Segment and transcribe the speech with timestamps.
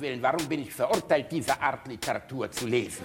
[0.00, 3.04] Willen, warum bin ich verurteilt, diese Art Literatur zu lesen?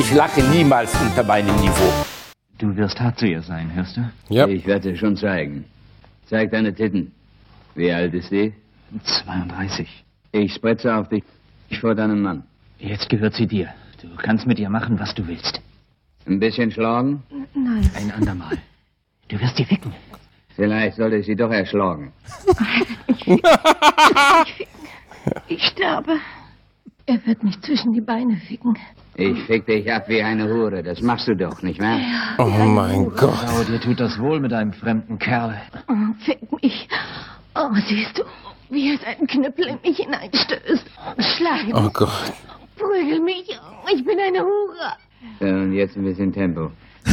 [0.00, 1.92] Ich lache niemals unter meinem Niveau.
[2.58, 4.10] Du wirst hart zu ihr sein, hörst du?
[4.30, 4.48] Ja.
[4.48, 5.64] Ich werde es schon zeigen.
[6.28, 7.12] Zeig deine Titten.
[7.74, 8.52] Wie alt ist sie?
[9.04, 10.04] 32.
[10.32, 11.22] Ich spritze auf dich
[11.80, 12.44] vor deinem Mann.
[12.78, 13.68] Jetzt gehört sie dir.
[14.02, 15.60] Du kannst mit ihr machen, was du willst.
[16.26, 17.22] Ein bisschen schlagen?
[17.54, 17.90] Nein.
[17.94, 18.58] Ein andermal.
[19.28, 19.92] Du wirst sie ficken.
[20.54, 22.12] Vielleicht sollte ich sie doch erschlagen.
[25.48, 26.16] Ich sterbe.
[27.06, 28.76] Er wird mich zwischen die Beine ficken.
[29.14, 30.82] Ich fick dich ab wie eine Hure.
[30.82, 31.98] Das machst du doch, nicht wahr?
[32.38, 33.34] Oh mein Gott.
[33.34, 35.60] Frau, dir tut das wohl mit einem fremden Kerl.
[35.88, 36.88] Oh, fick mich.
[37.54, 38.24] Oh, siehst du,
[38.70, 40.84] wie er seinen Knüppel in mich hineinstößt.
[41.36, 42.32] Schlag Oh mich, Gott.
[42.76, 43.48] prügel mich.
[43.94, 44.92] Ich bin eine Hure.
[45.40, 46.70] So, und jetzt ein bisschen Tempo.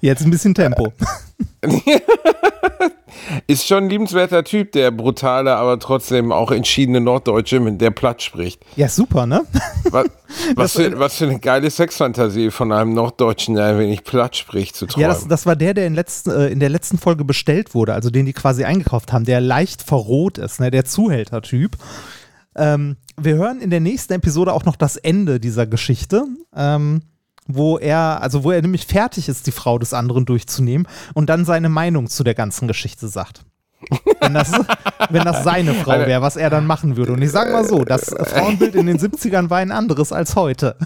[0.00, 0.92] Jetzt ein bisschen Tempo.
[3.46, 8.22] Ist schon ein liebenswerter Typ, der brutale, aber trotzdem auch entschiedene Norddeutsche, mit der platt
[8.22, 8.62] spricht.
[8.76, 9.44] Ja, super, ne?
[9.90, 10.06] Was,
[10.56, 14.74] was, für, was für eine geile Sexfantasie von einem Norddeutschen, der ein wenig platt spricht,
[14.74, 15.02] zu träumen.
[15.02, 17.94] Ja, das, das war der, der in, letzten, äh, in der letzten Folge bestellt wurde,
[17.94, 20.72] also den die quasi eingekauft haben, der leicht verroht ist, ne?
[20.72, 21.76] der Zuhälter-Typ.
[22.56, 26.24] Ähm, wir hören in der nächsten Episode auch noch das Ende dieser Geschichte.
[26.54, 27.02] Ähm,
[27.46, 31.44] wo er, also wo er nämlich fertig ist, die Frau des anderen durchzunehmen und dann
[31.44, 33.44] seine Meinung zu der ganzen Geschichte sagt.
[34.20, 34.52] Wenn das,
[35.10, 37.12] wenn das seine Frau wäre, was er dann machen würde.
[37.12, 40.76] Und ich sage mal so, das Frauenbild in den 70ern war ein anderes als heute.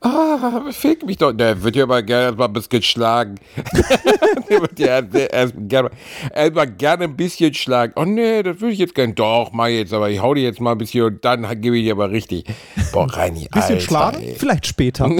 [0.00, 1.32] Ah, fick mich doch.
[1.32, 3.36] Der wird ja aber gerne mal ein bisschen schlagen.
[4.50, 5.90] der wird ja erst gerne,
[6.34, 7.92] erstmal gerne ein bisschen schlagen.
[7.96, 9.14] Oh nee, das würde ich jetzt gerne.
[9.14, 11.84] Doch, mach jetzt, aber ich hau dir jetzt mal ein bisschen und dann gebe ich
[11.84, 12.44] dir aber richtig.
[12.92, 14.22] Boah, Reini, Bisschen Alter, schlagen?
[14.22, 14.34] ey.
[14.38, 15.10] Vielleicht später.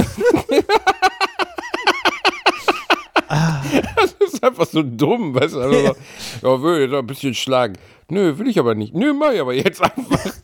[3.97, 5.61] Das ist einfach so dumm, weißt du?
[5.61, 5.95] Also,
[6.43, 7.75] so, ja, will jetzt noch ein bisschen schlagen.
[8.09, 8.95] Nö, will ich aber nicht.
[8.95, 10.21] Nö, mach ich aber jetzt einfach.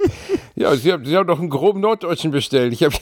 [0.55, 2.75] Ja, sie haben, sie haben doch einen groben Norddeutschen bestellt.
[2.75, 2.93] Ich hab,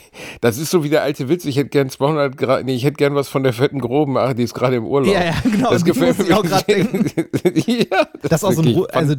[0.41, 1.45] das ist so wie der alte Witz.
[1.45, 4.17] Ich hätte gern 200 Grad, nee, ich hätte gern was von der fetten groben.
[4.17, 5.13] Ach, die ist gerade im Urlaub.
[5.13, 5.71] Ja, ja, genau.
[5.71, 7.11] Das gefällt mir auch denken.
[7.67, 9.15] ja, Das ist auch so ein wirklich Ru also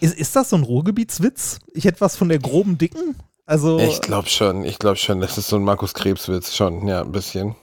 [0.00, 1.58] ist, ist das so ein Ruhrgebietswitz?
[1.74, 3.14] Ich hätte was von der groben Dicken?
[3.44, 5.20] Also Ich glaube schon, ich glaube schon.
[5.20, 7.54] Das ist so ein Markus Krebs-Witz schon, ja, ein bisschen.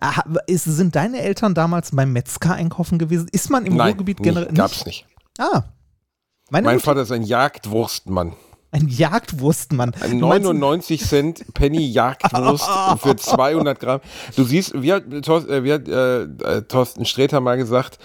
[0.00, 3.28] Aha, ist, sind deine Eltern damals beim Metzger einkaufen gewesen?
[3.32, 5.06] Ist man im Nein, Ruhrgebiet nicht, generell gab's nicht.
[5.38, 5.62] Ah.
[6.50, 8.34] Mein Mutter- Vater ist ein Jagdwurstmann.
[8.70, 9.94] ein Jagdwurstmann.
[10.00, 12.68] Ein Du meinst- 99 Cent Penny Jagdwurst
[13.02, 14.00] für 200 Gramm.
[14.36, 17.98] Du siehst, wie hat, Thorsten, äh, wie hat äh, äh, Thorsten Sträter mal gesagt,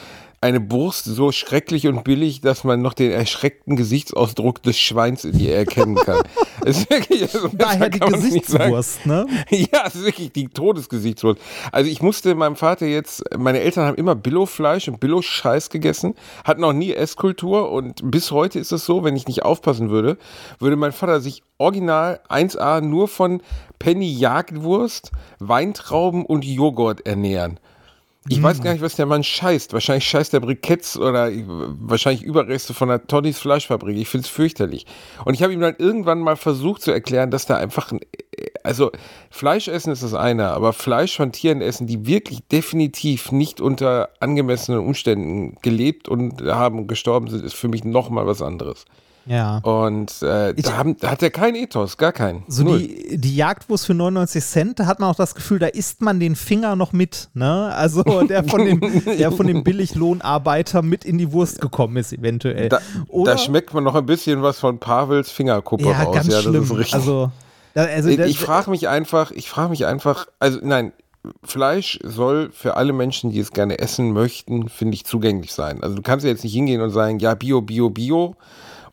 [0.44, 5.40] eine Wurst so schrecklich und billig, dass man noch den erschreckten Gesichtsausdruck des Schweins in
[5.40, 6.22] ihr erkennen kann.
[6.66, 8.00] Es ist wirklich, also Daher die.
[8.00, 9.26] Gesichtswurst, ne?
[9.50, 11.42] Ja, es ist wirklich die Todesgesichtswurst.
[11.74, 16.16] Also ich musste meinem Vater jetzt, meine Eltern haben immer Billo-Fleisch und Billo-Scheiß gegessen,
[16.46, 20.18] hatten auch nie Esskultur und bis heute ist es so, wenn ich nicht aufpassen würde,
[20.60, 23.42] würde mein Vater sich original 1A nur von
[23.80, 27.60] Penny Jagdwurst, Weintrauben und Joghurt ernähren.
[28.30, 29.74] Ich weiß gar nicht, was der Mann scheißt.
[29.74, 33.98] Wahrscheinlich scheißt der Briketts oder äh, wahrscheinlich Überreste von der Tonnys Fleischfabrik.
[33.98, 34.86] Ich finde es fürchterlich.
[35.26, 38.48] Und ich habe ihm dann irgendwann mal versucht zu erklären, dass da einfach ein, äh,
[38.64, 38.92] also
[39.30, 44.10] Fleisch essen ist das eine, aber Fleisch von Tieren essen, die wirklich definitiv nicht unter
[44.22, 48.86] angemessenen Umständen gelebt und haben und gestorben sind, ist für mich nochmal was anderes.
[49.26, 49.60] Ja.
[49.60, 52.44] Und äh, Ich- da, haben, da hat er keinen Ethos, gar keinen.
[52.48, 52.80] So Null.
[52.80, 56.20] die, die Jagdwurst für 99 Cent, da hat man auch das Gefühl, da isst man
[56.20, 57.72] den Finger noch mit, ne?
[57.74, 62.70] Also der von dem, der von dem Billiglohnarbeiter mit in die Wurst gekommen ist, eventuell.
[62.70, 62.80] da,
[63.26, 66.16] da schmeckt man noch ein bisschen was von Pavels Fingerkuppe ja, raus.
[66.16, 66.64] ganz ja, das schlimm.
[66.64, 66.96] ist richtig.
[66.96, 67.32] Also,
[67.76, 70.92] also ich ich frage mich einfach, ich frage mich einfach, also nein,
[71.44, 75.82] Fleisch soll für alle Menschen, die es gerne essen möchten, finde ich, zugänglich sein.
[75.82, 78.36] Also du kannst ja jetzt nicht hingehen und sagen, ja, Bio, Bio, Bio.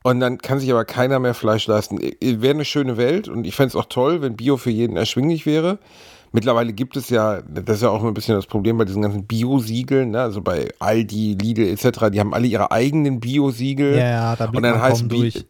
[0.02, 1.98] Und dann kann sich aber keiner mehr Fleisch leisten.
[2.00, 5.44] Wäre eine schöne Welt und ich fände es auch toll, wenn Bio für jeden erschwinglich
[5.44, 5.78] wäre.
[6.32, 9.26] Mittlerweile gibt es ja, das ist ja auch ein bisschen das Problem bei diesen ganzen
[9.26, 10.20] Bio-Siegeln, ne?
[10.22, 13.96] also bei Aldi, Lidl etc., die haben alle ihre eigenen Bio-Siegel.
[13.96, 15.46] Ja, ja, da und dann heißt Bi- durch.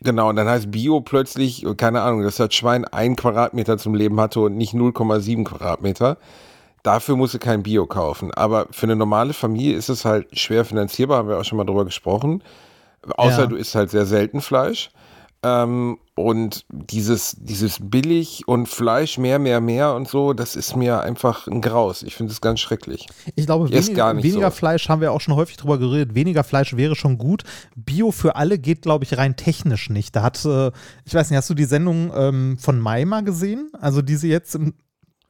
[0.00, 4.20] Genau, und dann heißt Bio plötzlich, keine Ahnung, dass das Schwein ein Quadratmeter zum Leben
[4.20, 6.18] hatte und nicht 0,7 Quadratmeter.
[6.82, 8.30] Dafür musst du kein Bio kaufen.
[8.34, 11.64] Aber für eine normale Familie ist es halt schwer finanzierbar, haben wir auch schon mal
[11.64, 12.42] drüber gesprochen.
[13.16, 13.46] Außer Ja.
[13.46, 14.90] du isst halt sehr selten Fleisch.
[15.42, 21.00] Ähm, und dieses, dieses billig und Fleisch mehr, mehr, mehr und so, das ist mir
[21.00, 22.02] einfach ein Graus.
[22.02, 23.06] Ich finde es ganz schrecklich.
[23.34, 24.56] Ich glaube, Ist wenig, gar nicht weniger so.
[24.56, 26.14] Fleisch haben wir auch schon häufig drüber geredet.
[26.14, 27.42] Weniger Fleisch wäre schon gut.
[27.76, 30.16] Bio für alle geht, glaube ich, rein technisch nicht.
[30.16, 30.70] Da hat, äh,
[31.04, 33.70] ich weiß nicht, hast du die Sendung ähm, von Mai mal gesehen?
[33.78, 34.72] Also die sie jetzt im,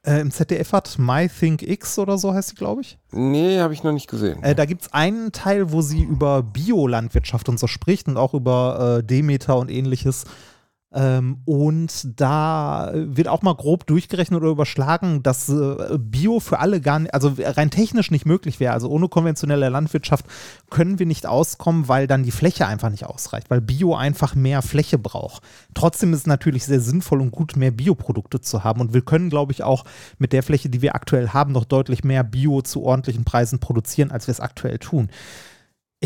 [0.05, 2.97] äh, im ZDF hat, My Think X oder so heißt sie, glaube ich.
[3.11, 4.41] Nee, habe ich noch nicht gesehen.
[4.43, 8.33] Äh, da gibt es einen Teil, wo sie über Biolandwirtschaft und so spricht und auch
[8.33, 10.25] über äh, Demeter und ähnliches.
[10.95, 16.79] Ähm, und da wird auch mal grob durchgerechnet oder überschlagen, dass äh, Bio für alle
[16.79, 18.71] gar nicht, also rein technisch nicht möglich wäre.
[18.71, 20.25] Also ohne konventionelle Landwirtschaft
[20.69, 24.61] können wir nicht auskommen, weil dann die Fläche einfach nicht ausreicht, weil Bio einfach mehr
[24.61, 25.43] Fläche braucht.
[25.73, 28.79] Trotzdem ist es natürlich sehr sinnvoll und gut, mehr Bioprodukte zu haben.
[28.79, 29.83] Und wir können, glaube ich, auch
[30.17, 34.11] mit der Fläche, die wir aktuell haben, noch deutlich mehr Bio zu ordentlichen Preisen produzieren,
[34.11, 35.09] als wir es aktuell tun.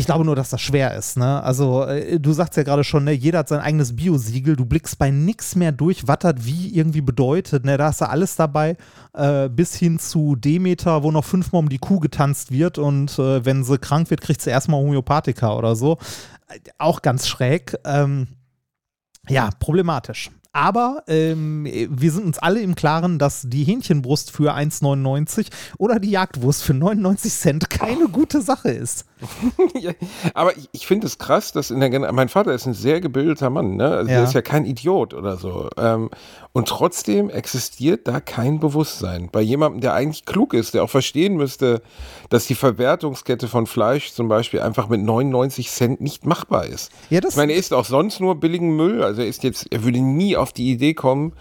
[0.00, 1.18] Ich glaube nur, dass das schwer ist.
[1.18, 1.42] Ne?
[1.42, 4.56] Also, äh, du sagst ja gerade schon, ne, jeder hat sein eigenes Biosiegel.
[4.56, 7.66] Du blickst bei nichts mehr durch, was das wie irgendwie bedeutet.
[7.66, 7.76] Ne?
[7.76, 8.78] Da hast du alles dabei,
[9.12, 13.44] äh, bis hin zu Demeter, wo noch fünfmal um die Kuh getanzt wird und äh,
[13.44, 15.98] wenn sie krank wird, kriegt sie erstmal Homöopathika oder so.
[16.48, 17.76] Äh, Auch ganz schräg.
[17.84, 18.28] Ähm,
[19.28, 20.30] ja, problematisch.
[20.52, 25.46] Aber ähm, wir sind uns alle im Klaren, dass die Hähnchenbrust für 1,99
[25.78, 29.04] oder die Jagdwurst für 99 Cent keine gute Sache ist.
[29.78, 29.92] Ja,
[30.34, 33.00] aber ich, ich finde es krass, dass in der Gen mein Vater ist ein sehr
[33.02, 33.88] gebildeter Mann, ne?
[33.88, 34.16] Also Ja.
[34.16, 35.68] der ist ja kein Idiot oder so.
[35.76, 36.10] Ähm,
[36.52, 39.28] und trotzdem existiert da kein Bewusstsein.
[39.30, 41.82] Bei jemandem, der eigentlich klug ist, der auch verstehen müsste,
[42.30, 46.90] dass die Verwertungskette von Fleisch zum Beispiel einfach mit 99 Cent nicht machbar ist.
[47.10, 49.02] Ja, das- ich meine, er isst auch sonst nur billigen Müll.
[49.02, 51.32] Also er ist jetzt, er würde nie auf die Idee kommen,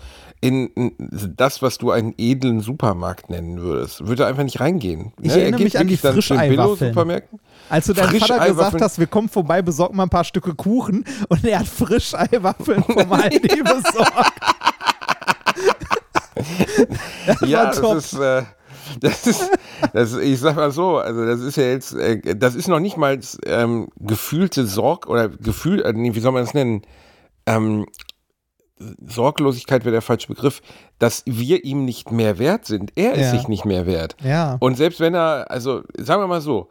[0.41, 0.93] in,
[1.35, 5.11] das, was du einen edlen Supermarkt nennen würdest, würde einfach nicht reingehen.
[5.21, 5.33] Ich Ne?
[5.33, 7.21] Er erinnere mich an die Frischeiwaffeln.
[7.69, 11.03] Als du deinem Vater gesagt hast, wir kommen vorbei, besorgen mal ein paar Stücke Kuchen
[11.27, 14.33] und er hat Frischeiwaffeln vom Aldi besorgt.
[17.41, 17.95] ja, war top.
[17.95, 18.43] das ist, äh,
[19.01, 19.51] das ist,
[19.93, 22.95] das, ich sag mal so, also das ist ja jetzt, äh, das ist noch nicht
[22.95, 26.83] mal ähm, gefühlte Sorg oder Gefühl, äh, wie soll man das nennen?
[27.45, 27.85] Ähm,
[29.07, 30.61] Sorglosigkeit wäre der falsche Begriff,
[30.99, 32.91] dass wir ihm nicht mehr wert sind.
[32.95, 33.31] Er ist Ja.
[33.31, 34.15] sich nicht mehr wert.
[34.23, 34.57] Ja.
[34.59, 36.67] Und selbst wenn er, also sagen wir mal so,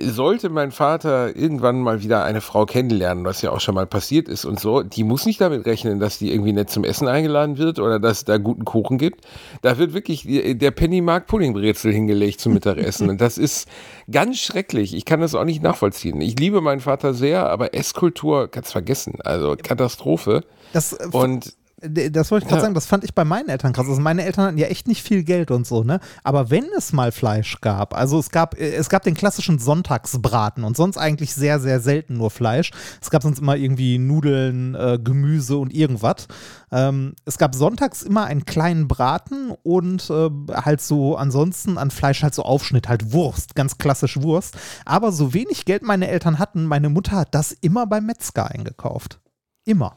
[0.00, 4.28] sollte mein Vater irgendwann mal wieder eine Frau kennenlernen, was ja auch schon mal passiert
[4.28, 7.58] ist und so, die muss nicht damit rechnen, dass die irgendwie nett zum Essen eingeladen
[7.58, 9.24] wird oder dass es da guten Kuchen gibt.
[9.62, 13.08] Da wird wirklich der Pennymark Puddingbrezel hingelegt zum Mittagessen.
[13.10, 13.68] und das ist
[14.10, 14.94] ganz schrecklich.
[14.94, 16.20] Ich kann das auch nicht nachvollziehen.
[16.20, 19.18] Ich liebe meinen Vater sehr, aber Esskultur kannst vergessen.
[19.24, 20.42] Also Katastrophe.
[20.72, 22.62] Das, äh, Und Das wollte ich gerade Ja.
[22.62, 23.88] sagen, das fand ich bei meinen Eltern krass.
[23.88, 26.00] Also meine Eltern hatten ja echt nicht viel Geld und so, ne?
[26.22, 30.64] Aber wenn es mal Fleisch gab, also es gab, äh, es gab den klassischen Sonntagsbraten
[30.64, 32.70] und sonst eigentlich sehr, sehr selten nur Fleisch.
[33.00, 36.28] Es gab sonst immer irgendwie Nudeln, äh, Gemüse und irgendwas.
[36.72, 42.22] Ähm, es gab sonntags immer einen kleinen Braten und äh, halt so ansonsten an Fleisch
[42.22, 44.56] halt so Aufschnitt, halt Wurst, ganz klassisch Wurst.
[44.84, 49.18] Aber so wenig Geld meine Eltern hatten, meine Mutter hat das immer beim Metzger eingekauft.
[49.64, 49.96] Immer.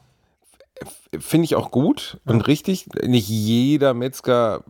[1.18, 2.86] Finde ich auch gut und richtig.
[3.04, 4.64] Nicht jeder Metzger,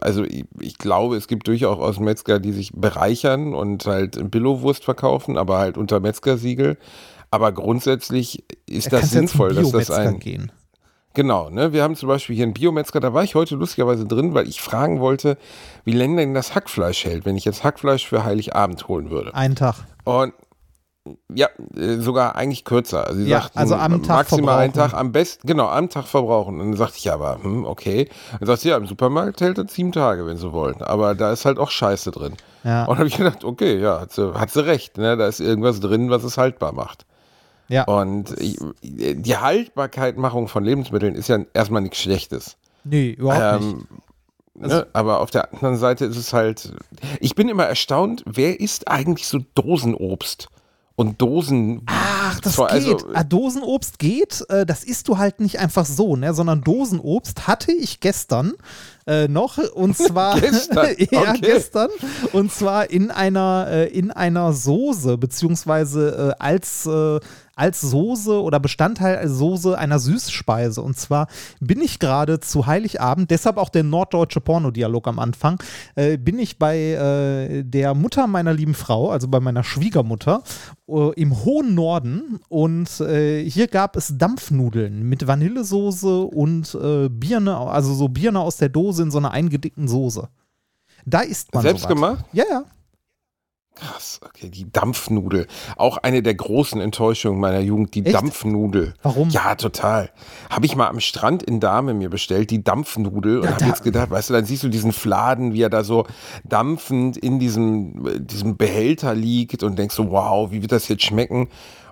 [0.00, 5.38] also ich, ich glaube, es gibt durchaus Metzger, die sich bereichern und halt Billowurst verkaufen,
[5.38, 6.76] aber halt unter Metzgersiegel.
[7.30, 10.18] Aber grundsätzlich ist Da das sinnvoll, dass das ein.
[10.18, 10.52] gehen.
[11.14, 11.72] Genau, ne?
[11.72, 14.60] Wir haben zum Beispiel hier einen Biometzger, da war ich heute lustigerweise drin, weil ich
[14.60, 15.38] fragen wollte,
[15.84, 19.34] wie lange denn das Hackfleisch hält, wenn ich jetzt Hackfleisch für Heiligabend holen würde.
[19.34, 19.76] Einen Tag.
[20.04, 20.34] Und
[21.34, 23.06] ja, äh, sogar eigentlich kürzer.
[23.06, 24.72] Also sie Ja, sagten, also am Tag maximal einen.
[24.72, 26.60] Tag, am besten, genau, am Tag verbrauchen.
[26.60, 28.08] Und dann sagte ich, ja, aber, hm, okay.
[28.38, 30.82] Dann sagt sie, ja, im Supermarkt hält er sieben Tage, wenn sie wollen.
[30.82, 32.34] Aber da ist halt auch Scheiße drin.
[32.64, 32.84] Ja.
[32.84, 34.98] Und habe ich gedacht, okay, ja, hat sie, hat sie recht.
[34.98, 35.16] Ne?
[35.16, 37.06] Da ist irgendwas drin, was es haltbar macht.
[37.68, 37.84] Ja.
[37.84, 38.34] Und
[38.82, 42.56] die Haltbarkeitmachung von Lebensmitteln ist ja erstmal nichts Schlechtes.
[42.84, 43.72] Nee, überhaupt nicht.
[43.74, 43.86] Ähm,
[44.54, 44.86] ne?
[44.92, 46.72] Aber auf der anderen Seite ist es halt,
[47.20, 50.48] ich bin immer erstaunt, wer isst eigentlich so Dosenobst
[50.96, 51.82] und Dosen.
[51.86, 52.94] Ach, das Zwar, geht.
[52.94, 54.42] also- ah, Dosenobst geht.
[54.48, 56.32] Äh, das isst du halt nicht einfach so, ne?
[56.34, 58.54] sondern Dosenobst hatte ich gestern
[59.06, 60.88] äh, noch und zwar Gestern?
[61.10, 61.38] ja Okay.
[61.42, 61.90] gestern
[62.32, 67.20] und zwar in einer äh, in einer Soße beziehungsweise äh, als äh,
[67.56, 70.80] als Soße oder Bestandteil als Soße einer Süßspeise.
[70.82, 71.26] Und zwar
[71.58, 75.58] bin ich gerade zu Heiligabend, deshalb auch der norddeutsche Pornodialog am Anfang,
[75.96, 80.42] äh, bin ich bei äh, der Mutter meiner lieben Frau, also bei meiner Schwiegermutter,
[80.86, 82.38] äh, im hohen Norden.
[82.48, 88.58] Und äh, hier gab es Dampfnudeln mit Vanillesoße und äh, Birne, also so Birne aus
[88.58, 90.28] der Dose in so einer eingedickten Soße.
[91.06, 91.94] Da isst man Selbst sowas.
[91.94, 92.24] gemacht?
[92.32, 92.64] Ja, ja.
[93.78, 95.46] Krass, okay, die Dampfnudel.
[95.76, 98.14] Auch eine der großen Enttäuschungen meiner Jugend, die Echt?
[98.14, 98.94] Dampfnudel.
[99.02, 99.28] Warum?
[99.28, 100.10] Ja, total.
[100.48, 103.38] Habe ich mal am Strand in Dahme mir bestellt, die Dampfnudel.
[103.40, 105.68] Und Ja, habe da- jetzt gedacht, weißt du, dann siehst du diesen Fladen, wie er
[105.68, 106.06] da so
[106.44, 111.04] dampfend in diesem, äh, diesem Behälter liegt und denkst so, wow, wie wird das jetzt
[111.04, 111.48] schmecken?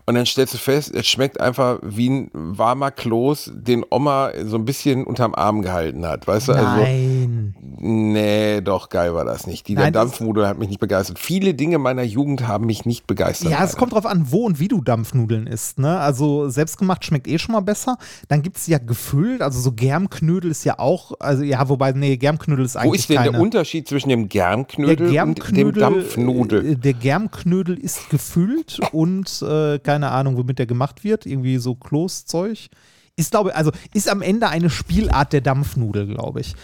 [0.06, 4.56] Und dann stellst du fest, es schmeckt einfach wie ein warmer Kloß, den Oma so
[4.56, 6.26] ein bisschen unterm Arm gehalten hat.
[6.26, 6.66] Weißt du, also.
[6.82, 7.54] Nein.
[7.86, 9.66] Nee, doch, geil war das nicht.
[9.68, 11.18] Die Nein, das- Dampfnudel hat mich nicht begeistert.
[11.18, 13.50] Viele Dinge meiner Jugend haben mich nicht begeistert.
[13.50, 13.78] Ja, es leider.
[13.78, 15.78] kommt drauf an, wo und wie du Dampfnudeln isst.
[15.78, 15.98] Ne?
[15.98, 17.96] Also selbstgemacht schmeckt eh schon mal besser.
[18.28, 22.16] Dann gibt es ja gefüllt, also so Germknödel ist ja auch, also ja, wobei, nee,
[22.16, 23.32] Germknödel ist eigentlich Wo ist denn keine.
[23.32, 26.72] der Unterschied zwischen dem der Germknödel, Germknödel, und dem Dampfnudel?
[26.72, 31.24] äh, Der Germknödel ist gefüllt und äh, keine Ahnung, womit der gemacht wird.
[31.24, 32.68] Irgendwie so Kloßzeug.
[33.16, 36.54] Ist, glaube also ist am Ende eine Spielart der Dampfnudel, glaube ich.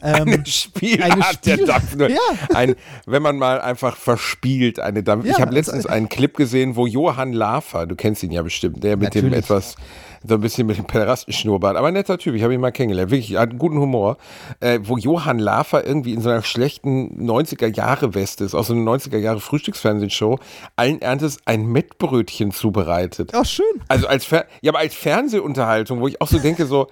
[0.00, 2.10] Ähm, Eine Spielart eine der Spiel- Dampfnudel.
[2.12, 2.56] Ja.
[2.56, 5.26] Ein, wenn man mal einfach verspielt, eine Dampf.
[5.26, 8.82] Ja, ich habe letztens einen Clip gesehen, wo Johann Lafer, du kennst ihn ja bestimmt,
[8.84, 9.44] der mit dem Natürlich.
[9.44, 9.74] etwas,
[10.28, 13.10] so ein bisschen mit dem Pederastenschnurrbart, aber ein netter Typ, ich habe ihn mal kennengelernt,
[13.10, 14.18] wirklich, er hat einen guten Humor,
[14.60, 20.38] äh, wo Johann Lafer irgendwie in so einer schlechten 90er-Jahre-Weste ist, aus so einer 90er-Jahre-Frühstücksfernsehshow,
[20.76, 23.32] allen Ernstes ein Mettbrötchen zubereitet.
[23.34, 23.64] Ach, schön.
[23.88, 26.88] Also als Fer ja, aber als Fernsehunterhaltung, wo ich auch so denke, so,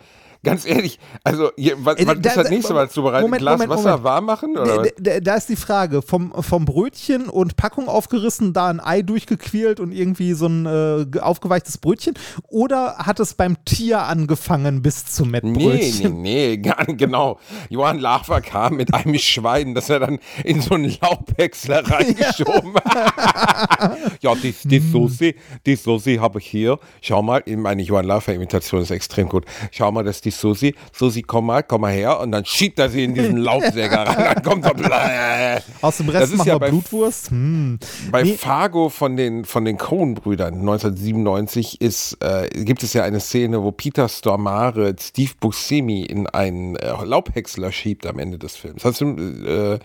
[0.46, 3.22] ganz ehrlich, also hier, was, Äh, was da- ist das da- nächste Mal zubereitet?
[3.26, 4.04] Moment, Glas Moment, Wasser Moment.
[4.04, 4.56] warm machen?
[4.56, 4.76] Oder?
[4.78, 4.88] was?
[4.88, 9.02] D- d- Da ist die Frage, vom, vom Brötchen und Packung aufgerissen, da ein Ei
[9.02, 12.14] durchgequält und irgendwie so ein äh, ge- aufgeweichtes Brötchen?
[12.48, 16.22] Oder hat es beim Tier angefangen bis zum Nee, nee, Mettbrötchen?
[16.22, 17.38] nee, gar genau.
[17.68, 23.98] Johann Lafer kam mit einem Schwein, das er dann in so einen Laubhäcksler reingeschoben hat.
[24.20, 24.92] ja, die, die Hm.
[24.92, 25.34] Soße,
[25.66, 26.78] die Soße habe ich hier.
[27.00, 29.44] Schau mal, meine Johann Lafer-Imitation ist extrem gut.
[29.72, 30.72] Schau mal, das ist die Soße.
[30.92, 32.20] Soße, komm mal, komm mal her.
[32.20, 34.34] Und dann schiebt er sie in diesen Laubsäger rein.
[34.34, 35.62] Dann kommt er.
[35.82, 37.30] Aus dem Das Rest ist machen ja bei- Blutwurst?
[37.30, 37.78] Hm.
[38.10, 38.34] Bei Nee.
[38.34, 43.72] Fargo von den, von den Coen-Brüdern 1997 ist, äh, gibt es ja eine Szene, wo
[43.72, 48.84] Peter Stormare Steve Buscemi in einen äh, Laubhäcksler schiebt am Ende des Films.
[48.84, 49.78] Hast du äh,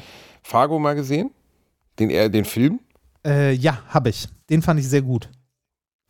[0.43, 1.31] Fargo mal gesehen?
[2.00, 2.79] Den, äh, den Film?
[3.25, 4.27] Äh, ja, habe ich.
[4.50, 5.29] Den fand ich sehr gut.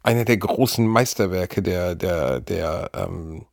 [0.04, 3.46] Einer der großen Meisterwerke der, der, der, ähm,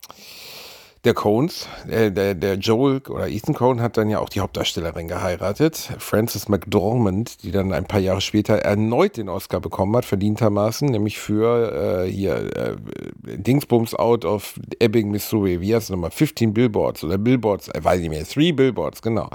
[1.04, 1.68] der Coens.
[1.88, 6.48] Der, der, der Joel oder Ethan Coen hat dann ja auch die Hauptdarstellerin geheiratet, Frances
[6.48, 12.04] McDormand, die dann ein paar Jahre später erneut den Oscar bekommen hat, verdientermaßen, nämlich für
[12.04, 12.76] äh, hier äh,
[13.22, 15.60] Dingsbums out of Ebbing, Missouri.
[15.60, 16.10] Wie heißt es nochmal?
[16.10, 19.28] 15 Billboards oder Billboards, äh, weiß ich nicht mehr, Three Billboards, genau.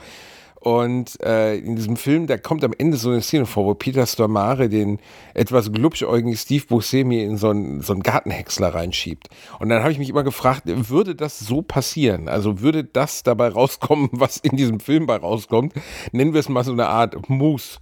[0.63, 4.05] Und äh, in diesem Film, da kommt am Ende so eine Szene vor, wo Peter
[4.05, 4.99] Stormare den
[5.33, 9.27] etwas glubschäugigen Steve Buscemi in so einen, so einen Gartenhäcksler reinschiebt.
[9.59, 12.29] Und dann habe ich mich immer gefragt, würde das so passieren?
[12.29, 15.73] Also würde das dabei rauskommen, was in diesem Film bei rauskommt?
[16.13, 17.79] Nennen wir es mal so eine Art Mousse.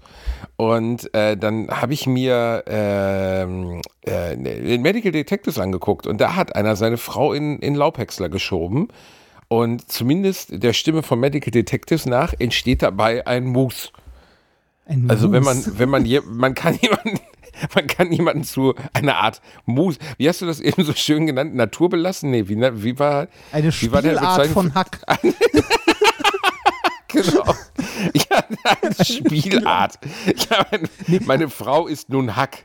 [0.55, 6.55] Und äh, dann habe ich mir ähm, äh, den Medical Detectives angeguckt und da hat
[6.55, 8.87] einer seine Frau in, in Laubhäcksler geschoben.
[9.51, 13.89] Und zumindest der Stimme von Medical Detectives nach entsteht dabei ein Mousse.
[14.85, 17.19] Ein Also wenn man, wenn man, je, man kann jemanden,
[17.75, 21.53] man kann jemanden zu einer Art Mousse, wie hast du das eben so schön genannt,
[21.53, 22.31] naturbelassen?
[22.31, 25.01] Nee, wie, na- wie war, Eine wie war der Bezeichnung von Hack.
[27.09, 27.43] Genau.
[28.13, 28.43] Ja,
[28.81, 29.99] eine Spielart.
[30.49, 32.63] Ja, meine, meine Frau ist nun Hack.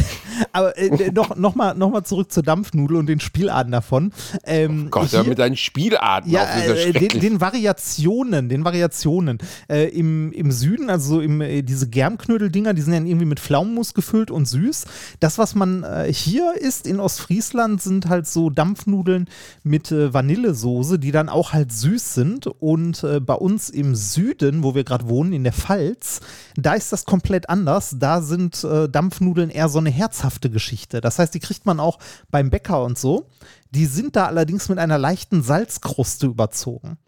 [0.52, 4.12] Aber äh, noch, noch, mal, noch mal zurück zur Dampfnudel und den Spielarten davon.
[4.44, 9.38] Ähm, Gott, hier- mit deinen Spielarten Ja, äh, den, den Variationen, den Variationen.
[9.68, 13.40] Äh, im, Im Süden, also so im, äh, diese Germknödel-Dinger, die sind ja irgendwie mit
[13.40, 14.84] Pflaumenmus gefüllt und süß.
[15.20, 19.28] Das, was man äh, hier isst in Ostfriesland, sind halt so Dampfnudeln
[19.62, 22.46] mit äh, Vanillesoße, die dann auch halt süß sind.
[22.46, 26.20] Und bei uns im Süden, wo wir gerade wohnen, in der Pfalz,
[26.56, 27.96] da ist das komplett anders.
[27.98, 31.00] Da sind Dampfnudeln eher so eine herzhafte Geschichte.
[31.00, 31.98] Das heißt, die kriegt man auch
[32.30, 33.28] beim Bäcker und so.
[33.70, 36.98] Die sind da allerdings mit einer leichten Salzkruste überzogen.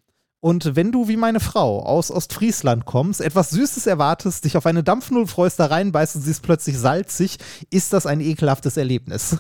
[0.41, 4.85] Und wenn du wie meine Frau aus Ostfriesland kommst, etwas Süßes erwartest, dich auf eine
[4.85, 7.39] Dampfnudel freust, da reinbeißt und sie ist plötzlich salzig,
[7.71, 9.37] ist das ein ekelhaftes Erlebnis.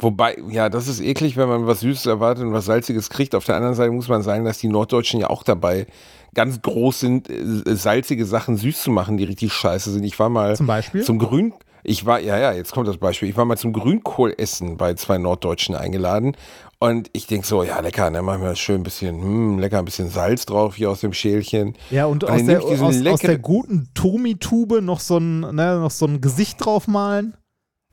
[0.00, 3.34] Wobei, ja, das ist eklig, wenn man was Süßes erwartet und was Salziges kriegt.
[3.34, 5.86] Auf der anderen Seite muss man sagen, dass die Norddeutschen ja auch dabei
[6.34, 10.04] ganz groß sind, äh, salzige Sachen süß zu machen, die richtig scheiße sind.
[10.04, 11.04] Ich war mal Zum Beispiel?
[11.04, 11.52] zum Grün,
[11.82, 13.28] ich war, ja, ja, jetzt kommt das Beispiel.
[13.28, 16.36] Ich war mal zum Grünkohlessen bei zwei Norddeutschen eingeladen
[16.78, 19.84] und ich denk so, ja, lecker, dann machen wir schön ein bisschen, hm, lecker, ein
[19.84, 21.76] bisschen Salz drauf hier aus dem Schälchen.
[21.90, 25.90] Ja, und, Und aus, der, aus, aus der guten Tomi-Tube noch, so ein, ne, noch
[25.90, 27.34] so ein Gesicht draufmalen.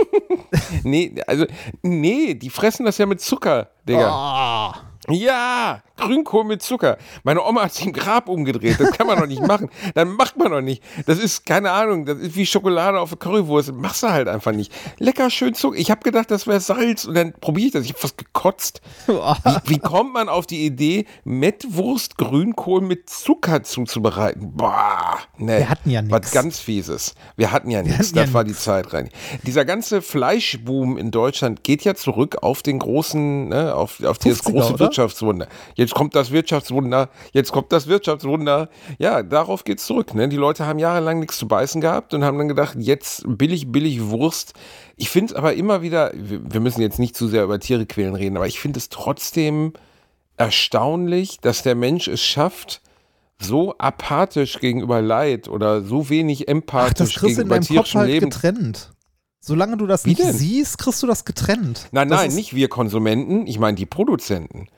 [0.82, 1.46] Nee, also,
[1.82, 4.08] nee, die fressen das ja mit Zucker, Digga.
[4.08, 4.74] Ah.
[5.08, 6.98] Ja, Grünkohl mit Zucker.
[7.22, 8.80] Meine Oma hat sich im Grab umgedreht.
[8.80, 9.70] Das kann man doch nicht machen.
[9.94, 10.82] Dann macht man doch nicht.
[11.06, 13.68] Das ist, keine Ahnung, das ist wie Schokolade auf eine Currywurst.
[13.68, 14.72] Das machst du halt einfach nicht.
[14.98, 15.76] Lecker schön Zucker.
[15.78, 17.84] Ich habe gedacht, das wäre Salz und dann probiere ich das.
[17.84, 18.80] Ich habe fast gekotzt.
[19.06, 24.52] Wie, wie kommt man auf die Idee, Mettwurst Grünkohl mit Zucker zuzubereiten?
[24.56, 25.58] Boah, ne.
[25.58, 26.32] Wir hatten ja Was nix.
[26.32, 27.14] ganz Fieses.
[27.36, 27.98] Wir hatten ja nichts.
[28.08, 28.58] hatten ja Das war nix.
[28.58, 29.08] die Zeit rein.
[29.44, 34.42] Dieser ganze Fleischboom in Deutschland geht ja zurück auf den großen, ne, auf, auf dieses
[34.42, 34.84] 50er, große oder?
[34.94, 35.48] Wirtschaftswunder.
[35.74, 38.68] Jetzt kommt das Wirtschaftswunder, jetzt kommt das Wirtschaftswunder.
[38.98, 40.14] Ja, darauf geht's zurück.
[40.14, 40.28] Ne?
[40.28, 44.08] Die Leute haben jahrelang nichts zu beißen gehabt und haben dann gedacht, jetzt billig, billig
[44.08, 44.54] Wurst.
[44.96, 48.14] Ich finde es aber immer wieder, wir müssen jetzt nicht zu sehr über Tiere quälen
[48.14, 49.72] reden, aber ich finde es trotzdem
[50.36, 52.80] erstaunlich, dass der Mensch es schafft,
[53.40, 58.10] so apathisch gegenüber Leid oder so wenig Ach, das empathisch du in gegenüber tierischem halt
[58.10, 58.30] Leben.
[58.30, 58.94] getrennt.
[59.46, 60.32] Solange du das Wie nicht denn?
[60.32, 61.88] siehst, kriegst du das getrennt.
[61.92, 64.68] Nein, das nein, nicht wir Konsumenten, ich meine die Produzenten.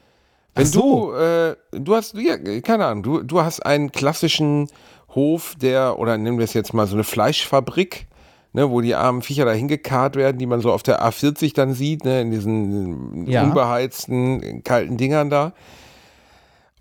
[0.56, 1.12] Wenn so.
[1.12, 4.68] du, äh, du hast, ja, keine Ahnung, du, du hast einen klassischen
[5.14, 8.06] Hof, der, oder nennen wir es jetzt mal so eine Fleischfabrik,
[8.52, 11.72] ne, wo die armen Viecher da hingekarrt werden, die man so auf der A40 dann
[11.74, 13.42] sieht, ne, in diesen Ja.
[13.44, 15.52] unbeheizten, kalten Dingern da.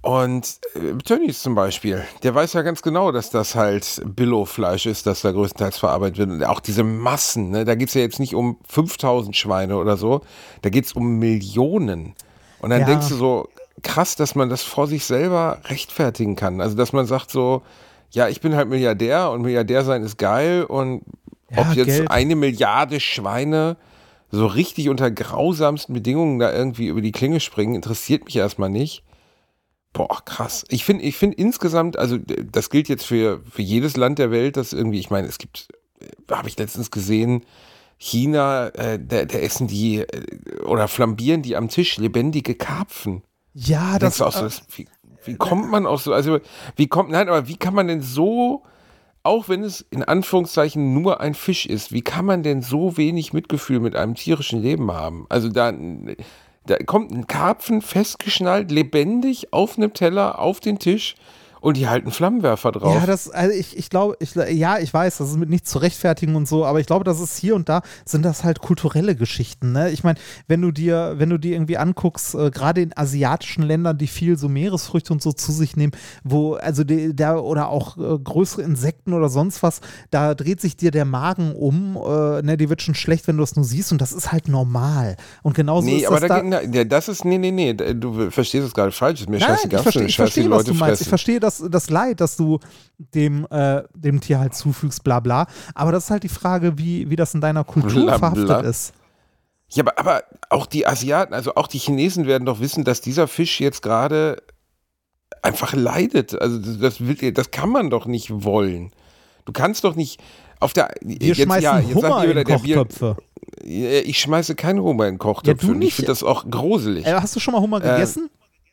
[0.02, 5.08] Und äh, Tönnies zum Beispiel, der weiß ja ganz genau, dass das halt Billo-Fleisch ist,
[5.08, 6.30] das da größtenteils verarbeitet wird.
[6.30, 9.98] Und auch diese Massen, ne, da geht es ja jetzt nicht um 5000 Schweine oder
[9.98, 10.22] so,
[10.62, 12.14] da geht es um Millionen.
[12.60, 12.86] Und dann Ja.
[12.86, 13.48] denkst du so,
[13.86, 16.60] krass, dass man das vor sich selber rechtfertigen kann.
[16.60, 17.62] Also, dass man sagt so,
[18.12, 21.04] ja, ich bin halt Milliardär und Milliardär sein ist geil und
[21.50, 22.12] Ja, ob jetzt Geld.
[22.12, 23.78] eine Milliarde Schweine
[24.32, 29.04] so richtig unter grausamsten Bedingungen da irgendwie über die Klinge springen, interessiert mich erstmal nicht.
[29.94, 30.66] Boah, krass.
[30.70, 34.58] Ich finde, ich finde insgesamt, also das gilt jetzt für, für jedes Land der Welt,
[34.58, 35.70] das irgendwie, ich meine, es gibt,
[36.02, 37.46] äh, habe ich letztens gesehen,
[37.98, 43.22] China, äh, da, da essen die äh, oder flambieren die am Tisch lebendige Karpfen.
[43.58, 44.86] Ja, das, auch so, wie,
[45.24, 46.40] wie kommt man aus so, also
[46.76, 48.64] wie kommt, nein, aber wie kann man denn so,
[49.24, 53.32] auch wenn es in Anführungszeichen nur ein Fisch ist, wie kann man denn so wenig
[53.32, 55.26] Mitgefühl mit einem tierischen Leben haben?
[55.30, 55.74] Also da,
[56.66, 61.16] da kommt ein Karpfen festgeschnallt, lebendig auf einem Teller auf den Tisch
[61.66, 62.94] und die halten Flammenwerfer drauf.
[62.94, 65.80] Ja, das, also ich, ich glaube, ich, ja, ich weiß, das ist mit nicht zu
[65.80, 69.16] rechtfertigen und so, aber ich glaube, das ist hier und da sind das halt kulturelle
[69.16, 69.72] Geschichten.
[69.72, 69.90] Ne?
[69.90, 73.98] Ich meine, wenn du dir, wenn du dir irgendwie anguckst, äh, gerade in asiatischen Ländern,
[73.98, 77.98] die viel so Meeresfrüchte und so zu sich nehmen, wo, also die, da oder auch
[77.98, 82.58] äh, größere Insekten oder sonst was, da dreht sich dir der Magen um, äh, ne,
[82.58, 85.18] die wird schon schlecht, wenn du das nur siehst und das ist halt normal.
[85.42, 86.84] Und genauso Nee, ist aber das da, da.
[86.84, 89.84] das ist, nee, nee, nee, du verstehst es gerade falsch, ist mir Nein, scheißegal, ich
[89.84, 91.02] verstehe, ich verstehe was Leute du meinst.
[91.02, 92.60] Ich verstehe das, das Leid, das du
[92.98, 95.48] dem, äh, dem Tier halt zufügst, bla bla.
[95.74, 98.60] Aber das ist halt die Frage, wie, wie das in deiner Kultur Bla, verhaftet bla.
[98.62, 98.94] ist.
[99.70, 103.28] Ja, aber, aber auch die Asiaten, also auch die Chinesen werden doch wissen, dass dieser
[103.28, 104.38] Fisch jetzt gerade
[105.42, 106.40] einfach leidet.
[106.40, 108.92] Also das, will, das kann man doch nicht wollen.
[109.46, 110.20] Du kannst doch nicht
[110.60, 113.18] auf der Wir schmeißen Hummer in Kochtöpfe.
[113.64, 115.66] Ja, Ich schmeiße keinen Hummer in Kochtöpfe.
[115.66, 115.96] Ja, du und ich nicht.
[115.96, 117.06] finde das auch gruselig.
[117.06, 118.30] Äh, hast du schon mal Hummer Äh, gegessen?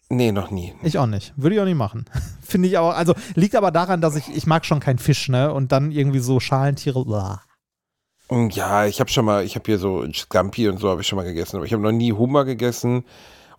[0.08, 0.74] Nee, noch nie.
[0.82, 1.32] Ich auch nicht.
[1.36, 2.04] Würde ich auch nicht machen.
[2.42, 5.52] Finde ich auch, also liegt aber daran, dass ich, ich mag schon keinen Fisch, ne?
[5.52, 7.42] Und dann irgendwie so Schalentiere, bla.
[8.28, 11.06] Und Ja, ich habe schon mal, ich habe hier so Scampi und so habe ich
[11.06, 13.04] schon mal gegessen, aber ich habe noch nie Hummer gegessen.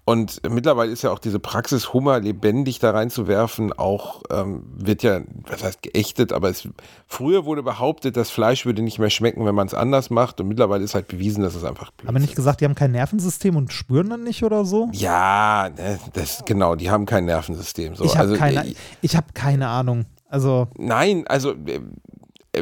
[0.05, 5.21] Und mittlerweile ist ja auch diese Praxis, Hummer lebendig da reinzuwerfen, auch ähm, wird ja,
[5.47, 6.67] was heißt geächtet, aber es,
[7.07, 10.41] früher wurde behauptet, das Fleisch würde nicht mehr schmecken, wenn man es anders macht.
[10.41, 13.55] Und mittlerweile ist halt bewiesen, dass es einfach Aber nicht gesagt, die haben kein Nervensystem
[13.55, 14.89] und spüren dann nicht oder so?
[14.91, 17.95] Ja, ne, das genau, die haben kein Nervensystem.
[17.95, 18.03] So.
[18.03, 20.05] ich habe also, keine, äh, ich habe keine Ahnung.
[20.27, 21.79] Also, Nein, also äh,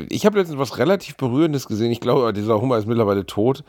[0.10, 1.92] ich habe letztens was relativ Berührendes gesehen.
[1.92, 3.64] Ich glaube, dieser Hummer ist mittlerweile tot.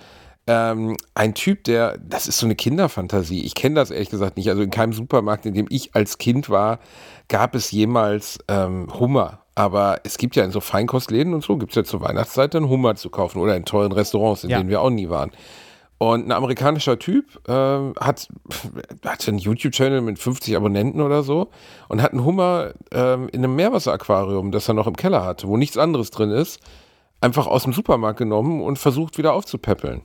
[0.46, 3.42] Ähm, ein Typ, der, das ist so eine Kinderfantasie.
[3.44, 4.48] Ich kenne das ehrlich gesagt nicht.
[4.48, 6.80] Also in keinem Supermarkt, in dem ich als Kind war,
[7.28, 9.40] gab es jemals ähm, Hummer.
[9.54, 12.68] Aber es gibt ja in so Feinkostläden und so, gibt es ja zur Weihnachtszeit dann
[12.68, 14.58] Hummer zu kaufen oder in teuren Restaurants, in Ja.
[14.58, 15.30] denen wir auch nie waren.
[15.98, 18.28] Und ein amerikanischer Typ ähm, hat,
[19.06, 21.50] hat einen YouTube-Channel mit 50 Abonnenten oder so
[21.88, 25.56] und hat einen Hummer ähm, in einem Meerwasseraquarium, das er noch im Keller hatte, wo
[25.56, 26.58] nichts anderes drin ist,
[27.20, 30.02] einfach aus dem Supermarkt genommen und versucht wieder aufzupäppeln.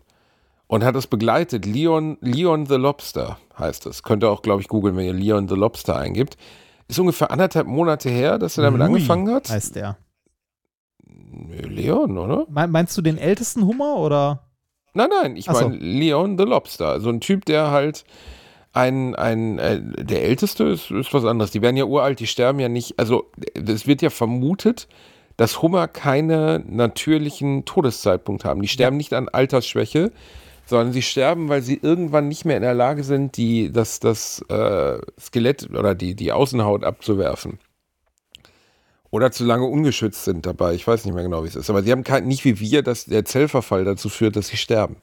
[0.67, 1.65] Und hat das begleitet.
[1.65, 4.03] Leon, Leon the Lobster heißt es.
[4.03, 6.35] Könnt ihr auch, glaube ich, googeln, wenn ihr Leon the Lobster eingibt.
[6.89, 9.49] Ist ungefähr anderthalb Monate her, dass er damit Louis angefangen hat.
[9.49, 9.97] Heißt der.
[11.03, 12.45] Leon, oder?
[12.49, 14.43] Me- Meinst du den ältesten Hummer oder?
[14.93, 15.69] Nein, nein, ich Ach so.
[15.69, 16.99] meine Leon the Lobster.
[16.99, 18.03] So ein Typ, der halt
[18.73, 21.51] ein, ein äh, der Älteste ist, ist was anderes.
[21.51, 22.97] Die werden ja uralt, die sterben ja nicht.
[22.99, 24.87] Also, es wird ja vermutet,
[25.37, 28.61] dass Hummer keine natürlichen Todeszeitpunkt haben.
[28.61, 30.11] Die sterben nicht an Altersschwäche,
[30.67, 34.43] sondern sie sterben, weil sie irgendwann nicht mehr in der Lage sind, die, das, das
[34.49, 37.59] äh, Skelett oder die, die Außenhaut abzuwerfen.
[39.09, 40.73] Oder zu lange ungeschützt sind dabei.
[40.73, 41.69] Ich weiß nicht mehr genau, wie es ist.
[41.69, 44.97] Aber sie haben kein, nicht wie wir, dass der Zellverfall dazu führt, dass sie sterben.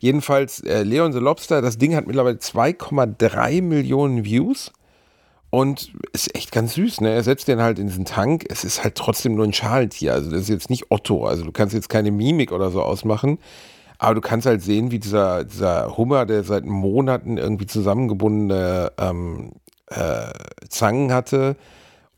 [0.00, 4.72] Jedenfalls, äh, Leon the Lobster, das Ding hat mittlerweile 2,3 Millionen Views.
[5.50, 7.10] Und ist echt ganz süß, ne?
[7.10, 8.46] Er setzt den halt in diesen Tank.
[8.48, 10.14] Es ist halt trotzdem nur ein Schalentier.
[10.14, 11.26] Also, das ist jetzt nicht Otto.
[11.26, 13.38] Also, du kannst jetzt keine Mimik oder so ausmachen.
[14.02, 19.52] Aber du kannst halt sehen, wie dieser, dieser Hummer, der seit Monaten irgendwie zusammengebundene ähm,
[19.88, 20.32] äh,
[20.70, 21.54] Zangen hatte.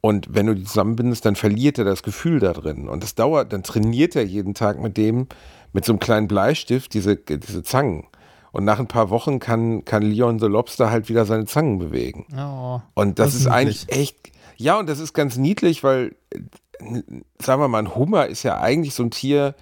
[0.00, 2.88] Und wenn du die zusammenbindest, dann verliert er das Gefühl da drin.
[2.88, 5.26] Und das dauert, dann trainiert er jeden Tag mit dem,
[5.72, 8.06] mit so einem kleinen Bleistift, diese, diese Zangen.
[8.52, 12.26] Und nach ein paar Wochen kann, kann Leon the Lobster halt wieder seine Zangen bewegen.
[12.38, 16.14] Oh, Und das, das ist, ist eigentlich echt, ja, und das ist ganz niedlich, weil,
[16.30, 17.02] äh,
[17.40, 19.56] sagen wir mal, ein Hummer ist ja eigentlich so ein Tier,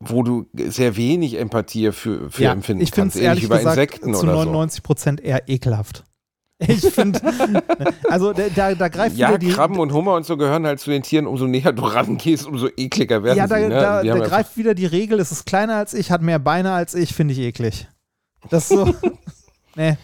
[0.00, 3.16] wo du sehr wenig Empathie für, für ja, empfinden ich kannst.
[3.16, 6.04] Ähnlich ehrlich wie bei gesagt Insekten zu oder 99 Prozent eher ekelhaft.
[6.66, 7.18] Ich finde,
[8.10, 8.90] also da, da, so.
[8.90, 11.46] greift Ja, wieder die, Krabben und Hummer und so gehören halt zu den Tieren, umso
[11.46, 13.62] näher du rangehst, umso ekliger werden ja, da, sie.
[13.62, 13.68] Ne?
[13.70, 16.94] da, da greift wieder die Regel, es ist kleiner als ich, hat mehr Beine als
[16.94, 17.88] ich, finde ich eklig.
[18.50, 18.94] Das ist so,
[19.74, 19.96] nee.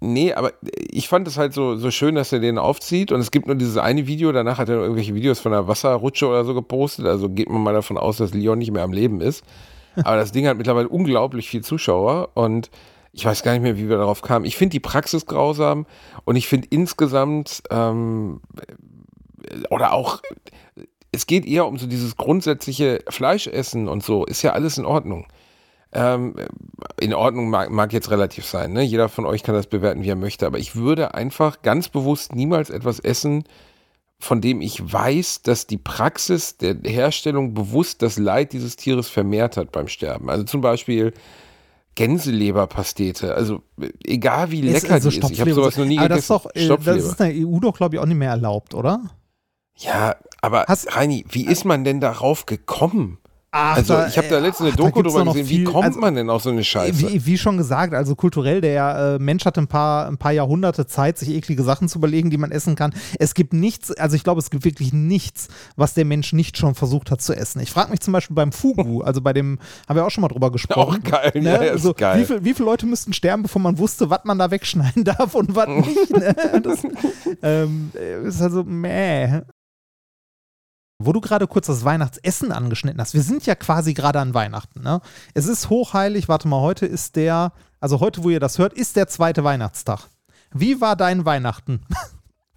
[0.00, 3.10] Nee, aber ich fand es halt so, so schön, dass er den aufzieht.
[3.10, 6.28] Und es gibt nur dieses eine Video, danach hat er irgendwelche Videos von einer Wasserrutsche
[6.28, 7.06] oder so gepostet.
[7.06, 9.44] Also geht man mal davon aus, dass Leon nicht mehr am Leben ist.
[9.96, 12.70] Aber das Ding hat mittlerweile unglaublich viel Zuschauer und
[13.12, 14.44] ich weiß gar nicht mehr, wie wir darauf kamen.
[14.44, 15.86] Ich finde die Praxis grausam
[16.24, 18.40] und ich finde insgesamt ähm,
[19.70, 20.20] oder auch,
[21.10, 25.26] es geht eher um so dieses grundsätzliche Fleischessen und so, ist ja alles in Ordnung.
[25.92, 26.34] Ähm,
[27.00, 28.72] in Ordnung mag, mag jetzt relativ sein.
[28.74, 28.82] Ne?
[28.82, 30.46] Jeder von euch kann das bewerten, wie er möchte.
[30.46, 33.44] Aber ich würde einfach ganz bewusst niemals etwas essen,
[34.20, 39.56] von dem ich weiß, dass die Praxis der Herstellung bewusst das Leid dieses Tieres vermehrt
[39.56, 40.28] hat beim Sterben.
[40.28, 41.14] Also zum Beispiel
[41.94, 43.34] Gänseleberpastete.
[43.34, 45.30] Also äh, egal wie lecker also die ist.
[45.30, 46.68] Ich habe sowas so- noch nie aber das ist gegessen.
[46.68, 49.02] doch, äh, das ist in der EU doch, glaube ich, auch nicht mehr erlaubt, oder?
[49.76, 53.18] Ja, aber Hast- Reini, wie ist man denn darauf gekommen?
[53.50, 55.46] Ach, Also da- ich habe da äh, letztens eine ach, da Doku drüber gesehen.
[55.46, 56.98] viel- wie kommt also- man denn auf so eine Scheiße?
[56.98, 60.86] Wie, wie schon gesagt, also kulturell, der äh, Mensch hat ein paar, ein paar Jahrhunderte
[60.86, 62.92] Zeit, sich eklige Sachen zu überlegen, die man essen kann.
[63.18, 66.74] Es gibt nichts, also ich glaube, es gibt wirklich nichts, was der Mensch nicht schon
[66.74, 67.60] versucht hat zu essen.
[67.60, 69.58] Ich frage mich zum Beispiel beim Fugu, also bei dem,
[69.88, 71.02] haben wir auch schon mal drüber gesprochen.
[71.06, 71.48] Auch geil, ne?
[71.50, 72.20] ja, ist also, geil.
[72.20, 75.34] Wie, viel, wie viele Leute müssten sterben, bevor man wusste, was man da wegschneiden darf
[75.34, 76.10] und was nicht?
[76.10, 76.34] Ne?
[76.62, 76.80] Das
[77.42, 77.92] ähm,
[78.26, 79.40] ist also meh.
[81.00, 84.82] Wo du gerade kurz das Weihnachtsessen angeschnitten hast, wir sind ja quasi gerade an Weihnachten.
[84.82, 85.00] Ne?
[85.32, 88.96] Es ist hochheilig, warte mal, heute ist der, also heute, wo ihr das hört, ist
[88.96, 90.08] der zweite Weihnachtstag.
[90.52, 91.80] Wie war dein Weihnachten?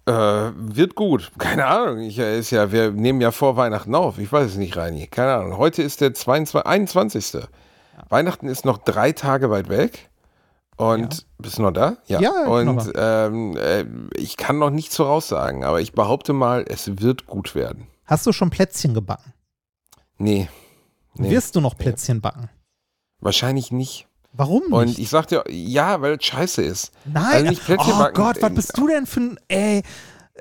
[0.04, 0.12] Äh,
[0.56, 1.30] wird gut.
[1.38, 2.00] Keine Ahnung.
[2.00, 4.18] Ich, äh, ist ja, wir nehmen ja vor Weihnachten auf.
[4.18, 5.06] Ich weiß es nicht, Reini.
[5.06, 5.58] Keine Ahnung.
[5.58, 7.48] Heute ist der 22, 21.
[8.08, 10.10] Weihnachten ist noch drei Tage weit weg.
[10.76, 11.98] Und bist du noch da?
[12.06, 12.20] Ja.
[12.20, 13.84] Ja, Und ähm, äh,
[14.16, 17.86] ich kann noch nichts voraussagen, aber ich behaupte mal, es wird gut werden.
[18.04, 19.32] Hast du schon Plätzchen gebacken?
[20.18, 20.48] Nee.
[21.14, 22.50] nee Wirst du noch Plätzchen backen?
[23.20, 24.08] wahrscheinlich nicht.
[24.32, 24.72] Warum nicht?
[24.72, 26.92] Und ich sagte, ja, weil es scheiße ist.
[27.04, 28.14] Nein, Also nicht Plätzchen oh backen.
[28.14, 29.82] Gott, was bist du denn für ein, ey,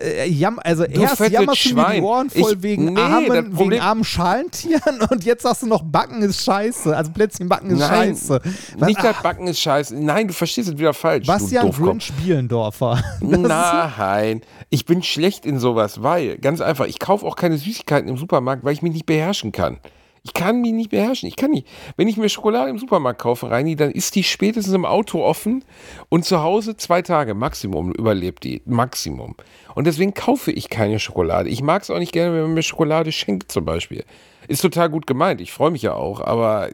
[0.02, 2.02] äh, jam, also Du erst jammerst du mir die.
[2.02, 6.22] Ohren voll Ich- wegen, nee, armen, wegen armen Schalentieren und jetzt sagst du noch, Backen
[6.22, 8.40] ist scheiße, also Plätzchen backen ist Nein, scheiße.
[8.78, 9.96] Was, Nicht das ach, Backen ist scheiße.
[9.96, 11.28] Nein, du verstehst es wieder falsch.
[11.28, 11.88] Bastian du Doofkopf.
[11.90, 13.04] Grinch Bielendorfer.
[13.22, 18.18] Nein, ich bin schlecht in sowas, weil, ganz einfach, ich kaufe auch keine Süßigkeiten im
[18.18, 19.78] Supermarkt, weil ich mich nicht beherrschen kann.
[20.24, 21.28] Ich kann mich nicht beherrschen.
[21.28, 21.68] Ich kann nicht.
[21.98, 25.64] Wenn ich mir Schokolade im Supermarkt kaufe, Reini, dann ist die spätestens im Auto offen
[26.10, 28.62] und zu Hause zwei Tage Maximum überlebt die.
[28.66, 29.36] Maximum.
[29.74, 31.50] Und deswegen kaufe ich keine Schokolade.
[31.50, 34.04] Ich mag es auch nicht gerne, wenn man mir Schokolade schenkt, zum Beispiel.
[34.48, 35.42] Ist total gut gemeint.
[35.42, 36.22] Ich freue mich ja auch.
[36.22, 36.74] Aber äh,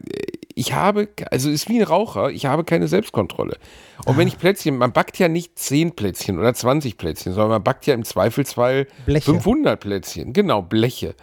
[0.56, 3.58] ich habe, also ist wie ein Raucher, ich habe keine Selbstkontrolle.
[4.06, 7.64] Und wenn ich Plätzchen, man backt ja nicht 10 Plätzchen oder 20 Plätzchen, sondern man
[7.64, 9.32] backt ja im Zweifelsfall Bleche.
[9.32, 10.34] 500 Plätzchen.
[10.34, 11.16] Genau, Bleche.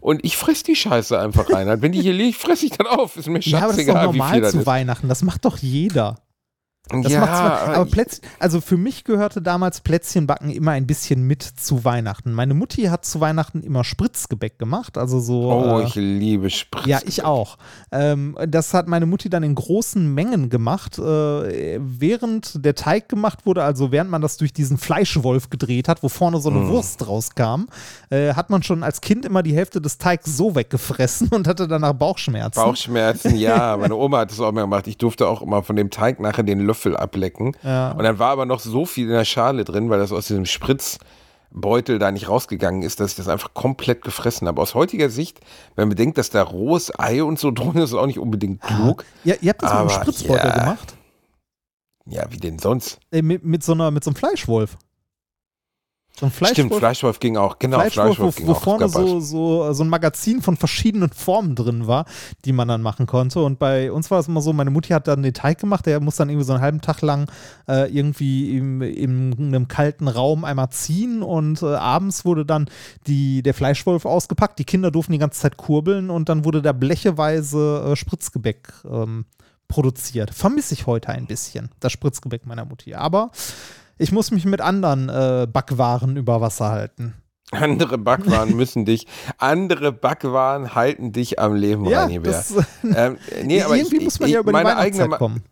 [0.00, 1.82] Und ich fress die Scheiße einfach rein.
[1.82, 3.16] Wenn die hier liegt, fress ich dann auf.
[3.16, 4.66] Ist mir Ja, aber das ist doch scheißegal, wie viel normal zu ist.
[4.66, 5.08] Weihnachten.
[5.08, 6.16] Das macht doch jeder.
[6.90, 11.26] Das ja, macht zwar, aber Plätzchen, also für mich gehörte damals Plätzchenbacken immer ein bisschen
[11.26, 12.32] mit zu Weihnachten.
[12.32, 15.50] Meine Mutti hat zu Weihnachten immer Spritzgebäck gemacht, also so.
[15.50, 16.86] oh, äh, ich liebe Spritz.
[16.86, 17.58] Ja, ich auch.
[17.92, 23.46] Ähm, das hat meine Mutti dann in großen Mengen gemacht, äh, während der Teig gemacht
[23.46, 26.68] wurde, also während man das durch diesen Fleischwolf gedreht hat, wo vorne so eine Mm.
[26.68, 27.66] Wurst rauskam,
[28.10, 31.68] äh, hat man schon als Kind immer die Hälfte des Teigs so weggefressen und hatte
[31.68, 32.60] danach Bauchschmerzen.
[32.60, 33.76] Bauchschmerzen, ja.
[33.80, 34.86] Meine Oma hat das auch immer gemacht.
[34.86, 37.56] Ich durfte auch immer von dem Teig nachher den Löffel ablecken.
[37.62, 37.92] Ja.
[37.92, 40.46] Und dann war aber noch so viel in der Schale drin, weil das aus diesem
[40.46, 40.98] Spritz
[41.52, 44.62] Beutel da nicht rausgegangen ist, dass ich das einfach komplett gefressen habe.
[44.62, 45.40] Aus heutiger Sicht,
[45.74, 48.60] wenn man bedenkt, dass da rohes Ei und so drin ist, ist auch nicht unbedingt
[48.62, 49.04] klug.
[49.24, 50.58] Ja, ihr habt das mit einem Aber Spritzbeutel ja.
[50.58, 50.94] gemacht?
[52.06, 52.98] Ja, wie denn sonst?
[53.10, 54.76] Äh, mit, mit, so einer, mit so einem Fleischwolf.
[56.18, 56.54] So ein Fleischwolf.
[56.54, 57.58] Stimmt, Fleischwolf ging auch.
[57.58, 58.62] Genau, Fleischwolf, Fleischwolf wo, ging wo auch.
[58.62, 62.04] vorne so, so, so ein Magazin von verschiedenen Formen drin war,
[62.44, 63.40] die man dann machen konnte.
[63.40, 66.00] Und bei uns war es immer so, meine Mutti hat dann den Teig gemacht, der
[66.00, 67.30] muss dann irgendwie so einen halben Tag lang
[67.68, 72.68] äh, irgendwie im, in einem kalten Raum einmal ziehen und äh, abends wurde dann
[73.06, 74.58] die, der Fleischwolf ausgepackt.
[74.58, 79.24] Die Kinder durften die ganze Zeit kurbeln und dann wurde da blecheweise äh, Spritzgebäck ähm,
[79.68, 80.34] produziert.
[80.34, 82.94] Vermisse ich heute ein bisschen, das Spritzgebäck meiner Mutti.
[82.94, 83.30] Aber
[84.00, 87.14] ich muss mich mit anderen äh, Backwaren über Wasser halten.
[87.52, 89.06] Andere Backwaren müssen dich,
[89.38, 92.42] andere Backwaren halten dich am Leben, Ja, Reinibär.
[92.94, 95.42] Ähm, nee, aber irgendwie ich, muss man ich, ja über die Weihnachtszeit eigene, kommen.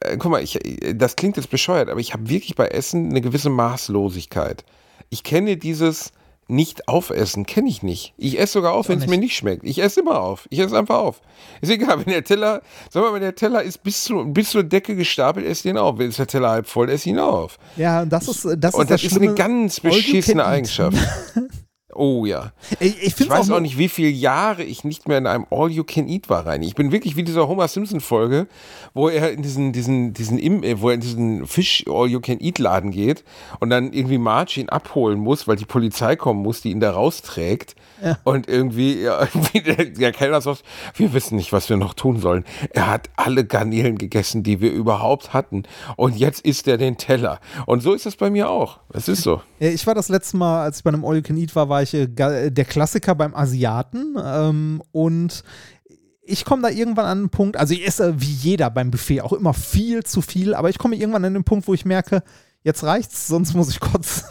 [0.00, 0.58] äh, guck mal, ich,
[0.94, 4.64] das klingt jetzt bescheuert, aber ich habe wirklich bei Essen eine gewisse Maßlosigkeit.
[5.10, 6.12] Ich kenne dieses
[6.48, 8.14] nicht aufessen, kenne ich nicht.
[8.18, 9.36] Ich esse sogar auf, wenn es mir nicht.
[9.36, 9.64] schmeckt.
[9.64, 10.46] Ich esse immer auf.
[10.50, 11.20] Ich esse einfach auf.
[11.60, 14.62] Ist egal, wenn der Teller, sag mal, wenn der Teller ist bis, zu, bis zur
[14.62, 15.98] Decke gestapelt, esse ihn auf.
[15.98, 17.58] Wenn ist der Teller halb voll, esse ihn auf.
[17.76, 20.44] Ja, das ist das Und ist das, das ist eine ganz beschissene.
[20.44, 20.96] Eigenschaft.
[21.94, 22.52] Oh ja.
[22.80, 25.46] Ich, ich, Ich weiß auch nur- nicht, wie viele Jahre ich nicht mehr in einem
[25.50, 26.62] All-You-Can-Eat war rein.
[26.62, 28.46] Ich bin wirklich wie dieser Homer Simpson-Folge,
[28.94, 33.24] wo er in diesen, diesen, diesen, Im- äh, wo er in diesen Fisch-All-You-Can-Eat-Laden geht
[33.60, 36.90] und dann irgendwie Marge ihn abholen muss, weil die Polizei kommen muss, die ihn da
[36.92, 37.74] rausträgt.
[38.24, 40.62] Und irgendwie, ja, irgendwie der, der Kellner sagt,
[40.96, 42.44] wir wissen nicht, was wir noch tun sollen.
[42.70, 45.62] Er hat alle Garnelen gegessen, die wir überhaupt hatten.
[45.96, 47.40] Und jetzt isst er den Teller.
[47.66, 48.80] Und so ist es bei mir auch.
[48.92, 49.40] Es ist so.
[49.58, 51.82] Ich war das letzte Mal, als ich bei einem All You Can Eat war, war
[51.82, 55.42] ich äh, ga- der Klassiker beim Asiaten ähm, und
[56.26, 59.34] ich komme da irgendwann an einen Punkt, also ich esse wie jeder beim Buffet auch
[59.34, 62.22] immer viel zu viel, aber ich komme irgendwann an den Punkt, wo ich merke,
[62.62, 64.24] jetzt reicht's, sonst muss ich kotzen.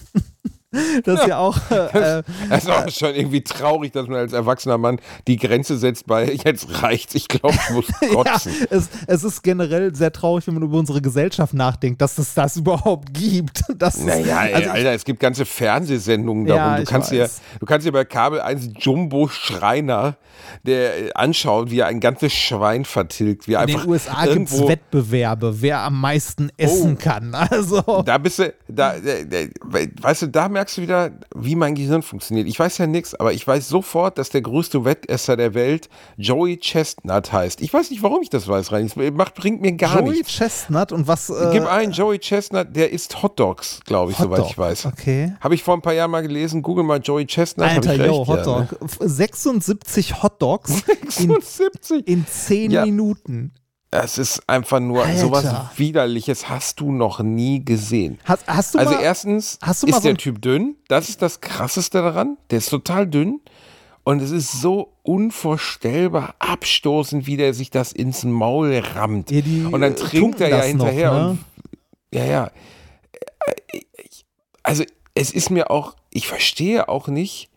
[1.04, 4.78] Das ist ja auch äh, Das ist auch schon irgendwie traurig, dass man als erwachsener
[4.78, 8.54] Mann die Grenze setzt bei, jetzt reicht's, ich glaube, ich muss ja, kotzen.
[8.70, 12.58] es, es ist generell sehr traurig, wenn man über unsere Gesellschaft nachdenkt, dass es das
[12.58, 13.64] überhaupt gibt.
[13.78, 16.76] Das Naja, ey, also ich- Alter, es gibt ganze Fernsehsendungen Ja, darum.
[16.78, 20.16] Du ich kannst, dir, du kannst dir bei Kabel 1 Jumbo Schreiner,
[20.64, 23.48] der äh, anschaut, wie er ein ganzes Schwein vertilgt.
[23.48, 27.04] Wie in den USA gibt es Wettbewerbe, wer am meisten essen Oh.
[27.04, 27.34] kann.
[27.36, 27.82] Also.
[28.06, 32.02] Da bist du, da, da, da, weißt du, da merkst du wieder, wie mein Gehirn
[32.02, 32.48] funktioniert.
[32.48, 36.58] Ich weiß ja nichts, aber ich weiß sofort, dass der größte Wettesser der Welt Joey
[36.58, 37.62] Chestnut heißt.
[37.62, 38.90] Ich weiß nicht, warum ich das weiß, rein.
[39.14, 40.32] Macht, bringt mir gar Joey nichts.
[40.34, 41.30] Chestnut und was.
[41.30, 44.52] Äh, Gib ein, Joey Chestnut, der isst Hotdogs, glaube ich, soweit Hotdog.
[44.52, 44.86] ich weiß.
[44.88, 45.34] Okay.
[45.42, 46.62] Habe ich vor ein paar Jahren mal gelesen.
[46.62, 47.68] Google mal Joey Chestnut.
[47.68, 48.68] Alter, yo, Hotdog.
[48.72, 49.10] Ja, ne?
[49.10, 50.82] 76 Hotdogs
[51.20, 52.08] in, 76.
[52.08, 52.86] in 10 Ja.
[52.86, 53.54] Minuten.
[54.02, 55.20] Es ist einfach nur Alter.
[55.20, 58.20] sowas Widerliches hast du noch nie gesehen.
[58.26, 60.76] Hast, hast du Also mal, erstens hast du mal ist so der Typ dünn.
[60.88, 62.38] Das ist das Krasseste daran.
[62.50, 63.40] Der ist total dünn.
[64.04, 69.32] Und es ist so unvorstellbar abstoßend, wie der sich das ins Maul rammt.
[69.32, 71.14] Ja, die, und dann trinkt er ja das noch, hinterher.
[71.14, 71.30] ne?
[71.30, 71.40] und,
[72.14, 72.52] ja, ja.
[74.64, 77.50] Also es ist mir auch, ich verstehe auch nicht,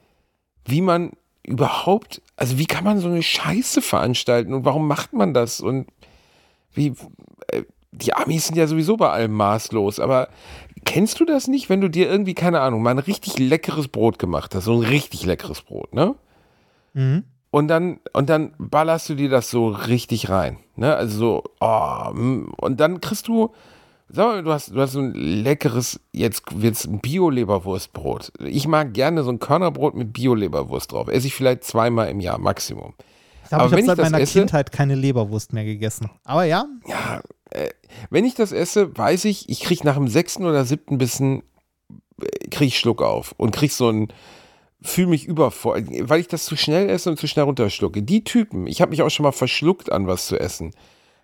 [0.66, 5.32] wie man überhaupt, also wie kann man so eine Scheiße veranstalten und warum macht man
[5.32, 5.60] das?
[5.60, 5.86] Und
[6.76, 6.94] wie,
[7.48, 7.62] äh,
[7.92, 10.28] die Amis sind ja sowieso bei allem maßlos, aber
[10.84, 14.18] kennst du das nicht, wenn du dir irgendwie, keine Ahnung, mal ein richtig leckeres Brot
[14.18, 16.14] gemacht hast, so ein richtig leckeres Brot, ne?
[16.94, 17.24] Mhm.
[17.50, 20.58] Und dann, und dann ballerst du dir das so richtig rein.
[20.74, 20.94] Ne?
[20.94, 23.54] Also so, oh, mm, und dann kriegst du,
[24.08, 28.32] sag mal, du hast, du hast so ein leckeres, jetzt wird's ein Bio-Leberwurstbrot.
[28.40, 31.08] Ich mag gerne so ein Körnerbrot mit Bio-Leberwurst drauf.
[31.08, 32.92] Esse ich vielleicht zweimal im Jahr Maximum.
[33.46, 36.10] Ich glaube, ich habe seit meiner esse- Kindheit keine Leberwurst mehr gegessen.
[36.24, 37.70] Aber ja, Ja, äh,
[38.10, 41.42] wenn ich das esse, weiß ich, ich krieg nach dem sechsten oder siebten Bissen,
[42.20, 44.08] äh, krieg ich Schluck auf und krieg so ein,
[44.82, 48.02] fühle mich übervoll, weil ich das zu schnell esse und zu schnell runterschlucke.
[48.02, 50.72] Die Typen, ich habe mich auch schon mal verschluckt an was zu essen.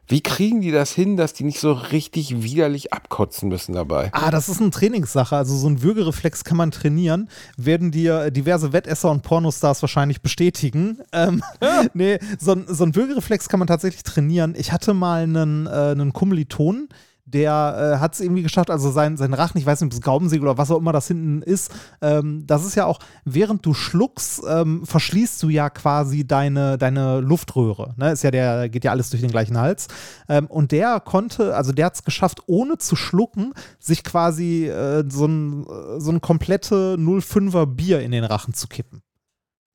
[0.09, 4.11] Wie kriegen die das hin, dass die nicht so richtig widerlich abkotzen müssen dabei?
[4.13, 5.37] Ah, das ist eine Trainingssache.
[5.37, 7.29] Also so ein Würgereflex kann man trainieren.
[7.57, 10.99] Werden dir diverse Wettesser und Pornostars wahrscheinlich bestätigen.
[11.13, 11.43] Ähm,
[11.95, 14.55] nee, so ein, so ein Würgereflex kann man tatsächlich trainieren.
[14.57, 16.89] Ich hatte mal einen, äh, einen Kommilitonen,
[17.33, 20.01] der äh, hat es irgendwie geschafft, also sein, sein Rachen, ich weiß nicht, ob es
[20.01, 23.75] Gaumensegel oder was auch immer das hinten ist, ähm, das ist ja auch, während du
[23.75, 27.95] schluckst, ähm, verschließt du ja quasi deine, deine Luftröhre.
[27.97, 28.13] Ne?
[28.13, 29.89] Ist ja der, geht ja alles durch den gleichen Hals.
[30.29, 35.05] Ähm, und der konnte, also der hat es geschafft, ohne zu schlucken, sich quasi äh,
[35.09, 35.67] so ein,
[35.99, 39.03] so ein komplette 05er Bier in den Rachen zu kippen.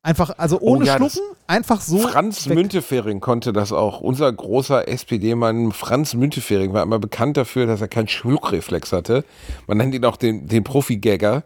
[0.03, 1.97] Einfach, also ohne Oh ja, Schlucken, einfach so.
[1.97, 2.55] Franz weg.
[2.55, 3.99] Müntefering konnte das auch.
[3.99, 9.25] Unser großer SPD-Mann Franz Müntefering war immer bekannt dafür, dass er keinen Schluckreflex hatte.
[9.67, 11.43] Man nennt ihn auch den, den Profi-Gagger.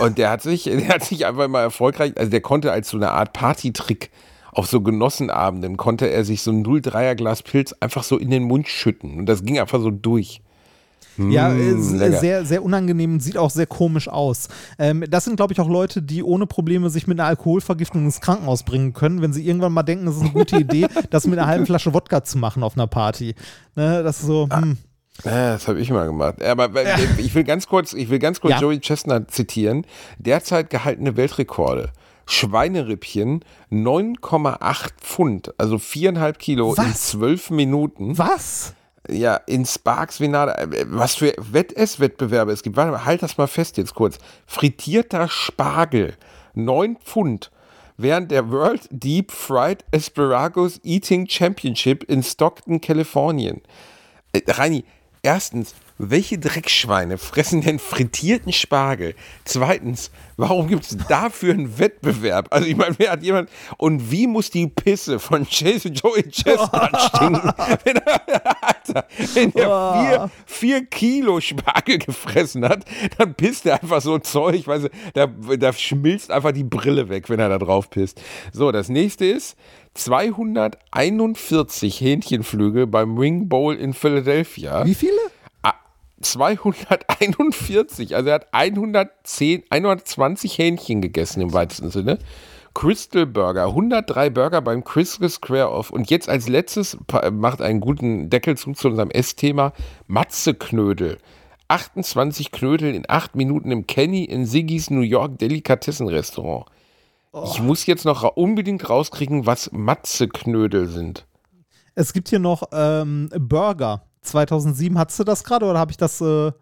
[0.00, 2.96] Und der hat sich, der hat sich einfach mal erfolgreich, also der konnte als so
[2.96, 4.10] eine Art Partytrick
[4.52, 8.44] auf so Genossenabenden, konnte er sich so ein 0,3er Glas Pilz einfach so in den
[8.44, 9.18] Mund schütten.
[9.18, 10.40] Und das ging einfach so durch.
[11.16, 12.18] Ja, Mm, lecker.
[12.18, 14.48] sehr, sehr unangenehm, sieht auch sehr komisch aus.
[14.78, 18.20] Ähm, das sind, glaube ich, auch Leute, die ohne Probleme sich mit einer Alkoholvergiftung ins
[18.20, 21.38] Krankenhaus bringen können, wenn sie irgendwann mal denken, es ist eine gute Idee, das mit
[21.38, 23.34] einer halben Flasche Wodka zu machen auf einer Party.
[23.76, 24.76] Ne, das ist so, hm.
[25.24, 26.42] Ja, das habe ich mal gemacht.
[26.42, 28.60] Aber weil- ich will ganz kurz, ich will ganz kurz Ja.
[28.60, 29.86] Joey Chestnut zitieren.
[30.18, 31.90] Derzeit gehaltene Weltrekorde.
[32.26, 37.08] Schweinerippchen 9,8 Pfund, also viereinhalb Kilo in Was?
[37.08, 38.18] zwölf Minuten.
[38.18, 38.74] was?
[39.08, 40.54] Ja, in Sparks Venada.
[40.54, 42.76] Äh, Was für Wettesswettbewerbe es gibt.
[42.76, 44.18] Warte mal, halt das mal fest jetzt kurz.
[44.46, 46.14] Frittierter Spargel,
[46.54, 47.50] 9 Pfund.
[47.96, 53.60] Während der World Deep Fried Asparagus Eating Championship in Stockton, Kalifornien.
[54.32, 54.84] Äh, Reini,
[55.22, 55.74] erstens,
[56.10, 59.14] welche Dreckschweine fressen denn frittierten Spargel?
[59.44, 62.48] Zweitens, warum gibt es dafür einen Wettbewerb?
[62.50, 67.00] Also ich meine, wer hat jemand und wie muss die Pisse von Jason Joey Chestnut
[67.08, 67.50] stinken,
[67.84, 68.22] wenn er,
[68.62, 72.84] Alter, wenn er vier, vier Kilo Spargel gefressen hat,
[73.18, 77.28] dann pisst er einfach so Zeug, weißt du, da, da schmilzt einfach die Brille weg,
[77.28, 78.20] wenn er da drauf pisst.
[78.52, 79.56] So, das nächste ist
[79.94, 84.84] 241 Hähnchenflügel beim Wing Bowl in Philadelphia.
[84.84, 85.18] Wie viele?
[86.24, 92.18] Ah, 241, also er hat 110, 120 Hähnchen gegessen im weitesten Sinne.
[92.72, 95.90] Crystal Burger, 103 Burger beim Crystal Square Off.
[95.90, 96.96] Und jetzt als letztes
[97.30, 99.72] macht einen guten Deckelzug zu unserem Essthema
[100.08, 101.18] Matzeknödel.
[101.68, 106.66] 28 Knödel in 8 Minuten im Kenny in Siggis New York Delikatessenrestaurant.
[107.44, 111.26] Ich muss jetzt noch unbedingt rauskriegen, was Matzeknödel sind.
[111.94, 114.02] Es gibt hier noch ähm, Burger.
[114.24, 116.20] 2007, hattest du das gerade oder habe ich das.
[116.20, 116.52] Äh, äh,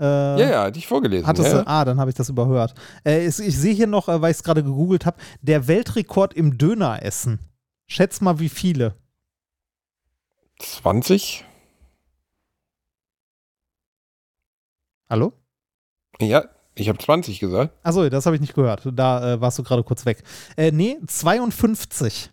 [0.00, 1.26] Ja, ja, hatte ich vorgelesen.
[1.26, 1.62] Hattest ja.
[1.62, 2.74] du, ah, dann habe ich das überhört.
[3.04, 6.34] Äh, es, ich sehe hier noch, äh, weil ich es gerade gegoogelt habe, der Weltrekord
[6.34, 7.38] im Döneressen.
[7.86, 8.94] Schätz mal, wie viele.
[10.58, 11.44] 20?
[15.10, 15.32] Hallo?
[16.20, 17.74] Ja, ich habe 20 gesagt.
[17.82, 18.88] Achso, das habe ich nicht gehört.
[18.94, 20.22] Da äh, warst du gerade kurz weg.
[20.56, 22.30] Äh, nee, 52.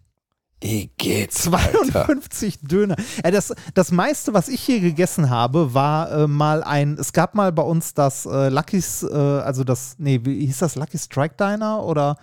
[0.61, 1.47] Wie geht's?
[1.47, 2.05] Alter?
[2.05, 2.95] 52 Döner.
[3.23, 7.35] Äh, das, das meiste, was ich hier gegessen habe, war äh, mal ein, es gab
[7.35, 11.35] mal bei uns das äh, Lucky's, äh, also das, nee, wie hieß das Lucky Strike
[11.37, 12.17] Diner oder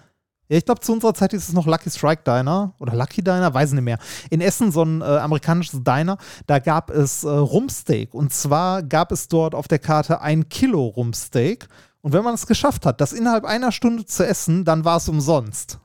[0.48, 3.52] ja, ich glaube, zu unserer Zeit ist es noch Lucky Strike Diner oder Lucky Diner,
[3.52, 3.98] weiß ich nicht mehr.
[4.30, 8.14] In Essen so ein äh, amerikanisches Diner, da gab es äh, Rumpsteak.
[8.14, 11.66] Und zwar gab es dort auf der Karte ein Kilo Rumpsteak.
[12.00, 15.08] Und wenn man es geschafft hat, das innerhalb einer Stunde zu essen, dann war es
[15.08, 15.80] umsonst.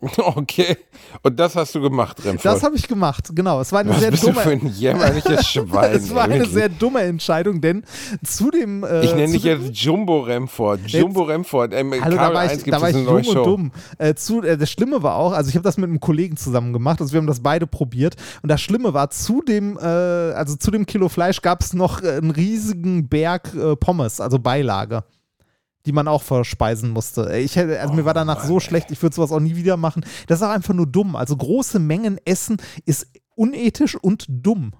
[0.18, 0.76] Okay.
[1.22, 2.44] Und das hast du gemacht, Remford.
[2.44, 3.60] Das habe ich gemacht, genau.
[3.60, 4.40] Es war eine Was sehr bist du dumme.
[4.40, 5.92] für ein jämmerliches Schwein.
[5.94, 7.84] es war ey, eine sehr dumme Entscheidung, denn
[8.24, 8.84] zu dem.
[8.84, 10.80] Äh, ich nenne dich jetzt Jumbo Remford.
[10.86, 11.72] Jumbo Remford.
[11.72, 13.38] Ähm, Hallo, da war 1 ich, da war ich jung Show.
[13.38, 13.72] und dumm.
[13.98, 16.72] Äh, zu, äh, das Schlimme war auch, also ich habe das mit einem Kollegen zusammen
[16.72, 18.16] gemacht, also wir haben das beide probiert.
[18.42, 22.02] Und das Schlimme war, zu dem, äh, also zu dem Kilo Fleisch gab es noch
[22.02, 25.04] äh, einen riesigen Berg äh, Pommes, also Beilage,
[25.88, 27.34] die man auch verspeisen musste.
[27.38, 30.04] Ich hätte, also mir war danach so schlecht, ich würde sowas auch nie wieder machen.
[30.26, 31.16] Das ist auch einfach nur dumm.
[31.16, 34.72] Also große Mengen Essen ist unethisch und dumm.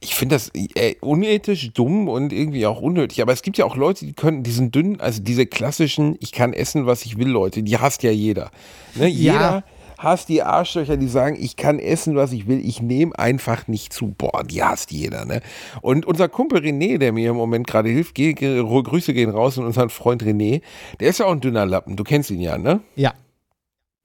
[0.00, 3.20] Ich finde das äh, unethisch, dumm und irgendwie auch unnötig.
[3.20, 6.54] Aber es gibt ja auch Leute, die können diesen dünnen, also diese klassischen, ich kann
[6.54, 8.50] essen, was ich will, Leute, die hasst ja jeder.
[8.94, 9.08] Ne?
[9.08, 9.62] Jeder
[10.04, 13.92] hasst die Arschlöcher, die sagen, ich kann essen, was ich will, ich nehme einfach nicht
[13.92, 14.14] zu.
[14.16, 15.24] Boah, die hasst jeder.
[15.24, 15.40] Ne?
[15.80, 19.58] Und unser Kumpel René, der mir im Moment gerade hilft, geh, geh, Grüße gehen raus
[19.58, 20.62] an unseren Freund René,
[21.00, 21.96] der ist ja auch ein dünner Lappen.
[21.96, 22.80] Du kennst ihn ja, ne?
[22.94, 23.14] Ja.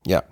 [0.07, 0.23] Ja.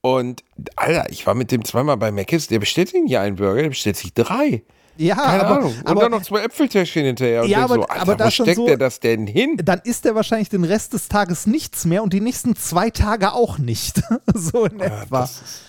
[0.00, 0.42] Und
[0.76, 3.68] Alter, ich war mit dem zweimal bei Mc's, der bestellt sich nicht einen Burger, der
[3.68, 4.62] bestellt sich drei.
[5.00, 5.74] Ja, Keine aber, Ahnung.
[5.78, 7.42] Und aber dann noch zwei Äpfeltäschchen hinterher.
[7.42, 9.56] Und Ja, aber- so, Alter, aber wo steckt so- der das denn hin?
[9.64, 13.32] dann isst er wahrscheinlich den Rest des Tages nichts mehr und die nächsten zwei Tage
[13.32, 14.02] auch nicht.
[14.34, 15.20] so in etwa.
[15.22, 15.62] Das, ist,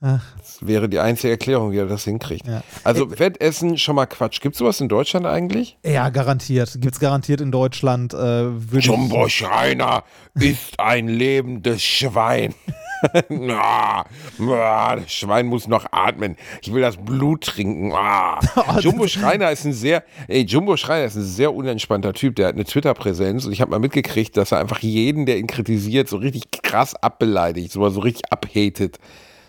[0.00, 2.46] das wäre die einzige Erklärung, wie er das hinkriegt.
[2.46, 2.62] Ja.
[2.82, 4.40] Also Wettessen schon mal Quatsch.
[4.40, 5.76] Gibt es sowas in Deutschland eigentlich?
[5.84, 6.72] Ja, garantiert.
[6.80, 8.14] Gibt es garantiert in Deutschland.
[8.14, 10.02] Äh, Jumbo Schreiner
[10.34, 12.54] ist ein lebendes Schwein.
[14.38, 16.36] Das Schwein muss noch atmen.
[16.62, 17.92] Ich will das Blut trinken.
[17.92, 18.40] Ah.
[18.80, 22.36] Jumbo Schreiner ist ein sehr, ey, Jumbo Schreiner ist ein sehr unentspannter Typ.
[22.36, 25.46] Der hat eine Twitter-Präsenz und ich habe mal mitgekriegt, dass er einfach jeden, der ihn
[25.46, 28.98] kritisiert, so richtig krass abbeleidigt, so, so richtig abhatet.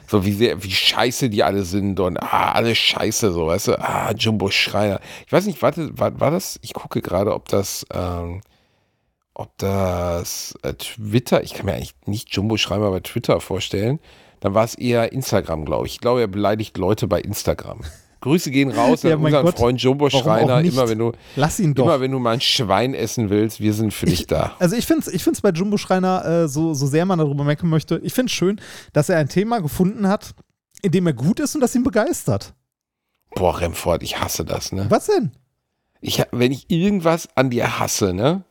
[0.07, 3.79] So wie sehr, wie scheiße die alle sind und ah, alle scheiße, so, weißt du,
[3.79, 4.99] ah, Jumbo Schreiner.
[5.25, 8.41] Ich weiß nicht, warte, war, war das, ich gucke gerade, ob das, ähm,
[9.35, 13.99] ob das äh, Twitter, ich kann mir eigentlich nicht Jumbo Schreiber bei Twitter vorstellen.
[14.41, 15.93] Dann war es eher Instagram, glaube ich.
[15.93, 17.81] Ich glaube, er beleidigt Leute bei Instagram.
[18.21, 19.57] Grüße gehen raus Ja, an mein unseren Gott.
[19.57, 20.61] Freund Jumbo Schreiner.
[20.61, 21.83] Immer wenn du, Lass ihn doch.
[21.85, 24.55] immer wenn du mal ein Schwein essen willst, wir sind für dich Ich- da.
[24.59, 27.43] Also ich finde es ich find's bei Jumbo Schreiner, äh, so, so sehr man darüber
[27.43, 28.61] meckern möchte, ich finde es schön,
[28.93, 30.35] dass er ein Thema gefunden hat,
[30.81, 32.53] in dem er gut ist und das ihn begeistert.
[33.35, 34.85] Boah, Remford, ich hasse das, ne?
[34.89, 35.31] Was denn?
[35.99, 38.43] Ich, wenn ich irgendwas an dir hasse, ne?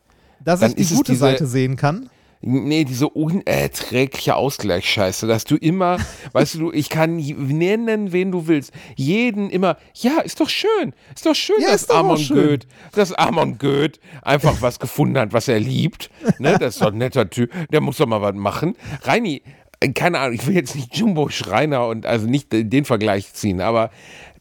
[0.43, 2.09] Dass Dann ich die gute diese- Seite sehen kann.
[2.45, 5.97] Nee, diese unerträgliche Ausgleichsscheiße, dass du immer,
[6.33, 8.73] weißt du, ich kann nennen, wen du willst.
[8.97, 12.35] Jeden immer, ja, ist doch schön, ist doch schön, Ja, dass doch Amon schön.
[12.49, 16.09] Goeth, dass Amon Goeth einfach was gefunden hat, was er liebt.
[16.39, 18.75] Ne, das ist doch ein netter Typ, der muss doch mal was machen.
[19.03, 19.41] Reini,
[19.79, 23.61] äh, keine Ahnung, ich will jetzt nicht Jumbo Schreiner und also nicht den Vergleich ziehen,
[23.61, 23.89] aber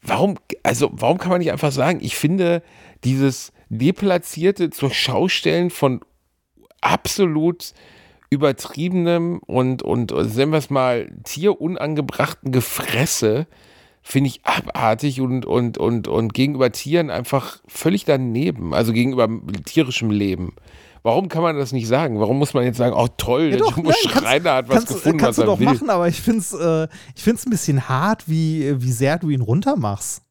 [0.02, 2.64] warum, also warum kann man nicht einfach sagen, ich finde
[3.04, 6.00] dieses deplatzierte zur Schaustellen von
[6.80, 7.72] absolut
[8.28, 13.46] übertriebenem und, und sagen wir es mal, tierunangebrachten Gefresse
[14.02, 19.28] finde ich abartig und, und, und, und gegenüber Tieren einfach völlig daneben, also gegenüber
[19.64, 20.54] tierischem Leben.
[21.04, 22.20] Warum kann man das nicht sagen?
[22.20, 24.88] Warum muss man jetzt sagen, oh toll, der Jumbo nein, kannst- Schreiner hat was kannst,
[24.92, 27.50] gefunden, kannst was du er doch machen, aber ich finde es äh, ich find's ein
[27.50, 30.22] bisschen hart, wie, wie sehr du ihn runtermachst.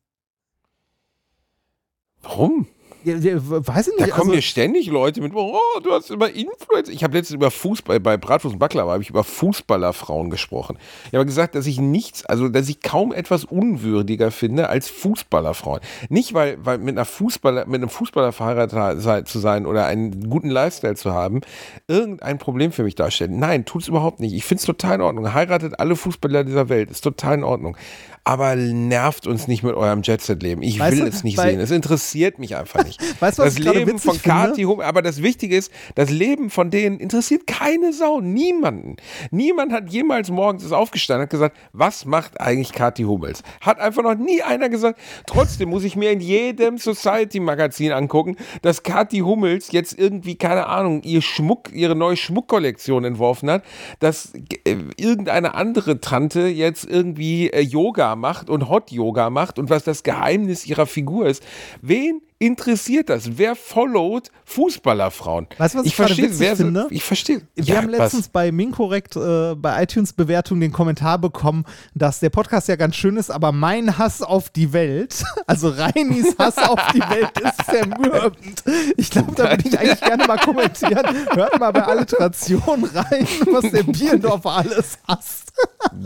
[2.22, 2.68] Warum?
[3.04, 4.14] Ja, ja, weiß ich Da nicht.
[4.14, 6.92] kommen also, mir ständig Leute mit, oh, du hast über Influencer.
[6.92, 10.78] Ich habe letztens über Fußball, bei Bratwurst und Baklava habe ich über Fußballerfrauen gesprochen.
[11.08, 15.82] Ich habe gesagt, dass ich nichts, also dass ich kaum etwas unwürdiger finde als Fußballerfrauen.
[16.10, 20.50] Nicht, weil, weil mit einer Fußballer, mit einem Fußballer verheiratet zu sein oder einen guten
[20.50, 21.42] Lifestyle zu haben,
[21.88, 23.32] irgendein Problem für mich darstellt.
[23.32, 24.34] Nein, tut's überhaupt nicht.
[24.34, 25.34] Ich finde es total in Ordnung.
[25.34, 26.92] Heiratet alle Fußballer dieser Welt.
[26.92, 27.78] Ist total in Ordnung.
[28.24, 30.62] Aber nervt uns nicht mit eurem Jet-Set-Leben.
[30.62, 31.60] Ich Weißt will du, es nicht sehen.
[31.60, 32.91] Es interessiert mich einfach nicht.
[33.20, 34.22] Weißt du, was das ich Leben witzig von?
[34.22, 38.98] Kati Hummels, aber das Wichtige ist, das Leben von denen interessiert keine Sau, niemanden.
[39.32, 43.44] Niemand hat jemals morgens ist aufgestanden und gesagt, was macht eigentlich Kati Hummels?
[43.62, 45.00] Hat einfach noch nie einer gesagt.
[45.26, 51.02] Trotzdem muss ich mir in jedem Society-Magazin angucken, dass Kati Hummels jetzt irgendwie, keine Ahnung,
[51.04, 53.64] ihr Schmuck, ihre neue Schmuckkollektion entworfen hat,
[54.00, 54.34] dass
[54.66, 59.84] äh, irgendeine andere Tante jetzt irgendwie äh, Yoga macht und Hot Yoga macht und was
[59.84, 61.44] das Geheimnis ihrer Figur ist.
[61.82, 63.38] Wen interessiert das?
[63.38, 65.48] Wer followt Fußballerfrauen?
[65.58, 66.88] Weißt du, was ich gerade verstehe, wer finde?
[66.90, 67.42] Ich verstehe.
[67.56, 68.00] Wir Ja, haben was?
[68.00, 73.16] letztens bei Minkorrekt äh, bei iTunes-Bewertung den Kommentar bekommen, dass der Podcast ja ganz schön
[73.18, 78.64] ist, aber mein Hass auf die Welt, also Reinis Hass auf die Welt ist zermürbend.
[78.98, 81.06] Ich glaube, da würde ich eigentlich gerne mal kommentieren.
[81.34, 85.52] Hört mal bei Alliteration rein, was der Bierendorfer alles hasst.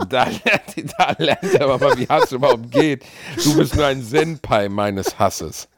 [0.08, 3.04] Da lernt, da lernt er aber mal, wie Hass überhaupt geht.
[3.42, 5.68] Du bist nur ein Senpai meines Hasses.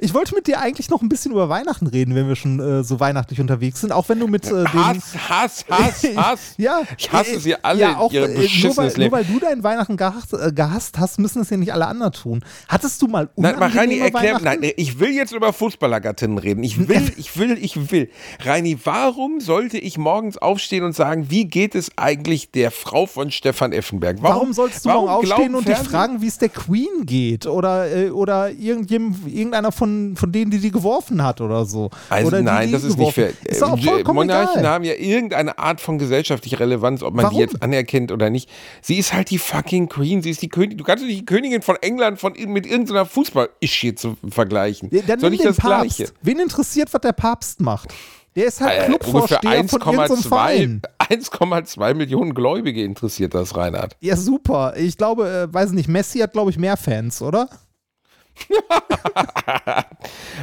[0.00, 2.84] Ich wollte mit dir eigentlich noch ein bisschen über Weihnachten reden, wenn wir schon äh,
[2.84, 6.54] so weihnachtlich unterwegs sind, auch wenn du mit äh, Hass, Hass, Hass, Hass.
[6.56, 9.12] ja, Ich hasse sie alle ja, auch, ihrem äh, nur, weil, beschissenes nur Leben.
[9.12, 12.44] weil du deinen Weihnachten gehasst, äh, gehasst hast, müssen es ja nicht alle anderen tun.
[12.68, 16.62] Hattest du mal Nein, mal Reini, erklär, nein, ich will jetzt über Fußballergattinnen reden.
[16.64, 18.10] Ich will, ich will, ich will.
[18.44, 23.30] Reini, warum sollte ich morgens aufstehen und sagen, wie geht es eigentlich der Frau von
[23.30, 24.18] Stefan Effenberg?
[24.20, 27.46] Warum, sollst du warum morgen aufstehen und dich fragen, wie es der Queen geht?
[27.46, 29.14] Oder, äh, oder irgendjem,
[29.62, 31.90] irgendeiner von, von denen, die die geworfen hat oder so?
[32.08, 33.30] Also oder die, nein, die das ist nicht fair.
[33.44, 34.68] Ist Äh, Monarchen egal.
[34.68, 37.36] haben ja irgendeine Art von gesellschaftlicher Relevanz, ob man Warum?
[37.36, 38.48] die jetzt anerkennt oder nicht.
[38.80, 40.22] Sie ist halt die fucking Queen.
[40.22, 40.78] Sie ist die Königin.
[40.78, 44.88] Du kannst nicht die Königin von England von, mit irgendeiner Fußball-Ischie zu vergleichen.
[44.92, 45.96] Ja, Dann Soll den das Papst.
[45.96, 46.12] Gleiche?
[46.22, 47.92] Wen interessiert, was der Papst macht?
[48.34, 50.82] Der ist halt Äh, Clubvorsteher von irgendeinem 1,2 Verein.
[50.98, 53.94] 1,2 Millionen Gläubige interessiert das, Reinhard.
[54.00, 54.72] Ja, super.
[54.76, 57.48] Ich glaube, äh, weiß nicht, Messi hat, glaube ich, mehr Fans, oder?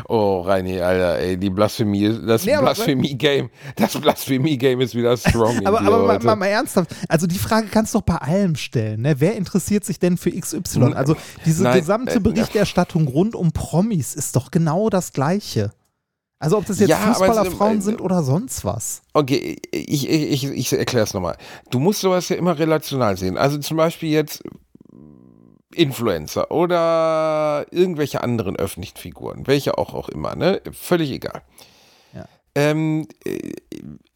[0.07, 5.59] Oh, Reini, Alter, ey, die Blasphemie, das Nee, Blasphemie-Game, das Blasphemie-Game ist wieder strong.
[5.65, 9.01] Aber, aber mal, mal, mal ernsthaft, also die Frage kannst du doch bei allem stellen.
[9.01, 9.19] Ne?
[9.19, 10.93] Wer interessiert sich denn für XY?
[10.93, 11.15] Also
[11.45, 15.71] diese Nein, gesamte äh, Berichterstattung rund um Promis ist doch genau das Gleiche.
[16.39, 19.01] Also ob das jetzt Ja, Fußballerfrauen äh, sind oder sonst was.
[19.13, 21.37] Okay, ich, ich, ich, ich erkläre es nochmal.
[21.69, 23.37] Du musst sowas ja immer relational sehen.
[23.37, 24.41] Also zum Beispiel jetzt
[25.79, 30.61] Influencer oder irgendwelche anderen öffentlichen Figuren, welche auch, auch immer, ne?
[30.71, 31.41] Völlig egal.
[32.13, 32.25] Ja.
[32.55, 33.53] Ähm, äh,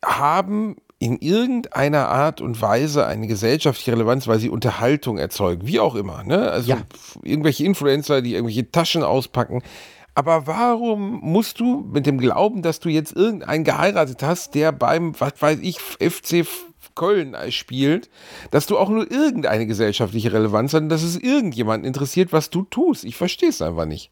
[0.04, 5.96] haben in irgendeiner Art und Weise eine gesellschaftliche Relevanz, weil sie Unterhaltung erzeugen, wie auch
[5.96, 6.24] immer.
[6.24, 6.50] Ne?
[6.50, 6.78] Also Ja.
[7.24, 9.62] irgendwelche Influencer, die irgendwelche Taschen auspacken.
[10.16, 15.20] Aber warum musst du mit dem Glauben, dass du jetzt irgendeinen geheiratet hast, der beim,
[15.20, 16.46] was weiß ich, FC
[16.96, 18.10] Köln spielt,
[18.52, 22.64] dass du auch nur irgendeine gesellschaftliche Relevanz hast und dass es irgendjemanden interessiert, was du
[22.64, 23.04] tust?
[23.04, 24.12] Ich verstehe es einfach nicht.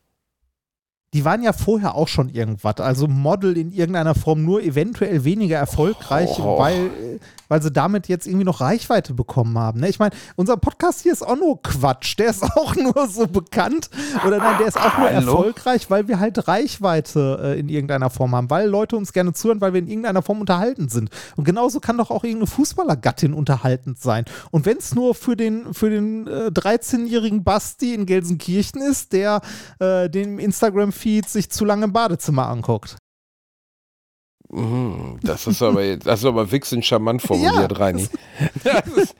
[1.14, 2.78] Die waren ja vorher auch schon irgendwas.
[2.78, 6.58] Also Model in irgendeiner Form nur eventuell weniger erfolgreich, Oh.
[6.58, 9.82] weil, äh, weil sie damit jetzt irgendwie noch Reichweite bekommen haben.
[9.82, 9.90] Ne?
[9.90, 12.18] Ich meine, unser Podcast hier ist auch nur Quatsch.
[12.18, 13.90] Der ist auch nur so bekannt.
[14.26, 15.32] Oder nein, der ist auch nur Hallo?
[15.36, 19.60] erfolgreich, weil wir halt Reichweite äh, in irgendeiner Form haben, weil Leute uns gerne zuhören,
[19.60, 21.10] weil wir in irgendeiner Form unterhaltend sind.
[21.36, 24.24] Und genauso kann doch auch irgendeine Fußballergattin unterhaltend sein.
[24.52, 29.42] Und wenn es nur für den, für den äh, 13-jährigen Basti in Gelsenkirchen ist, der
[29.80, 30.40] äh, den
[31.02, 32.98] Instagram-Feed sich zu lange im Badezimmer anguckt.
[34.54, 38.08] Mhm, Das ist aber jetzt, das ist aber wichsend charmant formuliert, Ja, Reini.
[38.64, 39.16] Das ist,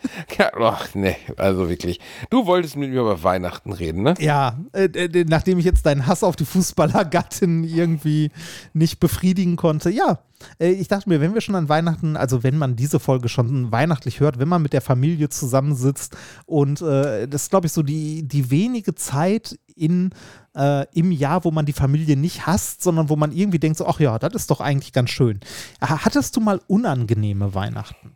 [0.60, 2.02] ach, nee, also wirklich.
[2.30, 4.16] Du wolltest mit mir über Weihnachten reden, ne?
[4.20, 8.32] Ja, äh, nachdem ich jetzt deinen Hass auf die Fußballergattin irgendwie
[8.74, 10.20] nicht befriedigen konnte, ja.
[10.60, 13.72] Äh, ich dachte mir, wenn wir schon an Weihnachten, also wenn man diese Folge schon
[13.72, 17.84] weihnachtlich hört, wenn man mit der Familie zusammensitzt und äh, das ist, glaube ich, so
[17.84, 20.10] die, die wenige Zeit in,
[20.56, 23.86] äh, im Jahr, wo man die Familie nicht hasst, sondern wo man irgendwie denkt, so,
[23.88, 25.40] ach ja, das ist doch eigentlich ganz schön.
[25.82, 28.16] Ha- Hattest du mal unangenehme Weihnachten?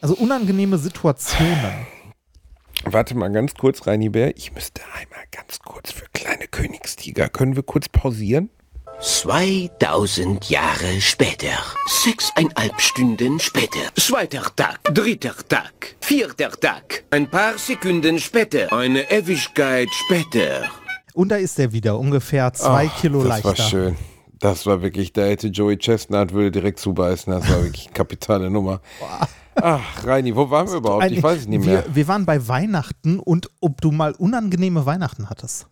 [0.00, 1.86] Also unangenehme Situationen.
[2.84, 4.36] Warte mal ganz kurz, Reini Bär.
[4.36, 7.28] Ich müsste einmal ganz kurz für kleine Königstiger.
[7.28, 8.50] Können wir kurz pausieren?
[9.00, 11.52] 2000 Jahre später.
[11.86, 13.78] Sechseinhalb Stunden später.
[13.96, 17.04] Zweiter Tag, dritter Tag, vierter Tag.
[17.10, 18.72] Ein paar Sekunden später.
[18.72, 20.68] Eine Ewigkeit später.
[21.14, 23.48] Und da ist er wieder, ungefähr zwei Ach, Kilo das leichter.
[23.48, 23.96] war schön.
[24.38, 27.32] Das war wirklich, da hätte Joey Chestnut würde direkt zubeißen.
[27.32, 28.80] Das war wirklich eine kapitale Nummer.
[29.54, 31.10] Ach, Reini, wo waren wir überhaupt?
[31.10, 31.84] Ich weiß es nicht mehr.
[31.86, 35.68] Wir, wir waren bei Weihnachten und ob du mal unangenehme Weihnachten hattest.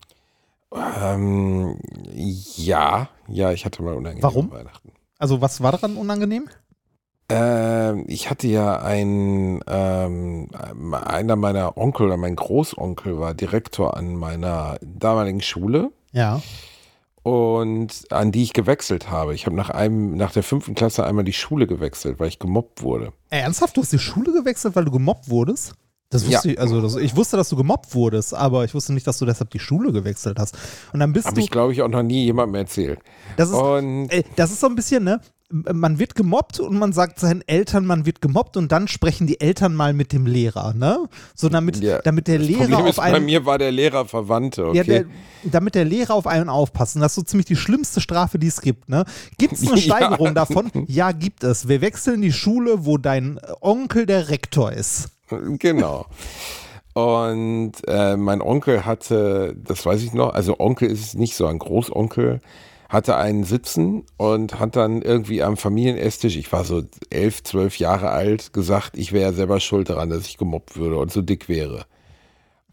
[0.73, 1.77] Ähm,
[2.15, 4.51] ja, ja, ich hatte mal unangenehme Warum?
[4.53, 4.93] Weihnachten.
[5.19, 6.49] Also was war daran unangenehm?
[7.31, 10.49] Ähm, ich hatte ja ein, ähm,
[10.93, 16.43] einer meiner Onkel oder mein Großonkel war Direktor an meiner damaligen Schule Ja.
[17.23, 19.35] und an die ich gewechselt habe.
[19.35, 22.83] Ich habe nach einem, nach der fünften Klasse einmal die Schule gewechselt, weil ich gemobbt
[22.83, 23.13] wurde.
[23.31, 25.75] Ernsthaft, du hast die Schule gewechselt, weil du gemobbt wurdest?
[26.13, 26.55] Das wusste Ja.
[26.55, 29.27] ich, also das, ich wusste, dass du gemobbt wurdest, aber ich wusste nicht, dass du
[29.27, 30.57] deshalb die Schule gewechselt hast.
[30.93, 31.41] Und dann bist Habe du.
[31.43, 32.99] ich, glaube ich, auch noch nie jemandem erzählt.
[33.37, 35.21] Das ist, Und Ey, das ist so ein bisschen, ne?
[35.53, 39.41] Man wird gemobbt und man sagt seinen Eltern, man wird gemobbt und dann sprechen die
[39.41, 41.09] Eltern mal mit dem Lehrer, ne?
[41.35, 43.25] So damit, Ja, damit der Lehrer Problem auf ist, bei einen.
[43.25, 44.77] mir war der Lehrer Verwandte, okay?
[44.79, 45.05] Ja, der,
[45.43, 46.95] damit der Lehrer auf einen aufpasst.
[46.97, 48.89] Das ist so ziemlich die schlimmste Strafe, die es gibt.
[48.89, 49.05] Ne?
[49.39, 49.97] Gibt es eine Ja.
[49.97, 50.71] Steigerung davon?
[50.87, 51.67] Ja, gibt es.
[51.67, 55.09] Wir wechseln die Schule, wo dein Onkel der Rektor ist.
[55.59, 56.07] Genau.
[56.95, 61.47] Und äh, mein Onkel hatte, das weiß ich noch, also Onkel ist es nicht so,
[61.47, 62.41] ein Großonkel
[62.91, 68.11] hatte einen Sitzen und hat dann irgendwie am Familienesstisch, ich war so elf, zwölf Jahre
[68.11, 71.49] alt, gesagt, ich wäre ja selber schuld daran, dass ich gemobbt würde und so dick
[71.49, 71.87] wäre.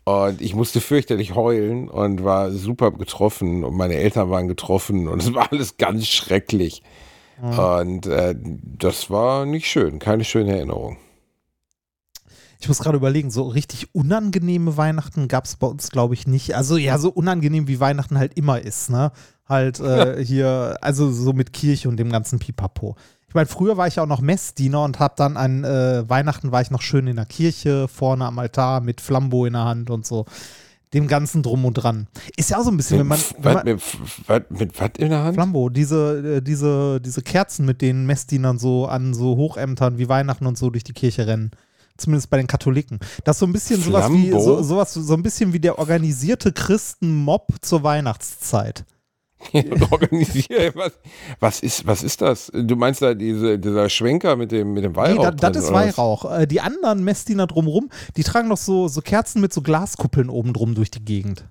[0.05, 5.21] Und ich musste fürchterlich heulen und war super getroffen und meine Eltern waren getroffen und
[5.21, 6.81] es war alles ganz schrecklich.
[7.39, 10.97] Und äh, das war nicht schön, keine schöne Erinnerung.
[12.59, 16.55] Ich muss gerade überlegen, so richtig unangenehme Weihnachten gab es bei uns, glaube ich, nicht.
[16.55, 19.11] Also ja, so unangenehm wie Weihnachten halt immer ist, ne?
[19.47, 22.95] Halt äh, hier, also so mit Kirche und dem ganzen Pipapo.
[23.27, 26.61] Ich meine, früher war ich auch noch Messdiener und hab dann an äh, Weihnachten war
[26.61, 30.05] ich noch schön in der Kirche, vorne am Altar mit Flambo in der Hand und
[30.05, 30.25] so.
[30.93, 32.07] Dem ganzen Drum und Dran.
[32.37, 33.81] Ist ja auch so ein bisschen, wenn man, wenn man mit,
[34.27, 35.35] was, mit was in der Hand?
[35.35, 40.45] Flambo, diese, äh, diese, diese Kerzen, mit denen Messdienern so an so Hochämtern wie Weihnachten
[40.45, 41.51] und so durch die Kirche rennen.
[41.97, 42.99] Zumindest bei den Katholiken.
[43.25, 46.53] Das ist so ein bisschen sowas wie, so, sowas, so ein bisschen wie der organisierte
[46.53, 48.85] Christenmob zur Weihnachtszeit.
[49.91, 50.73] Organisieren.
[50.75, 50.99] Was,
[51.39, 52.51] was, ist, was ist das?
[52.53, 55.31] Du meinst da diese, dieser Schwenker mit dem, mit dem Nee, Weihrauch?
[55.35, 55.85] da, das ist oder was?
[55.97, 56.39] Weihrauch.
[56.39, 60.53] Äh, die anderen Messdiener drumrum, die tragen doch so, so Kerzen mit so Glaskuppeln oben
[60.53, 61.47] drum durch die Gegend.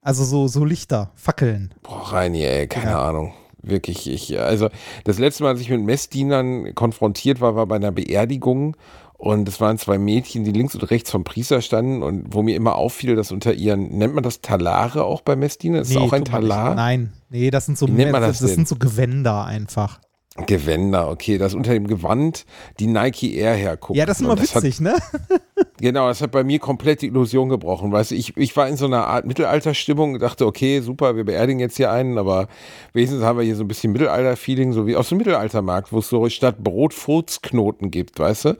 [0.00, 1.74] Also so, so Lichter, Fackeln.
[1.82, 3.08] Boah, Reini, ey, keine Ja.
[3.08, 3.34] Ahnung.
[3.64, 4.70] Wirklich, ich, also
[5.04, 8.76] das letzte Mal, als ich mit Messdienern konfrontiert war, war bei einer Beerdigung
[9.22, 12.56] und es waren zwei Mädchen, die links und rechts vom Priester standen und wo mir
[12.56, 15.82] immer auffiel, dass unter ihren, nennt man das Talare auch bei Messdienern?
[15.82, 16.32] Ist das auch ein nicht.
[16.32, 16.74] Talar?
[16.74, 18.56] Nein, nee, das sind so, Wie nennt man das das, denn?
[18.56, 20.00] sind so Gewänder einfach.
[20.46, 22.46] Gewänder, okay, dass unter dem Gewand
[22.80, 23.98] die Nike Air herguckt.
[23.98, 24.94] Ja, das ist immer Und hat- witzig, ne?
[25.80, 27.90] Genau, das hat bei mir komplett die Illusion gebrochen.
[27.90, 31.58] Weißt du, ich, ich war in so einer Art Mittelalterstimmung, dachte, okay, super, wir beerdigen
[31.58, 32.46] jetzt hier einen, aber
[32.92, 36.08] wenigstens haben wir hier so ein bisschen Mittelalter-Feeling, so wie aus dem Mittelaltermarkt, wo es
[36.08, 38.56] so statt Brot Furzknoten gibt, weißt du?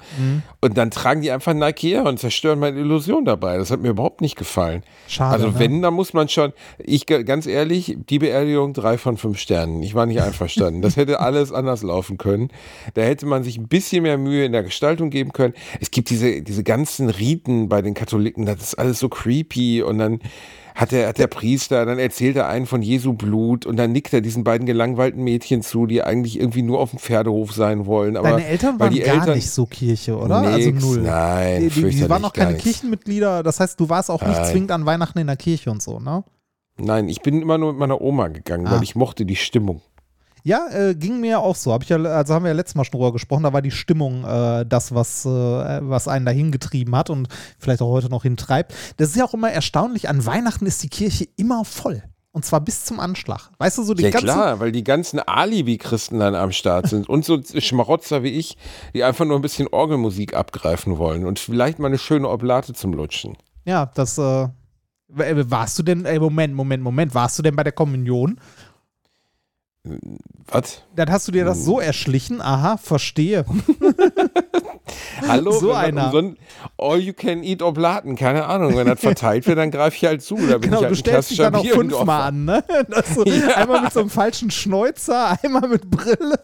[0.61, 3.57] Und dann tragen die einfach Nike Air und zerstören meine Illusion dabei.
[3.57, 4.83] Das hat mir überhaupt nicht gefallen.
[5.07, 5.33] Schade.
[5.35, 5.55] Also ne?
[5.59, 9.81] wenn, dann muss man schon, ich ganz ehrlich, die Beerdigung drei von fünf Sternen.
[9.85, 10.83] Ich war nicht einverstanden.
[10.83, 12.49] Das hätte alles anders laufen können.
[12.95, 15.55] Da hätte man sich ein bisschen mehr Mühe in der Gestaltung geben können.
[15.81, 19.99] Es gibt diese, diese ganzen Riten bei den Katholiken, das ist alles so creepy und
[19.99, 20.21] dann
[20.75, 24.13] hat der, hat der Priester, dann erzählt er einen von Jesu Blut und dann nickt
[24.15, 28.17] er diesen beiden gelangweilten Mädchen zu, die eigentlich irgendwie nur auf dem Pferdehof sein wollen.
[28.17, 30.37] Aber Deine Eltern waren die gar Eltern, nicht so Kirche, oder?
[30.39, 31.03] also Nix, null.
[31.03, 32.57] nein, Die, die, die waren auch gar keine.
[32.59, 33.43] Kirchenmitglieder.
[33.43, 34.51] Das heißt, du warst auch nicht Nein.
[34.51, 36.25] zwingend an Weihnachten in der Kirche und so, ne?
[36.79, 38.73] Nein, ich bin immer nur mit meiner Oma gegangen, Ah.
[38.77, 39.83] weil ich mochte die Stimmung.
[40.45, 41.72] Ja, äh, ging mir auch so.
[41.72, 43.45] Hab ich ja, also haben wir ja letztes Mal schon drüber gesprochen.
[43.45, 47.28] Da war die Stimmung äh, das, was, äh, was einen dahin getrieben hat und
[47.59, 48.74] vielleicht auch heute noch hintreibt.
[48.97, 50.09] Das ist ja auch immer erstaunlich.
[50.09, 52.03] An Weihnachten ist die Kirche immer voll.
[52.34, 53.51] Und zwar bis zum Anschlag.
[53.59, 54.24] Weißt du, so die Ja ganze.
[54.26, 58.57] klar, weil die ganzen Alibi-Christen dann am Start sind und so Schmarotzer wie ich,
[58.95, 62.95] die einfach nur ein bisschen Orgelmusik abgreifen wollen und vielleicht mal eine schöne Oblate zum
[62.95, 63.36] Lutschen.
[63.66, 64.16] Ja, das.
[64.16, 64.49] Äh,
[65.09, 66.07] warst du denn.
[66.07, 67.14] Ey, Moment, Moment, Moment.
[67.14, 68.40] Warst du denn bei der Kommunion?
[70.47, 70.83] Was?
[70.95, 72.41] Dann hast du dir das so erschlichen.
[72.41, 73.45] Aha, verstehe.
[75.29, 76.05] Hallo, So einer.
[76.07, 76.39] das umsonst-
[76.79, 78.77] All you can eat Oblaten, keine Ahnung.
[78.77, 80.37] Wenn das verteilt wird, dann greife ich halt zu.
[80.37, 82.65] Da bin Genau, ich halt du ein stellst dich klassischer dann auch fünfmal an, ne?
[83.15, 86.39] So, Einmal mit so einem falschen Schnäuzer, einmal mit Brille.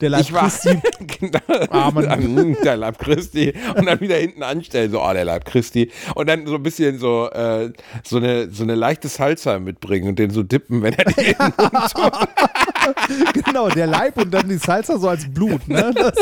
[0.00, 0.78] Der Leib Ich war Christi.
[1.20, 1.40] genau,
[1.70, 2.04] Amen.
[2.08, 6.28] Dann, der Leib Christi und dann wieder hinten anstellen, so, oh, der Leib Christi und
[6.28, 7.72] dann so ein bisschen so äh,
[8.04, 11.92] so eine so eine leichte Salsa mitbringen und den so dippen, wenn er den Mund
[11.92, 13.44] tut.
[13.44, 15.92] genau, der Leib und dann die Salsa so als Blut, ne?
[15.94, 16.14] Das,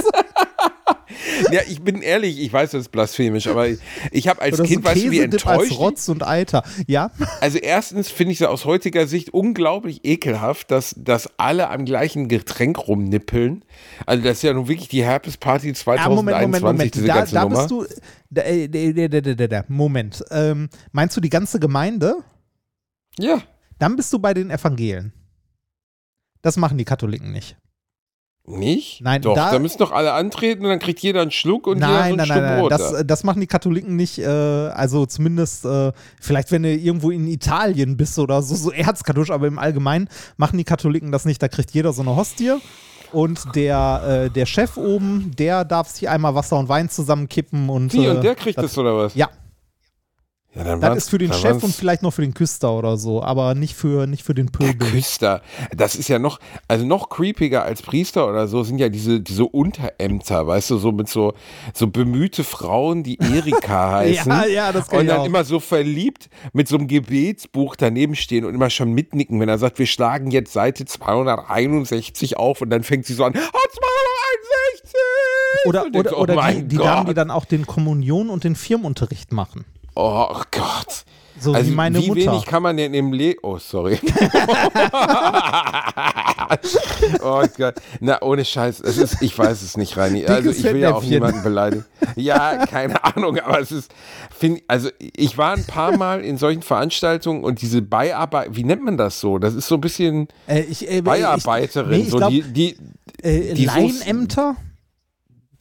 [1.50, 3.78] Ja, ich bin ehrlich, ich weiß, das ist blasphemisch, aber ich,
[4.10, 5.78] ich habe als oder Kind, so weißt du, wie Käsedip als enttäuscht.
[5.80, 6.62] Rotz und Eiter.
[6.86, 7.10] Ja,
[7.40, 12.28] Also erstens finde ich es aus heutiger Sicht unglaublich ekelhaft, dass, dass alle am gleichen
[12.28, 13.64] Getränk rumnippeln.
[14.06, 16.94] Also das ist ja nun wirklich die Herpes-Party ja 2021, Moment, Moment, Moment.
[16.94, 17.56] diese Da, ganze da Nummer.
[17.58, 17.86] bist du.
[18.30, 20.24] Da, äh, da, da, da, da, da, Moment.
[20.30, 22.16] Ähm, meinst du die ganze Gemeinde?
[23.18, 23.42] ja.
[23.78, 25.12] Dann bist du bei den Evangelien.
[26.40, 27.56] Das machen die Katholiken nicht.
[28.44, 29.00] Nicht?
[29.02, 31.78] Nein, doch, da- da, müssen doch alle antreten und dann kriegt jeder einen Schluck und
[31.78, 32.72] Nein, jeder nein, so ein nein, Stück nein, Brot.
[32.72, 33.02] das, da.
[33.04, 37.96] das machen die Katholiken nicht, äh, also zumindest, äh, vielleicht wenn du irgendwo in Italien
[37.96, 41.70] bist oder so, so erzkatholisch, aber im Allgemeinen machen die Katholiken das nicht, da kriegt
[41.70, 42.54] jeder so eine Hostie
[43.12, 47.92] und der, äh, der Chef oben, der darf sich einmal Wasser und Wein zusammenkippen und,
[47.92, 49.14] Wie, äh, und der kriegt das, oder was?
[49.14, 49.28] ja,
[50.54, 53.22] ja dann das ist für den Chef und vielleicht noch für den Küster oder so,
[53.22, 54.90] aber nicht für, nicht für den Der Pöbel.
[54.90, 55.42] Küster,
[55.74, 59.44] das ist ja noch, also noch creepiger als Priester oder so, sind ja diese, diese
[59.44, 61.34] Unterämter, weißt du, so mit so,
[61.72, 64.30] so bemühte Frauen, die Erika heißen.
[64.30, 65.26] Ja, ja, das kann Und dann auch.
[65.26, 69.58] immer so verliebt mit so einem Gebetsbuch daneben stehen und immer schon mitnicken, wenn er
[69.58, 74.92] sagt, wir schlagen jetzt Seite 261 auf und dann fängt sie so an, oh, 261!
[75.64, 79.32] Oder, oder, oh oder die, die Damen, die dann auch den Kommunion und den Firmenunterricht
[79.32, 79.64] machen.
[79.94, 81.04] Oh Gott.
[81.38, 82.32] So also wie meine wie Mutter.
[82.32, 83.98] wenig kann man denn im Le Oh, sorry.
[87.22, 87.74] oh Gott.
[88.00, 88.80] Na, ohne Scheiß.
[88.80, 90.24] Es ist, ich weiß es nicht, Reini.
[90.26, 91.84] Also ich will ja auch niemanden beleidigen.
[92.16, 93.92] Ja, keine Ahnung, aber es ist,
[94.36, 98.84] find, also ich war ein paar Mal in solchen Veranstaltungen und diese Beiharbeit, wie nennt
[98.84, 99.38] man das so?
[99.38, 102.42] Das ist so ein bisschen Äh, ich, äh, Beiarbeiterin, ich, nee, ich so glaub, die,
[102.42, 102.76] die,
[103.22, 104.56] äh, die Laienämter?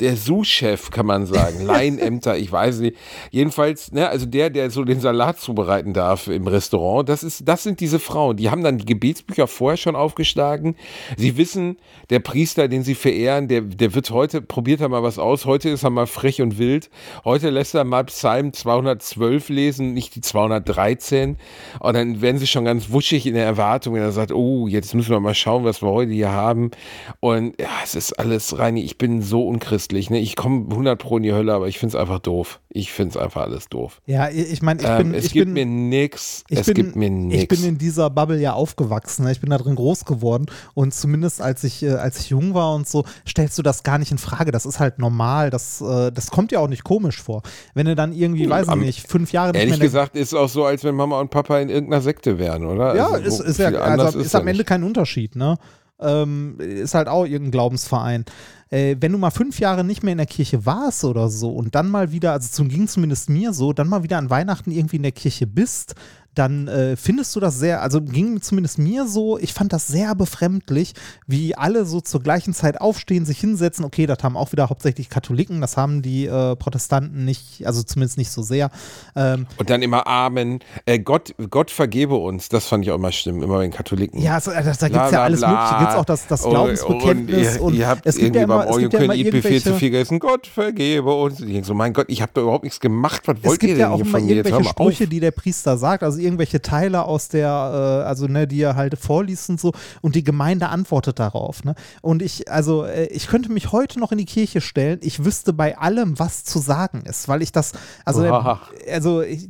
[0.01, 1.61] Der Sous-Chef, kann man sagen.
[1.65, 2.97] Laienämter, ich weiß nicht.
[3.29, 7.63] Jedenfalls, ne, also der, der so den Salat zubereiten darf im Restaurant, das ist, das
[7.63, 8.37] sind diese Frauen.
[8.37, 10.75] Die haben dann die Gebetsbücher vorher schon aufgeschlagen.
[11.17, 11.77] Sie wissen,
[12.09, 15.45] der Priester, den sie verehren, der, der wird heute, probiert er mal was aus.
[15.45, 16.89] Heute ist er mal frech und wild.
[17.23, 21.37] Heute lässt er mal Psalm 212 lesen, nicht die 213.
[21.79, 24.95] Und dann werden sie schon ganz wuschig in der Erwartung, wenn er sagt, oh, jetzt
[24.95, 26.71] müssen wir mal schauen, was wir heute hier haben.
[27.19, 29.90] Und ja, es ist alles, Reini, ich bin so unchristlich.
[29.91, 30.19] Ne?
[30.19, 32.59] Ich komme 100 pro in die Hölle, aber ich finde es einfach doof.
[32.69, 34.01] Ich finde es einfach alles doof.
[34.05, 35.13] Ja, ich meine, ich Ähm, bin.
[35.13, 36.43] es ich gibt bin, mir nix.
[36.49, 37.47] Ich Es bin, gibt mir Ich nix.
[37.59, 39.25] bin in dieser Bubble ja aufgewachsen.
[39.25, 39.31] ne?
[39.31, 40.45] Ich bin da drin groß geworden.
[40.73, 43.97] Und zumindest als ich, äh, als ich jung war und so, stellst du das gar
[43.97, 44.51] nicht in Frage.
[44.51, 45.49] Das ist halt normal.
[45.49, 47.41] Das, äh, das kommt dir auch nicht komisch vor.
[47.73, 50.49] Wenn du dann irgendwie, weiß ich nicht, fünf Jahre nicht Ehrlich gesagt ist es auch
[50.49, 52.95] so, als wenn Mama und Papa in irgendeiner Sekte wären, oder?
[52.95, 54.67] Ja, Also, ist, ist ja also ist, ist am ja Ende nicht.
[54.67, 55.57] kein Unterschied, ne?
[56.01, 58.25] Ähm, ist halt auch irgendein Glaubensverein.
[58.69, 61.75] Äh, wenn du mal fünf Jahre nicht mehr in der Kirche warst oder so und
[61.75, 64.95] dann mal wieder, also zum ging zumindest mir so, dann mal wieder an Weihnachten irgendwie
[64.95, 65.95] in der Kirche bist,
[66.33, 70.15] dann äh, findest du das sehr, also ging zumindest mir so, ich fand das sehr
[70.15, 70.93] befremdlich,
[71.27, 73.83] wie alle so zur gleichen Zeit aufstehen, sich hinsetzen.
[73.83, 78.17] Okay, das haben auch wieder hauptsächlich Katholiken, das haben die äh, Protestanten nicht, also zumindest
[78.17, 78.69] nicht so sehr.
[79.15, 80.59] Ähm, Und dann immer Amen.
[80.85, 82.47] Äh, Gott, Gott vergebe uns.
[82.49, 84.21] Das fand ich auch immer stimmen, immer bei den Katholiken.
[84.21, 85.49] Ja, so, äh, das, da gibt es ja alles bla.
[85.49, 85.79] Mögliche.
[85.79, 88.39] Gibt es auch das, das Und- Glaubensbekenntnis Und, und, ihr, ihr habt es gibt irgendwie
[88.39, 90.19] ja immer, beim All You Can Eat Buffet zu viel gegessen.
[90.19, 91.39] Gott vergebe uns.
[91.41, 93.23] Ich denk so, mein Gott, ich habe da überhaupt nichts gemacht.
[93.25, 94.35] Was wollt ihr denn ja auch hier von mir?
[94.35, 94.93] Jetzt hör irgendwelche mal auf.
[94.93, 98.75] Sprüche, die der Priester sagt, also irgendwelche Teile aus der, äh, also ne, die er
[98.75, 101.63] halt vorliest und so und die Gemeinde antwortet darauf.
[101.63, 101.75] Ne?
[102.01, 105.53] Und ich, also äh, ich könnte mich heute noch in die Kirche stellen, ich wüsste
[105.53, 107.73] bei allem, was zu sagen ist, weil ich das,
[108.05, 108.61] also, Oha.
[108.89, 109.49] also ich,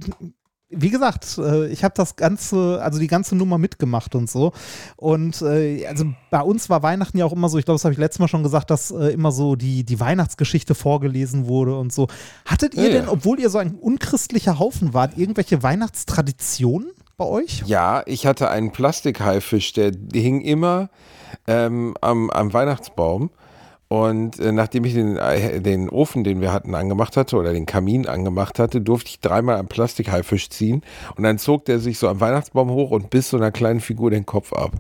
[0.72, 4.54] wie gesagt, äh, ich habe das ganze, also die ganze Nummer mitgemacht und so.
[4.96, 7.94] Und äh, also bei uns war Weihnachten ja auch immer so, ich glaube, das habe
[7.94, 11.92] ich letztes Mal schon gesagt, dass äh, immer so die, die Weihnachtsgeschichte vorgelesen wurde und
[11.92, 12.08] so.
[12.46, 17.64] Hattet ihr Ja, denn, obwohl ihr so ein unchristlicher Haufen wart, irgendwelche Weihnachtstraditionen bei euch?
[17.66, 20.90] Ja, ich hatte einen Plastikhaifisch, der hing immer
[21.48, 23.30] ähm, am, am Weihnachtsbaum.
[23.92, 27.66] Und äh, nachdem ich den, äh, den Ofen, den wir hatten, angemacht hatte oder den
[27.66, 30.82] Kamin angemacht hatte, durfte ich dreimal am Plastikhaifisch ziehen.
[31.18, 34.10] Und dann zog der sich so am Weihnachtsbaum hoch und biss so einer kleinen Figur
[34.10, 34.72] den Kopf ab.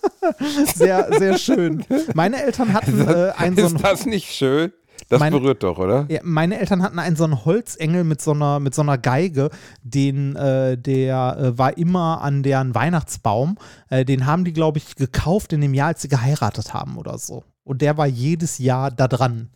[0.74, 1.84] Sehr, sehr schön.
[2.14, 4.72] Meine Eltern hatten äh, einen so einen Ist das nicht schön?
[5.08, 6.06] Das Meine- berührt doch, oder?
[6.08, 9.50] Ja, meine Eltern hatten einen so einen Holzengel mit so einer, mit so einer Geige,
[9.84, 13.58] den, äh, der äh, war immer an deren Weihnachtsbaum.
[13.90, 17.16] Äh, den haben die, glaube ich, gekauft in dem Jahr, als sie geheiratet haben oder
[17.16, 17.44] so.
[17.64, 19.50] Und der war jedes Jahr da dran.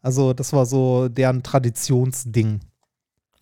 [0.00, 2.60] Also, das war so deren Traditionsding.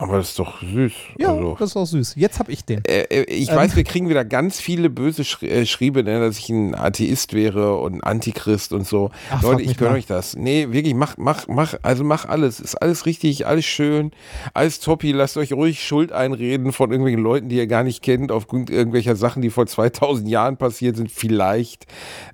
[0.00, 0.92] Aber das ist doch süß.
[1.18, 1.56] Ja, also.
[1.58, 2.14] das ist auch süß.
[2.14, 2.84] Jetzt habe ich den.
[2.84, 3.56] Äh, äh, ich Ähm.
[3.56, 7.32] weiß, wir kriegen wieder ganz viele böse Schri äh, Schriebe, ne, dass ich ein Atheist
[7.32, 9.10] wäre und ein Antichrist und so.
[9.28, 10.36] Ach, Leute, ich gönne euch das.
[10.36, 12.60] Nee, wirklich, mach, mach, mach, also mach alles.
[12.60, 14.12] Ist alles richtig, alles schön,
[14.54, 15.10] alles toppi.
[15.10, 19.16] Lasst euch ruhig Schuld einreden von irgendwelchen Leuten, die ihr gar nicht kennt, aufgrund irgendwelcher
[19.16, 21.86] Sachen, die vor 2000 Jahren passiert sind, vielleicht.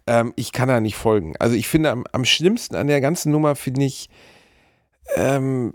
[0.07, 1.35] Ähm, ich kann da nicht folgen.
[1.39, 4.11] Also ich finde, am, am schlimmsten an der ganzen Nummer finde ich,
[5.17, 5.73] ähm,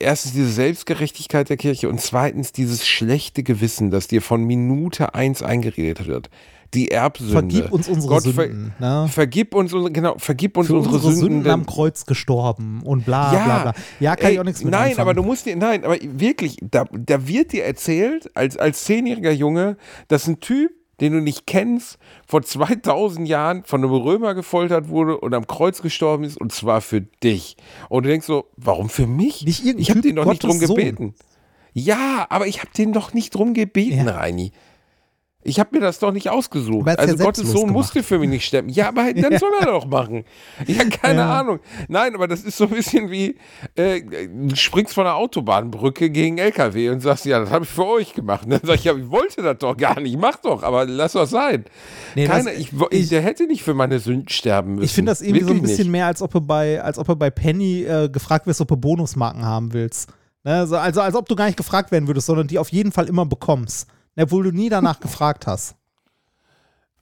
[0.00, 5.42] erstens diese Selbstgerechtigkeit der Kirche und zweitens dieses schlechte Gewissen, das dir von Minute eins
[5.42, 6.30] eingeredet wird.
[6.74, 7.32] Die Erbsünde.
[7.32, 8.72] Vergib uns unsere Gott ver- Sünden.
[8.78, 9.06] Ne?
[9.12, 11.50] Vergib uns, unsere- genau, vergib uns Für unsere, unsere Sünden, Sünden.
[11.52, 13.74] am Kreuz gestorben und bla bla bla.
[14.00, 15.00] Ja, kann ey, ich auch nichts mit Nein, anfangen.
[15.00, 19.32] aber du musst dir, nein, aber wirklich, da, da wird dir erzählt, als, als zehnjähriger
[19.32, 19.76] Junge,
[20.08, 20.70] dass ein Typ,
[21.02, 25.82] den du nicht kennst, vor 2000 Jahren von einem Römer gefoltert wurde und am Kreuz
[25.82, 27.56] gestorben ist und zwar für dich.
[27.90, 29.44] Und du denkst so, warum für mich?
[29.44, 30.76] Nicht ich habe den doch nicht drum Gottes Sohn.
[30.76, 31.14] gebeten.
[31.74, 34.14] Ja, aber ich habe den doch nicht drum gebeten, Ja.
[34.16, 34.52] Reini.
[35.44, 36.86] Ich habe mir das doch nicht ausgesucht.
[36.86, 37.72] Er Also Gottes Sohn gemacht.
[37.74, 38.68] musste für mich nicht sterben.
[38.68, 40.24] Ja, aber halt, dann soll er doch machen.
[40.68, 41.40] Ja, keine Ja.
[41.40, 41.58] Ahnung.
[41.88, 43.36] Nein, aber das ist so ein bisschen wie,
[43.74, 47.86] äh, du springst von einer Autobahnbrücke gegen LKW und sagst, ja, das habe ich für
[47.86, 48.44] euch gemacht.
[48.44, 50.16] Und dann sag ich, ja, ich wollte das doch gar nicht.
[50.18, 51.64] Mach doch, aber lass doch sein.
[52.14, 54.84] Nee, das- Keiner, ich, ich, der hätte nicht für meine Sünden sterben müssen.
[54.84, 55.92] Ich finde das irgendwie so ein Wirklich bisschen nicht.
[55.92, 58.76] mehr, als ob du bei, als ob du bei Penny äh, gefragt wirst, ob du
[58.76, 60.08] Bonusmarken haben willst.
[60.44, 60.52] Ne?
[60.54, 63.08] Also, also als ob du gar nicht gefragt werden würdest, sondern die auf jeden Fall
[63.08, 63.88] immer bekommst.
[64.16, 65.76] Obwohl du nie danach gefragt hast.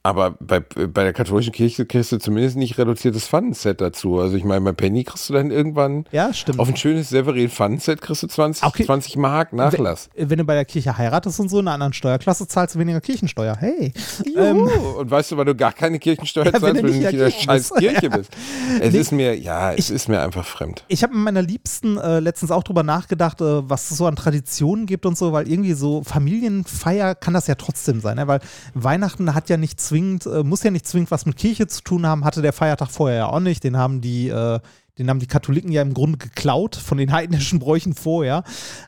[0.03, 4.19] Aber bei, bei der katholischen Kirche kriegst du zumindest nicht reduziertes Pfannenset dazu.
[4.19, 6.59] Also ich meine, bei Penny kriegst du dann irgendwann Ja, stimmt.
[6.59, 8.85] auf ein schönes Severin Pfannenset kriegst du 20, Okay.
[8.85, 10.09] 20 Mark Nachlass.
[10.15, 12.99] Wenn du bei der Kirche heiratest und so in einer anderen Steuerklasse zahlst du weniger
[12.99, 13.55] Kirchensteuer.
[13.57, 13.93] Hey.
[14.25, 14.99] Juhu.
[15.01, 16.97] und weißt du, weil du gar keine Kirchensteuer Ähm, Ja, wenn zahlst, du weil du
[16.97, 18.31] nicht in der scheiß Kirche bist.
[18.81, 18.99] Es Nee.
[18.99, 20.83] ist mir, ja, es ist mir einfach fremd.
[20.87, 24.15] Ich habe mit meiner Liebsten äh, letztens auch drüber nachgedacht, äh, was es so an
[24.15, 28.27] Traditionen gibt und so, weil irgendwie so Familienfeier kann das ja trotzdem sein, ne?
[28.27, 28.39] weil
[28.73, 32.05] Weihnachten hat ja nicht zwingend, äh, muss ja nicht zwingend was mit Kirche zu tun
[32.05, 34.59] haben, hatte der Feiertag vorher ja auch nicht, den haben die, äh,
[34.97, 38.43] den haben die Katholiken ja im Grunde geklaut von den heidnischen Bräuchen vorher.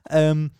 [0.09, 0.51] Ähm,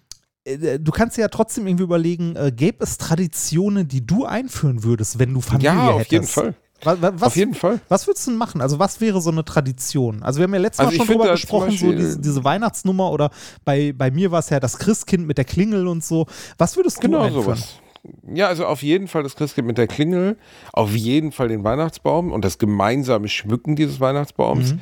[0.43, 4.83] äh, Du kannst dir ja trotzdem irgendwie überlegen, äh, gäbe es Traditionen, die du einführen
[4.83, 6.11] würdest, wenn du Familie Ja, auf hättest?
[6.11, 6.55] jeden Fall.
[6.85, 7.79] Was, was, Auf jeden Fall.
[7.87, 8.59] was würdest du denn machen?
[8.59, 10.21] Also, was wäre so eine Tradition?
[10.21, 13.09] Also, wir haben ja letztes Also Mal schon drüber gesprochen, so Beispiel- diese, diese Weihnachtsnummer
[13.09, 13.29] oder
[13.63, 16.25] bei, bei mir war es ja das Christkind mit der Klingel und so.
[16.57, 17.43] Was würdest du Genau einführen?
[17.45, 17.75] sowas.
[18.33, 20.37] Ja, also auf jeden Fall das Christkind mit der Klingel,
[20.73, 24.75] auf jeden Fall den Weihnachtsbaum und das gemeinsame Schmücken dieses Weihnachtsbaums.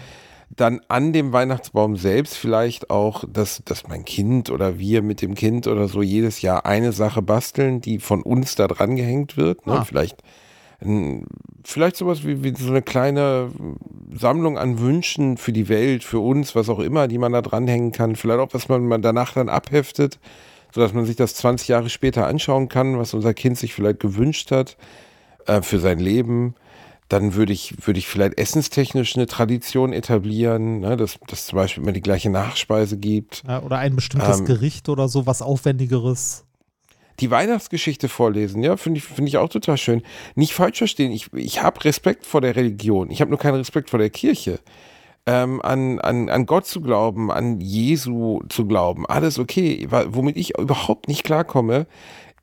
[0.54, 5.36] Dann an dem Weihnachtsbaum selbst vielleicht auch, dass, dass mein Kind oder wir mit dem
[5.36, 9.66] Kind oder so jedes Jahr eine Sache basteln, die von uns da dran gehängt wird.
[9.66, 9.74] Ne?
[9.74, 9.86] Ah.
[9.86, 10.22] Vielleicht,
[11.64, 13.52] vielleicht sowas wie, wie so eine kleine
[14.14, 17.94] Sammlung an Wünschen für die Welt, für uns, was auch immer, die man da dranhängen
[17.94, 18.18] kann.
[18.18, 20.20] Vielleicht auch, was man, man danach dann abheftet,
[20.74, 24.52] sodass man sich das 20 Jahre später anschauen kann, was unser Kind sich vielleicht gewünscht
[24.52, 24.78] hat
[25.48, 26.56] äh, für sein Leben.
[27.10, 31.84] Dann würde ich, würde ich vielleicht essenstechnisch eine Tradition etablieren, ne, dass dass zum Beispiel
[31.84, 33.44] immer die gleiche Nachspeise gibt.
[33.46, 36.46] Ja, oder ein bestimmtes Ähm, Gericht oder so, was Aufwendigeres.
[37.20, 40.02] Die Weihnachtsgeschichte vorlesen, ja, finde ich, finde ich auch total schön.
[40.36, 43.90] Nicht falsch verstehen, ich, ich habe Respekt vor der Religion, ich habe nur keinen Respekt
[43.90, 44.60] vor der Kirche.
[45.28, 49.88] Ähm, an, an, an Gott zu glauben, an Jesu zu glauben, alles okay.
[50.08, 51.86] Womit ich überhaupt nicht klarkomme,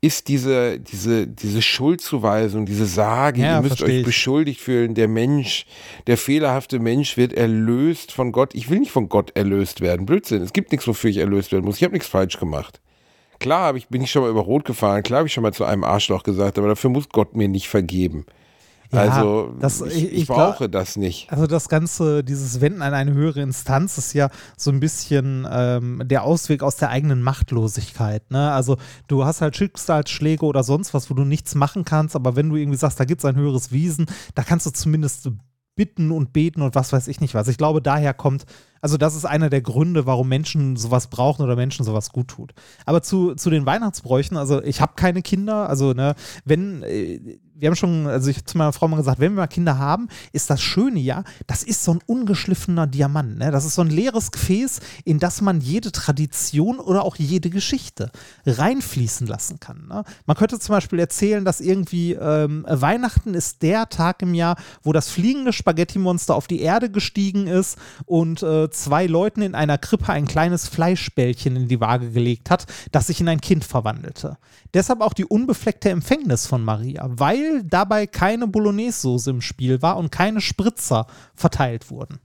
[0.01, 5.65] ist diese, diese, diese Schuldzuweisung, diese Sage, Ja, ihr müsst euch beschuldigt fühlen, der Mensch,
[6.07, 8.55] der fehlerhafte Mensch wird erlöst von Gott.
[8.55, 10.05] Ich will nicht von Gott erlöst werden.
[10.05, 10.41] Blödsinn.
[10.41, 11.77] Es gibt nichts, wofür ich erlöst werden muss.
[11.77, 12.79] Ich habe nichts falsch gemacht.
[13.39, 15.63] Klar ich, bin ich schon mal über Rot gefahren, klar habe ich schon mal zu
[15.63, 18.25] einem Arschloch gesagt, aber dafür muss Gott mir nicht vergeben.
[18.91, 21.31] Ja, also das- ich, ich- ich, ich glaub- brauche das nicht.
[21.31, 26.01] Also das Ganze, dieses Wenden an eine höhere Instanz ist ja so ein bisschen ähm,
[26.05, 28.31] der Ausweg aus der eigenen Machtlosigkeit.
[28.31, 28.51] Ne?
[28.51, 28.77] Also
[29.07, 32.55] du hast halt Schicksalsschläge oder sonst was, wo du nichts machen kannst, aber wenn du
[32.55, 35.29] irgendwie sagst, da gibt es ein höheres Wesen, da kannst du zumindest
[35.75, 37.47] bitten und beten und was weiß ich nicht was.
[37.47, 38.45] Ich glaube, daher kommt,
[38.81, 42.53] also das ist einer der Gründe, warum Menschen sowas brauchen oder Menschen sowas gut tut.
[42.85, 46.15] Aber zu, zu den Weihnachtsbräuchen, also ich habe keine Kinder, also ne,
[46.45, 49.41] wenn, äh, wir haben schon, also ich habe zu meiner Frau mal gesagt, wenn wir
[49.41, 53.37] mal Kinder haben, ist das Schöne ja, das ist so ein ungeschliffener Diamant.
[53.37, 53.51] Ne?
[53.51, 58.11] Das ist so ein leeres Gefäß, in das man jede Tradition oder auch jede Geschichte
[58.45, 59.87] reinfließen lassen kann.
[59.87, 60.03] Ne?
[60.25, 64.93] Man könnte zum Beispiel erzählen, dass irgendwie ähm, Weihnachten ist der Tag im Jahr, wo
[64.93, 70.11] das fliegende Spaghetti-Monster auf die Erde gestiegen ist und äh, zwei Leuten in einer Krippe
[70.11, 74.37] ein kleines Fleischbällchen in die Waage gelegt hat, das sich in ein Kind verwandelte.
[74.73, 80.11] Deshalb auch die unbefleckte Empfängnis von Maria, weil dabei keine Bolognese-Soße im Spiel war und
[80.11, 82.19] keine Spritzer verteilt wurden.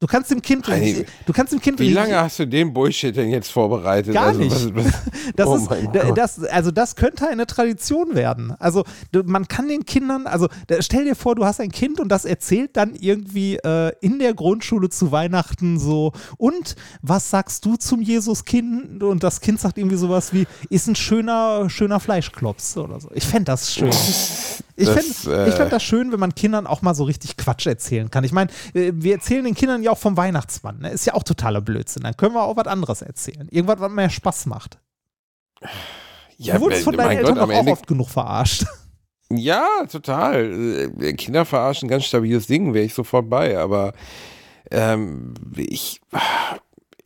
[0.00, 3.16] Du kannst dem Kind, Heini, du kannst dem Kind Wie lange hast du den Bullshit
[3.16, 4.16] denn jetzt vorbereitet?
[4.16, 4.76] Also, Gar nicht.
[4.76, 4.92] was- was-
[5.36, 5.68] Das oh ist,
[6.16, 8.54] das, also das könnte eine Tradition werden.
[8.60, 8.84] Also
[9.24, 10.48] man kann den Kindern, also
[10.80, 14.34] stell dir vor, du hast ein Kind und das erzählt dann irgendwie äh, in der
[14.34, 19.02] Grundschule zu Weihnachten so, und was sagst du zum Jesuskind?
[19.02, 23.10] Und das Kind sagt irgendwie sowas wie, ist ein schöner, schöner Fleischklops oder so.
[23.14, 23.90] Ich fände das schön.
[24.78, 27.66] Ich Das, fände äh, ich das schön, wenn man Kindern auch mal so richtig Quatsch
[27.66, 28.22] erzählen kann.
[28.22, 30.78] Ich meine, äh, wir erzählen den Kindern ja auch vom Weihnachtsmann.
[30.78, 30.90] Ne?
[30.90, 32.04] Ist ja auch totaler Blödsinn.
[32.04, 33.48] Dann können wir auch was anderes erzählen.
[33.50, 34.78] Irgendwas, was mehr Spaß macht.
[36.36, 38.66] ja, du wurdest von deinen Eltern Gott, auch Ende oft genug verarscht.
[39.30, 40.90] Ja, total.
[41.00, 43.92] Äh, Kinder verarschen, ganz stabiles Ding, wäre ich sofort bei, aber
[44.70, 46.00] ähm, ich,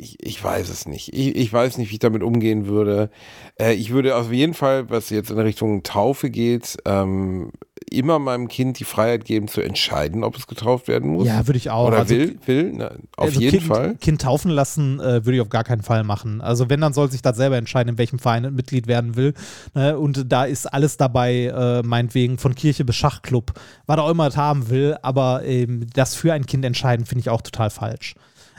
[0.03, 1.15] ich, ich weiß es nicht.
[1.15, 3.11] Ich, ich weiß nicht, wie ich damit umgehen würde.
[3.59, 7.53] Äh, ich würde auf jeden Fall, was jetzt in Richtung Taufe geht, ähm,
[7.91, 11.27] immer meinem Kind die Freiheit geben zu entscheiden, ob es getauft werden muss.
[11.27, 11.89] Ja, würde ich auch.
[11.89, 12.87] Oder Also, will, will, na,
[13.17, 13.95] auf also jeden kind, Fall.
[13.97, 16.41] Kind taufen lassen äh, würde ich auf gar keinen Fall machen.
[16.41, 19.35] Also wenn, dann soll sich das selber entscheiden, in welchem Verein Mitglied werden will.
[19.75, 19.99] Ne?
[19.99, 23.53] Und da ist alles dabei, äh, meinetwegen von Kirche bis Schachclub,
[23.87, 24.97] was er auch immer das haben will.
[25.03, 28.15] Aber ähm, das für ein Kind entscheiden, finde ich auch total falsch.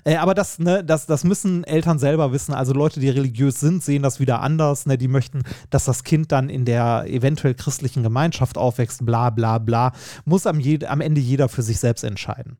[0.05, 2.53] Äh, aber das, ne, das, das müssen Eltern selber wissen.
[2.53, 4.85] Also Leute, die religiös sind, sehen das wieder anders.
[4.85, 4.97] Ne?
[4.97, 9.93] Die möchten, dass das Kind dann in der eventuell christlichen Gemeinschaft aufwächst, bla bla bla.
[10.25, 12.57] Muss am, je, am Ende jeder für sich selbst entscheiden.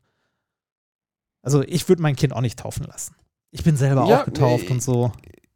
[1.42, 3.14] Also ich würde mein Kind auch nicht taufen lassen.
[3.50, 5.12] Ich bin selber Ja, auch getauft nee, und so.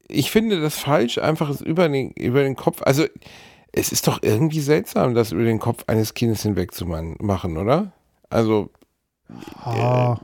[0.09, 3.05] Ich finde das falsch, einfach über den, über den Kopf, also
[3.73, 7.57] es ist doch irgendwie seltsam, das über den Kopf eines Kindes hinweg zu man- machen,
[7.57, 7.93] oder?
[8.31, 8.71] Also,
[9.63, 10.19] Ah,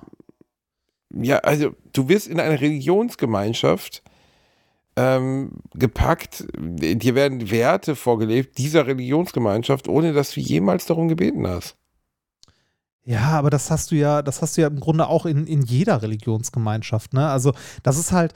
[1.17, 4.03] ja, also du wirst in eine Religionsgemeinschaft
[4.97, 11.77] ähm, gepackt, dir werden Werte vorgelebt dieser Religionsgemeinschaft, ohne dass du jemals darum gebeten hast.
[13.05, 15.63] ja, aber das hast du ja, das hast du ja im Grunde auch in, in
[15.63, 17.29] jeder Religionsgemeinschaft, ne?
[17.29, 17.53] Also
[17.83, 18.35] das ist halt,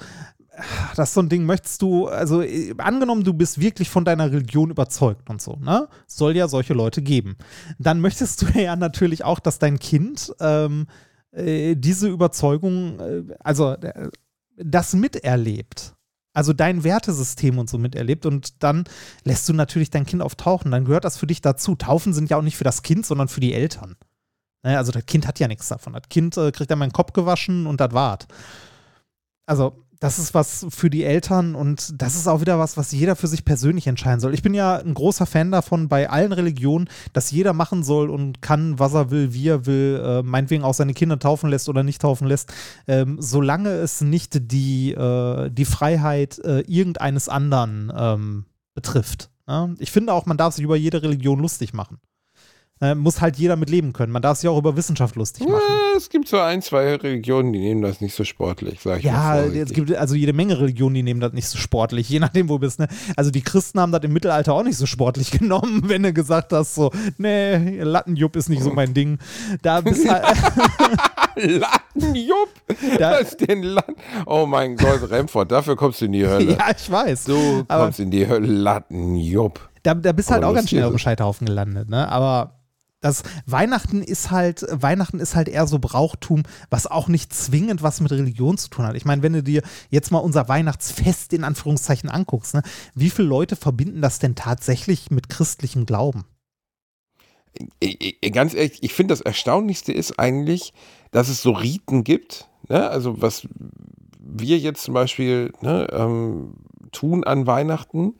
[0.96, 2.42] das ist so ein Ding, möchtest du, also
[2.78, 5.88] angenommen, du bist wirklich von deiner Religion überzeugt und so, ne?
[6.06, 7.36] Soll ja solche Leute geben.
[7.78, 10.86] Dann möchtest du ja natürlich auch, dass dein Kind ähm,
[11.32, 14.10] äh, diese Überzeugung, äh, also äh,
[14.56, 15.94] das miterlebt.
[16.34, 18.84] Also dein Wertesystem und so miterlebt und dann
[19.24, 20.70] lässt du natürlich dein Kind auftauchen.
[20.70, 21.74] Dann gehört das für dich dazu.
[21.74, 23.96] Taufen sind ja auch nicht für das Kind, sondern für die Eltern.
[24.62, 25.94] Naja, also das Kind hat ja nichts davon.
[25.94, 28.26] Das Kind äh, kriegt dann meinen Kopf gewaschen und das war's.
[29.46, 33.16] Also, das ist was für die Eltern und das ist auch wieder was, was jeder
[33.16, 34.32] für sich persönlich entscheiden soll.
[34.32, 38.40] Ich bin ja ein großer Fan davon bei allen Religionen, dass jeder machen soll und
[38.40, 41.82] kann, was er will, wie er will, äh, meinetwegen auch seine Kinder taufen lässt oder
[41.82, 42.52] nicht taufen lässt,
[42.86, 48.44] ähm, solange es nicht die, äh, die Freiheit äh, irgendeines anderen ähm,
[48.74, 49.30] betrifft.
[49.48, 49.70] Ja?
[49.78, 51.98] Ich finde auch, man darf sich über jede Religion lustig machen.
[52.80, 54.12] Äh, muss halt jeder mit leben können.
[54.12, 55.60] Man darf sich auch über Wissenschaft lustig machen.
[55.68, 59.04] Ja, es gibt so ein, zwei Religionen, die nehmen das nicht so sportlich, sag ich
[59.04, 62.48] Ja, es gibt also jede Menge Religionen, die nehmen das nicht so sportlich, je nachdem,
[62.48, 62.78] wo du bist.
[62.78, 62.86] Ne?
[63.16, 66.52] Also die Christen haben das im Mittelalter auch nicht so sportlich genommen, wenn du gesagt
[66.52, 69.18] hast, so, nee, Lattenjupp ist nicht so mein Ding.
[69.62, 70.24] Da bist halt,
[71.36, 72.48] Lattenjupp!
[72.98, 73.94] Da- Was denn Latten?
[74.26, 76.52] Oh mein Gott, Remford, dafür kommst du in die Hölle.
[76.58, 77.24] ja, ich weiß.
[77.24, 79.68] Du Aber- kommst in die Hölle, Lattenjupp.
[79.82, 80.98] Da, da bist du halt auch ganz schnell auf dem.
[80.98, 82.10] Scheiterhaufen gelandet, ne?
[82.10, 82.57] Aber
[83.00, 88.00] das Weihnachten ist halt, Weihnachten ist halt eher so Brauchtum, was auch nicht zwingend was
[88.00, 88.96] mit Religion zu tun hat.
[88.96, 92.62] Ich meine, wenn du dir jetzt mal unser Weihnachtsfest in Anführungszeichen anguckst, ne,
[92.94, 96.24] wie viele Leute verbinden das denn tatsächlich mit christlichem Glauben?
[98.32, 100.72] Ganz ehrlich, ich finde das Erstaunlichste ist eigentlich,
[101.10, 102.48] dass es so Riten gibt.
[102.68, 102.88] Ne?
[102.88, 103.46] Also was
[104.18, 106.54] wir jetzt zum Beispiel ne, ähm,
[106.92, 108.14] tun an Weihnachten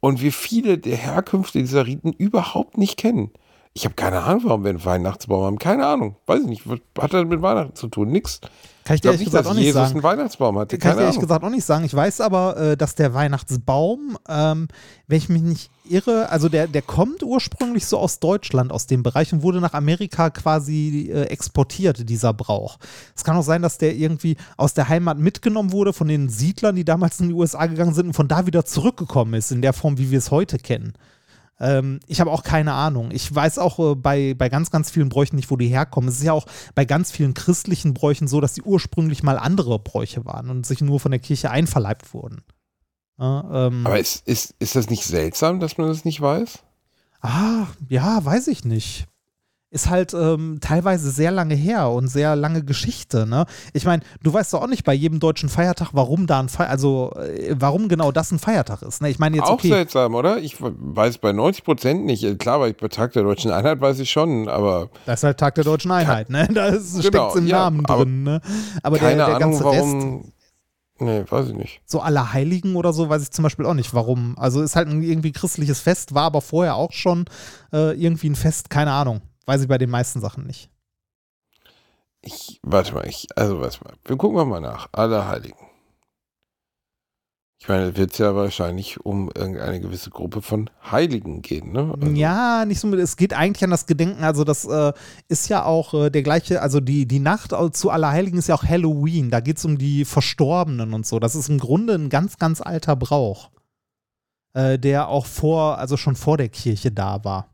[0.00, 3.30] und wir viele der Herkünfte dieser Riten überhaupt nicht kennen.
[3.76, 5.58] Ich habe keine Ahnung, warum wir einen Weihnachtsbaum haben.
[5.58, 6.14] Keine Ahnung.
[6.26, 6.62] Weiß ich nicht.
[6.68, 8.08] Was hat das mit Weihnachten zu tun?
[8.08, 8.40] Nix.
[8.84, 9.94] Kann ich dir ehrlich nicht, gesagt auch nicht Jesus sagen.
[9.94, 10.78] einen Weihnachtsbaum hatte.
[10.78, 11.22] Kann ich dir ehrlich Ahnung.
[11.22, 11.84] gesagt auch nicht sagen.
[11.84, 14.68] Ich weiß aber, äh, dass der Weihnachtsbaum, ähm,
[15.08, 19.02] wenn ich mich nicht irre, also der, der kommt ursprünglich so aus Deutschland, aus dem
[19.02, 22.78] Bereich und wurde nach Amerika quasi äh, exportiert, dieser Brauch.
[23.16, 26.76] Es kann auch sein, dass der irgendwie aus der Heimat mitgenommen wurde von den Siedlern,
[26.76, 29.72] die damals in die USA gegangen sind und von da wieder zurückgekommen ist, in der
[29.72, 30.92] Form, wie wir es heute kennen.
[31.60, 33.10] Ähm, ich habe auch keine Ahnung.
[33.12, 36.08] Ich weiß auch äh, bei, bei ganz, ganz vielen Bräuchen nicht, wo die herkommen.
[36.08, 39.78] Es ist ja auch bei ganz vielen christlichen Bräuchen so, dass die ursprünglich mal andere
[39.78, 42.42] Bräuche waren und sich nur von der Kirche einverleibt wurden.
[43.18, 46.58] Ja, ähm, Aber ist, ist, ist das nicht seltsam, dass man das nicht weiß?
[47.24, 49.06] ah, ja, weiß ich nicht.
[49.74, 53.44] Ist halt ähm, teilweise sehr lange her und sehr lange Geschichte, ne?
[53.72, 56.70] Ich meine, du weißt doch auch nicht bei jedem deutschen Feiertag, warum da ein Feiertag,
[56.70, 59.02] also äh, warum genau das ein Feiertag ist.
[59.02, 59.10] Ne?
[59.10, 59.70] Ich meine jetzt Auch okay.
[59.70, 60.38] seltsam, oder?
[60.38, 62.22] Ich weiß bei 90 Prozent nicht.
[62.22, 65.56] Äh, Klar, bei Tag der Deutschen Einheit weiß ich schon, aber Das ist halt Tag
[65.56, 66.46] der deutschen Einheit, ne?
[66.54, 68.40] Da Genau, steckt im ja, Namen aber drin, ne?
[68.84, 70.32] Aber der, keine der Ahnung, ganze Rest, warum.
[71.00, 71.80] Nee, weiß ich nicht.
[71.84, 74.36] so Allerheiligen oder so, weiß ich zum Beispiel auch nicht, warum.
[74.38, 77.24] Also ist halt ein irgendwie christliches Fest, war aber vorher auch schon
[77.72, 79.20] äh, irgendwie ein Fest, keine Ahnung.
[79.46, 80.70] Weiß ich bei den meisten Sachen nicht.
[82.22, 83.94] Ich, warte mal, ich, also warte mal.
[84.04, 84.88] Wir gucken mal nach.
[84.92, 85.58] Allerheiligen.
[87.64, 91.94] Ich meine, wird es ja wahrscheinlich um irgendeine gewisse Gruppe von Heiligen gehen, ne?
[91.98, 94.92] Also, Ja, nicht so mit, es geht eigentlich an das Gedenken, also das äh,
[95.28, 98.64] ist ja auch äh, der gleiche, also die, die Nacht zu Allerheiligen ist ja auch
[98.64, 101.18] Halloween, da geht es um die Verstorbenen und so.
[101.18, 103.50] Das ist im Grunde ein ganz, ganz alter Brauch,
[104.52, 107.53] äh, der auch vor, also schon vor der Kirche da war.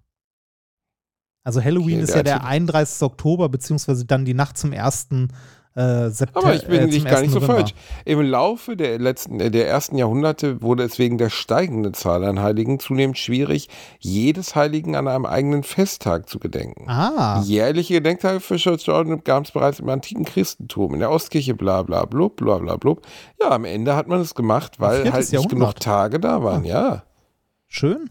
[1.44, 3.02] Also Halloween Okay, ist ja der hat- 31.
[3.02, 5.28] Oktober, beziehungsweise dann die Nacht zum 1.
[5.76, 6.48] Äh, September.
[6.48, 7.22] Aber ich bin äh, nicht gar 1.
[7.22, 7.60] nicht so November.
[7.60, 7.74] falsch.
[8.04, 12.40] Im Laufe der letzten, äh, der ersten Jahrhunderte wurde es wegen der steigenden Zahl an
[12.42, 13.68] Heiligen zunehmend schwierig,
[14.00, 16.88] jedes Heiligen an einem eigenen Festtag zu gedenken.
[16.90, 21.82] Ah, Jährliche Gedenktage für Schutzordnung gab es bereits im antiken Christentum, in der Ostkirche, bla
[21.84, 23.06] bla blub, bla bla blub.
[23.40, 27.04] Ja, am Ende hat man es gemacht, weil halt nicht genug Tage da waren, ja.
[27.68, 28.10] schön.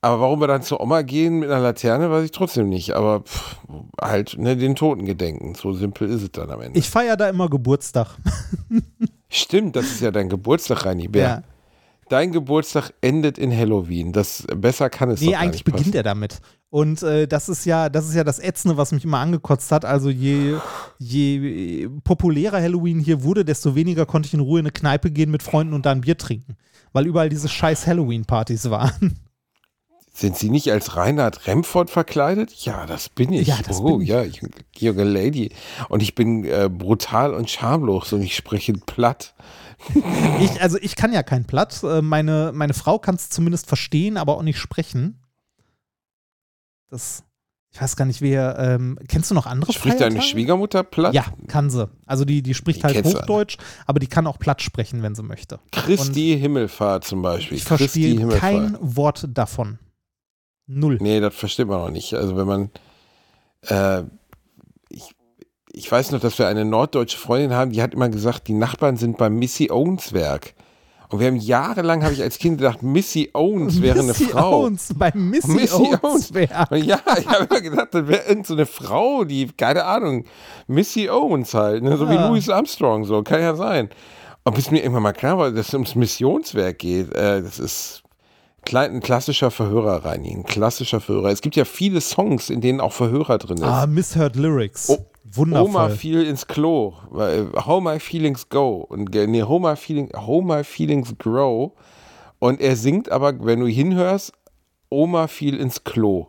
[0.00, 2.92] Aber warum wir dann zur Oma gehen mit einer Laterne, weiß ich trotzdem nicht.
[2.94, 3.56] Aber pff,
[4.00, 5.54] halt ne, den Toten gedenken.
[5.56, 6.78] So simpel ist es dann am Ende.
[6.78, 8.16] Ich feiere da immer Geburtstag.
[9.28, 11.22] Stimmt, das ist ja dein Geburtstag, Reini Bär.
[11.28, 11.42] Ja.
[12.08, 14.12] Dein Geburtstag endet in Halloween.
[14.12, 15.96] Das besser kann es Nee, doch eigentlich nicht beginnt passen.
[15.96, 16.40] er damit.
[16.70, 19.84] Und äh, das ist ja, das ist ja das Ätzende, was mich immer angekotzt hat.
[19.84, 20.56] Also je,
[20.98, 25.30] je populärer Halloween hier wurde, desto weniger konnte ich in Ruhe in eine Kneipe gehen
[25.30, 26.56] mit Freunden und da ein Bier trinken.
[26.92, 29.18] Weil überall diese scheiß Halloween-Partys waren.
[30.18, 32.52] Sind Sie nicht als Reinhard Remford verkleidet?
[32.64, 33.46] Ja, das bin ich.
[33.46, 34.08] Ja, das oh, bin ich.
[34.08, 34.40] ja, ich,
[34.76, 35.52] junge Lady.
[35.88, 39.34] Und ich bin äh, brutal und schamlos und ich spreche platt.
[40.40, 41.84] Ich, also ich kann ja kein Platt.
[41.84, 45.22] Äh, Meine, meine Frau kann es zumindest verstehen, aber auch nicht sprechen.
[46.90, 47.22] Das,
[47.70, 50.32] ich weiß gar nicht, wer, ähm, kennst du noch andere Spricht deine Feiertage?
[50.32, 51.14] Schwiegermutter platt?
[51.14, 51.88] Ja, kann sie.
[52.06, 53.56] Also die, die spricht halt kennst Hochdeutsch,
[53.86, 55.60] aber die kann auch platt sprechen, wenn sie möchte.
[55.70, 57.56] Christi Himmelfahrt zum Beispiel.
[57.56, 59.78] Ich verstehe kein Wort davon.
[60.68, 60.98] Null.
[61.00, 62.14] Nee, das versteht man auch nicht.
[62.14, 62.70] Also wenn man,
[63.62, 64.02] äh,
[64.90, 65.10] ich,
[65.72, 68.96] ich weiß noch, dass wir eine norddeutsche Freundin haben, die hat immer gesagt, die Nachbarn
[68.98, 70.54] sind beim Missy Owens Werk.
[71.10, 74.64] Und wir haben jahrelang, habe ich als Kind gedacht, Missy Owens wäre eine Missy Frau.
[74.64, 76.30] Owens, bei Missy, Missy Owens.
[76.30, 80.26] Und ja, ich habe immer gedacht, das wäre irgendeine so eine Frau, die, keine Ahnung,
[80.66, 81.96] Missy Owens halt, ne?
[81.96, 82.28] so wie Ja.
[82.28, 83.88] Louis Armstrong, so, kann ja sein.
[84.44, 88.02] Und bis mir irgendwann mal klar war, dass es ums Missionswerk geht, äh, das ist
[88.74, 91.30] ein klassischer Verhörer, Reini, ein klassischer Verhörer.
[91.30, 93.64] Es gibt ja viele Songs, in denen auch Verhörer drin ist.
[93.64, 94.88] Ah, Misheard Lyrics.
[94.88, 94.98] Oh,
[95.34, 95.68] Wundervoll.
[95.68, 100.42] Oma fiel ins Klo, How My Feelings Go und äh, nee, How My, Feeling, How
[100.42, 101.72] My Feelings Grow
[102.38, 104.32] und er singt aber, wenn du hinhörst,
[104.90, 106.28] Oma fiel ins Klo,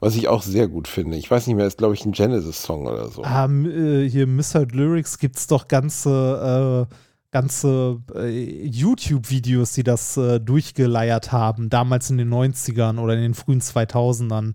[0.00, 1.16] was ich auch sehr gut finde.
[1.16, 3.22] Ich weiß nicht mehr, ist glaube ich ein Genesis-Song oder so.
[3.24, 6.94] Ah, äh, hier Misheard Lyrics gibt es doch ganze, äh,
[7.30, 13.34] ganze äh, YouTube-Videos, die das äh, durchgeleiert haben, damals in den 90ern oder in den
[13.34, 14.54] frühen 2000ern.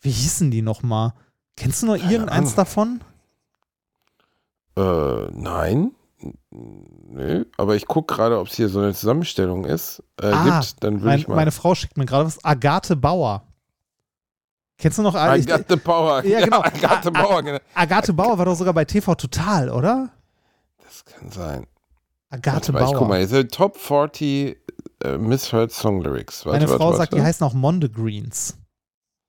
[0.00, 1.12] Wie hießen die nochmal?
[1.56, 2.56] Kennst du noch irgendeins Ahnung.
[2.56, 3.00] davon?
[4.76, 5.92] Äh, nein.
[6.50, 10.02] Nö, aber ich gucke gerade, ob es hier so eine Zusammenstellung ist.
[10.20, 11.34] Äh, Ah, gibt, dann würde Mein, ich mal.
[11.36, 12.42] meine Frau schickt mir gerade was.
[12.44, 13.42] Agathe Bauer.
[14.78, 15.14] Kennst du noch?
[15.36, 16.24] ich- got the power.
[16.24, 16.60] Ja, genau.
[16.62, 17.58] Agathe Bauer, genau.
[17.74, 20.10] Agathe Bauer war doch sogar bei TV Total, oder?
[20.82, 21.66] Das kann sein.
[22.34, 23.08] Agathe Warte ich guck Bauer.
[23.08, 24.56] mal, hier ist Top 40
[25.04, 26.44] äh, Misheard Song Lyrics.
[26.44, 28.56] Warte, Meine warte, Frau sagt, die heißen auch Mondegreens.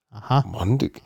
[0.09, 0.43] Aha.
[0.47, 1.01] Mondig.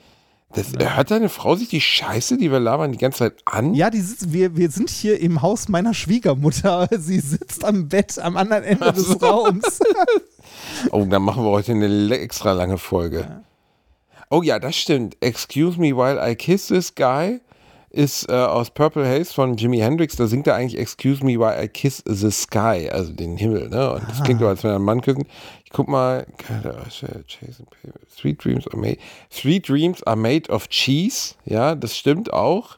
[0.54, 3.76] Das, Hört deine Frau sich die Scheiße, die wir labern, die ganze Zeit an?
[3.76, 6.88] Ja, die sitzt, wir, wir sind hier im Haus meiner Schwiegermutter.
[6.98, 9.80] Sie sitzt am Bett am anderen Ende des Raums.
[10.92, 13.44] Oh, dann machen wir heute eine extra lange Folge.
[14.30, 15.16] Oh ja, das stimmt.
[15.20, 17.40] Excuse me while I kiss this guy
[17.92, 20.16] ist äh, aus Purple Haze von Jimi Hendrix.
[20.16, 23.70] Da singt er eigentlich Excuse me while I kiss the sky, also den Himmel.
[23.70, 23.94] Ne?
[23.94, 25.26] Und das klingt so, als wenn er einen Mann küssen.
[25.66, 26.26] Ich guck mal.
[28.16, 28.98] Sweet Dreams are made.
[29.32, 31.36] Sweet Dreams are made of cheese.
[31.46, 32.78] Ja, das stimmt auch.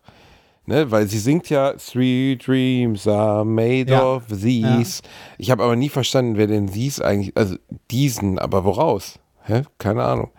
[0.67, 4.03] Ne, weil sie singt ja Sweet Dreams are made Ja.
[4.03, 5.01] of these.
[5.39, 7.55] Ich habe aber nie verstanden, wer denn these eigentlich, also
[7.89, 9.19] diesen, aber woraus?
[9.45, 9.63] Hä?
[9.79, 10.29] Keine Ahnung.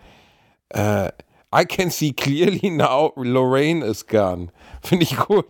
[0.69, 1.09] Äh,
[1.55, 4.49] I can see clearly now Lorraine is gone.
[4.85, 5.45] Finde ich gut.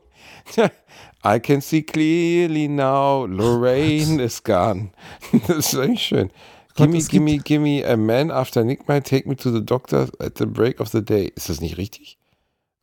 [1.25, 4.91] I can see clearly now Lorraine is gone.
[5.47, 6.29] Das ist eigentlich schön.
[6.75, 10.45] Gimme, gimme, gimme a man after Nick might take me to the doctor at the
[10.45, 11.31] break of the day.
[11.35, 12.17] Ist das nicht richtig?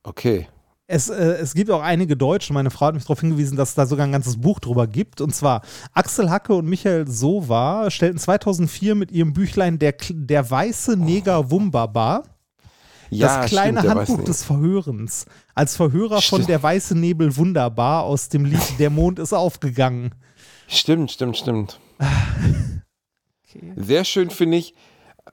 [0.04, 0.46] Okay.
[0.86, 3.74] Es, äh, es gibt auch einige Deutsche, meine Frau hat mich darauf hingewiesen, dass es
[3.76, 5.20] da sogar ein ganzes Buch drüber gibt.
[5.20, 10.96] Und zwar Axel Hacke und Michael Sova stellten 2004 mit ihrem Büchlein Der, der weiße
[10.96, 12.24] Neger Wumbaba
[13.10, 16.48] Ja, das kleine stimmt, Handbuch des Verhörens als Verhörer von Stimmt.
[16.48, 20.14] Der weiße Nebel wunderbar aus dem Lied Der Mond ist aufgegangen.
[20.68, 21.80] Stimmt, stimmt, stimmt.
[23.76, 24.74] Sehr schön finde ich,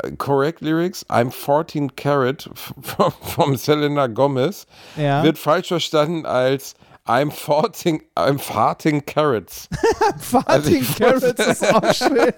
[0.04, 2.50] äh, correct lyrics, I'm 14 Carat
[2.82, 4.66] from, from Selena Gomez
[4.96, 5.22] Ja.
[5.24, 6.74] wird falsch verstanden als
[7.06, 9.70] I'm 14, I'm farting carrots.
[10.20, 12.34] Farting Also Carrots ist auch schön.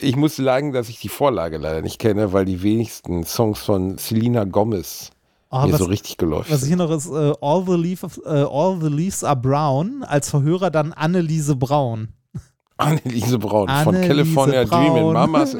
[0.00, 3.98] Ich muss sagen, dass ich die Vorlage leider nicht kenne, weil die wenigsten Songs von
[3.98, 5.10] Selena Gomez
[5.54, 8.28] Oh, mir was, so richtig geläuft was hier noch ist, äh, all, the leaf äh,
[8.30, 12.08] all the Leaves are brown, als Verhörer dann Anneliese Braun.
[12.78, 14.94] Anneliese Braun von Anneliese California Braun.
[14.94, 15.54] Dreamin', Mamas.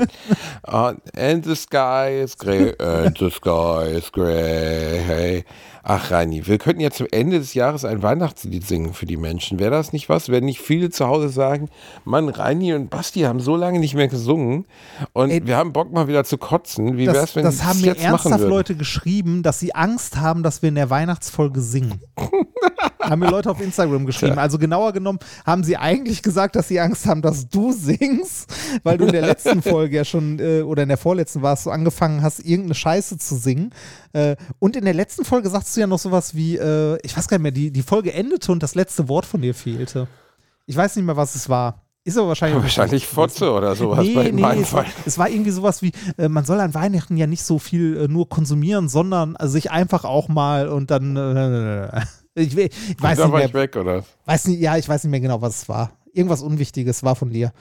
[0.66, 5.02] Uh, and the sky is grey, and the sky is grey.
[5.06, 5.44] Hey.
[5.84, 9.58] Ach, Reini, wir könnten ja zum Ende des Jahres ein Weihnachtslied singen für die Menschen.
[9.58, 10.28] Wäre das nicht was?
[10.28, 11.68] Wenn nicht viele zu Hause sagen,
[12.04, 14.66] Mann, Reini und Basti haben so lange nicht mehr gesungen
[15.12, 16.96] und Ey, wir haben Bock mal wieder zu kotzen.
[16.96, 18.44] Wie Das, wär's, wenn das haben mir jetzt ernsthaft?
[18.44, 22.00] Leute geschrieben, dass sie Angst haben, dass wir in der Weihnachtsfolge singen.
[23.00, 24.38] haben mir Leute auf Instagram geschrieben.
[24.38, 28.52] Also genauer genommen haben sie eigentlich gesagt, dass sie Angst haben, dass du singst,
[28.82, 31.70] weil du in der letzten Folge ja schon äh, oder in der vorletzten warst, so
[31.70, 33.70] angefangen hast, irgendeine Scheiße zu singen.
[34.12, 37.28] Äh, und in der letzten Folge sagst du ja noch sowas wie, äh, ich weiß
[37.28, 40.08] gar nicht mehr, die, die Folge endete und das letzte Wort von dir fehlte.
[40.66, 41.82] Ich weiß nicht mehr, was es war.
[42.04, 42.60] Ist aber wahrscheinlich.
[42.62, 44.84] Wahrscheinlich Fotze oder sowas Nee, bei nee, meinem es, Fall.
[44.84, 47.96] war, es war irgendwie sowas wie, äh, man soll an Weihnachten ja nicht so viel
[47.96, 52.00] äh, nur konsumieren, sondern äh, sich einfach auch mal und dann, äh,
[52.34, 52.70] ich, ich
[53.00, 54.04] weiß da nicht war mehr, ich weg, oder?
[54.24, 55.92] weiß nicht, ja, ich weiß nicht mehr genau, was es war.
[56.12, 57.52] Irgendwas Unwichtiges war von dir.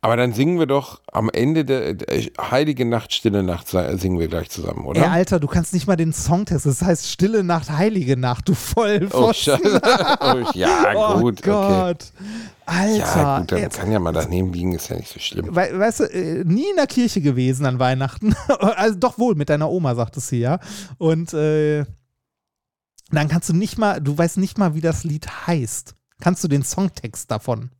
[0.00, 4.28] Aber dann singen wir doch am Ende der, der Heilige Nacht, Stille Nacht singen wir
[4.28, 5.00] gleich zusammen, oder?
[5.00, 8.54] Ey, Alter, du kannst nicht mal den Songtext, das heißt Stille Nacht, Heilige Nacht, du
[8.54, 11.50] voll oh, oh, ja, Oh gut, okay.
[11.50, 12.12] Gott.
[12.66, 12.98] Alter.
[12.98, 15.54] Ja, gut, dann jetzt- kann ja mal daneben liegen, ist ja nicht so schlimm.
[15.54, 18.34] We weißt du, äh, nie in der Kirche gewesen an Weihnachten.
[18.48, 20.58] also doch wohl, mit deiner Oma, sagtest sie ja.
[20.98, 21.84] Und äh,
[23.10, 25.94] dann kannst du nicht mal, du weißt nicht mal, wie das Lied heißt.
[26.20, 27.70] Kannst du den Songtext davon?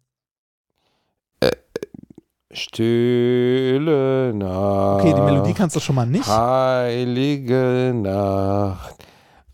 [2.56, 5.00] Stille Nacht.
[5.04, 6.26] Okay, die Melodie kannst du schon mal nicht.
[6.26, 8.94] Heilige Nacht.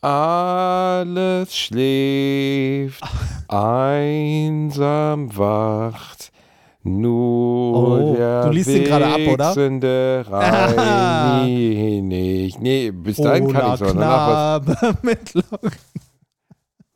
[0.00, 3.02] Alles schläft,
[3.48, 6.30] einsam wacht.
[6.84, 9.46] Nur Oh, der du liest den gerade ab, oder?
[9.48, 12.56] wechselnde Reinig.
[12.60, 13.84] Nee, bis dahin kann ich so.
[13.86, 15.70] Danach Knabe mit Locken.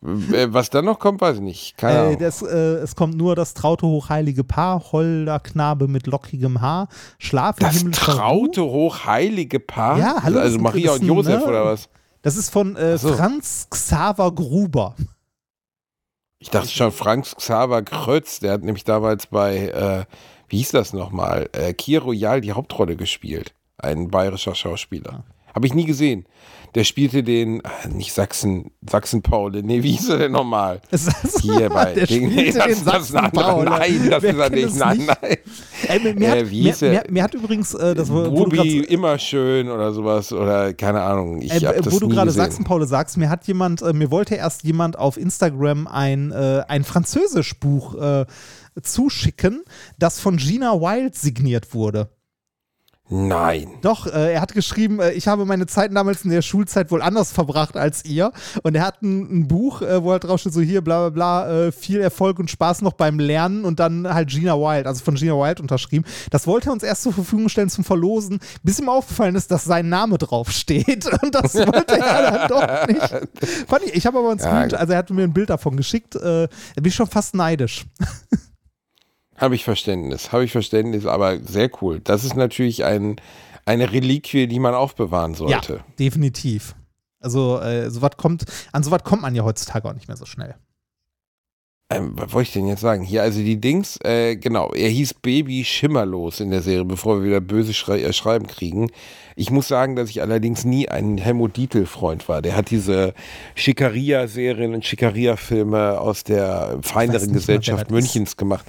[0.07, 1.83] Was, äh, was dann noch kommt, weiß ich nicht.
[1.83, 2.47] Äh, das, äh,
[2.77, 6.89] es kommt nur das traute hochheilige Paar, holder Knabe mit lockigem Haar,
[7.19, 7.91] Schlaf in Das Ruhe.
[7.91, 9.99] traute, hochheilige Paar?
[9.99, 11.47] Ja, hallo, Also Maria und Josef ne?
[11.47, 11.89] oder was?
[12.23, 13.15] Das ist von äh, so.
[13.15, 14.95] Franz Xaver Gruber.
[16.39, 20.05] Ich dachte schon, Frank Xaver Krötz, der hat nämlich damals bei, äh,
[20.49, 23.55] wie hieß das nochmal, äh, Kier Royal die Hauptrolle gespielt.
[23.79, 25.25] Ein bayerischer Schauspieler.
[25.55, 26.27] Habe ich nie gesehen.
[26.77, 30.81] Der spielte den, äh, nicht Sachsen, Sachsen-Paul, nee, wie hieß er denn nochmal?
[31.41, 33.65] Hier bei der Ding- spielte das, den das ist ein anderer.
[33.65, 34.77] Nein, das Wer ist er nicht.
[34.77, 35.37] Nein, nein.
[35.89, 36.91] Ey, mir, mir, Äh, hat, mir, er?
[36.91, 41.41] mir, mir hat übrigens, äh, das, grad- immer schön oder sowas oder keine Ahnung.
[41.41, 42.31] Ich Äh, wo du gerade.
[42.31, 46.85] Sachsen-Paul sagst, mir hat jemand, äh, mir wollte erst jemand auf Instagram ein, äh, ein
[46.85, 48.27] Französisch-Buch äh,
[48.83, 49.65] zuschicken,
[49.99, 52.11] das von Gina Wild signiert wurde.
[53.09, 53.69] Nein.
[53.83, 57.03] Doch, äh, er hat geschrieben, äh, ich habe meine Zeit damals in der Schulzeit wohl
[57.03, 58.33] anders verbracht als ihr.
[58.65, 61.45] Und er hat ein, ein Buch, äh, wo halt drauf steht, so hier, bla bla
[61.45, 65.05] bla, äh, viel Erfolg und Spaß noch beim Lernen und dann halt Gina Wild, also
[65.05, 66.05] von Gina Wild unterschrieben.
[66.31, 69.65] Das wollte er uns erst zur Verfügung stellen zum Verlosen, bis ihm aufgefallen ist, dass
[69.65, 71.07] sein Name drauf steht.
[71.23, 73.69] Und das wollte er dann doch nicht.
[73.69, 74.45] Fand ich, ich habe aber ein Ja.
[74.45, 76.17] Screenshot, also er hat mir ein Bild davon geschickt.
[76.17, 77.87] Äh, da bin ich schon fast neidisch.
[79.37, 82.01] Habe ich Verständnis, habe ich Verständnis, aber sehr cool.
[82.01, 83.17] Das ist natürlich ein,
[83.65, 85.73] eine Reliquie, die man aufbewahren sollte.
[85.75, 86.75] Ja, definitiv.
[87.21, 90.55] Also äh, sowas kommt, an sowas kommt man ja heutzutage auch nicht mehr so schnell.
[91.89, 93.05] Ähm, was wollte ich denn jetzt sagen?
[93.05, 97.29] Hier, also die Dings, äh, genau, er hieß Baby Schimmerlos in der Serie, bevor wir
[97.29, 98.91] wieder böse Schrei äh, Schreiben kriegen.
[99.37, 102.41] Ich muss sagen, dass ich allerdings nie ein Helmut Dietl-Freund war.
[102.43, 103.13] Der hat diese
[103.55, 108.65] Schikaria-Serien und Schikaria-Filme aus der feineren mal, Gesellschaft das Münchens gemacht.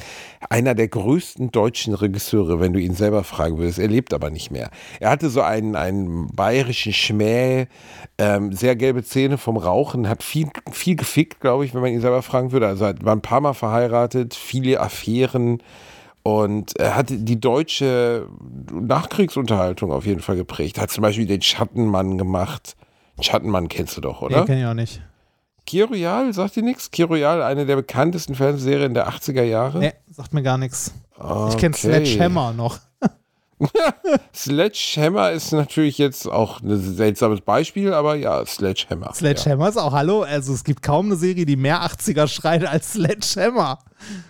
[0.49, 3.79] Einer der größten deutschen Regisseure, wenn du ihn selber fragen würdest.
[3.79, 4.69] Er lebt aber nicht mehr.
[4.99, 7.67] Er hatte so einen, einen bayerischen Schmäh,
[8.17, 12.01] ähm, sehr gelbe Zähne vom Rauchen, hat viel, viel gefickt, glaube ich, wenn man ihn
[12.01, 12.67] selber fragen würde.
[12.67, 15.63] Also er war ein paar Mal verheiratet, viele Affären
[16.21, 18.27] und er hat die deutsche
[18.71, 20.79] Nachkriegsunterhaltung auf jeden Fall geprägt.
[20.79, 22.75] Hat zum Beispiel den Schattenmann gemacht.
[23.21, 24.41] Schattenmann kennst du doch, oder?
[24.41, 25.01] Nee, kenn ich auch nicht.
[25.65, 26.91] Kiroyal, sagt dir nichts?
[26.91, 29.79] Kiroyal, eine der bekanntesten Fernsehserien der 80er Jahre.
[29.79, 30.93] Nee, sagt mir gar nichts.
[31.15, 32.03] Ich kenne Okay.
[32.03, 32.77] Sledgehammer noch.
[34.35, 39.13] Sledgehammer ist natürlich jetzt auch ein seltsames Beispiel, aber ja, Sledgehammer.
[39.13, 40.21] Sledgehammer ist auch Hallo.
[40.21, 43.79] Also es gibt kaum eine Serie, die mehr 80er schreit als Sledgehammer.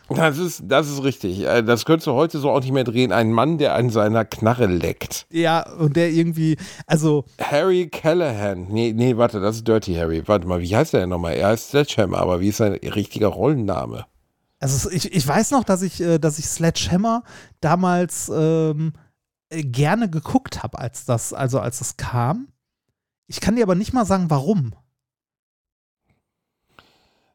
[0.10, 0.30] Ja.
[0.30, 1.42] Das, ist, das ist richtig.
[1.42, 3.12] Äh, Das könntest du heute so auch nicht mehr drehen.
[3.12, 5.26] Ein Mann, der an seiner Knarre leckt.
[5.32, 6.56] Ja, und der irgendwie,
[6.86, 8.68] also Harry Callahan.
[8.70, 10.24] Nee, nee, warte, das ist Dirty Harry.
[10.26, 11.34] Warte mal, wie heißt der denn nochmal?
[11.34, 14.06] Er heißt Sledgehammer, aber wie ist sein richtiger Rollenname?
[14.60, 17.24] Also ich, ich weiß noch, dass ich, äh, dass ich Sledgehammer
[17.60, 19.00] damals ähm, äh,
[19.50, 22.50] gerne geguckt habe, als das, also als es kam.
[23.28, 24.74] Ich kann dir aber nicht mal sagen, warum.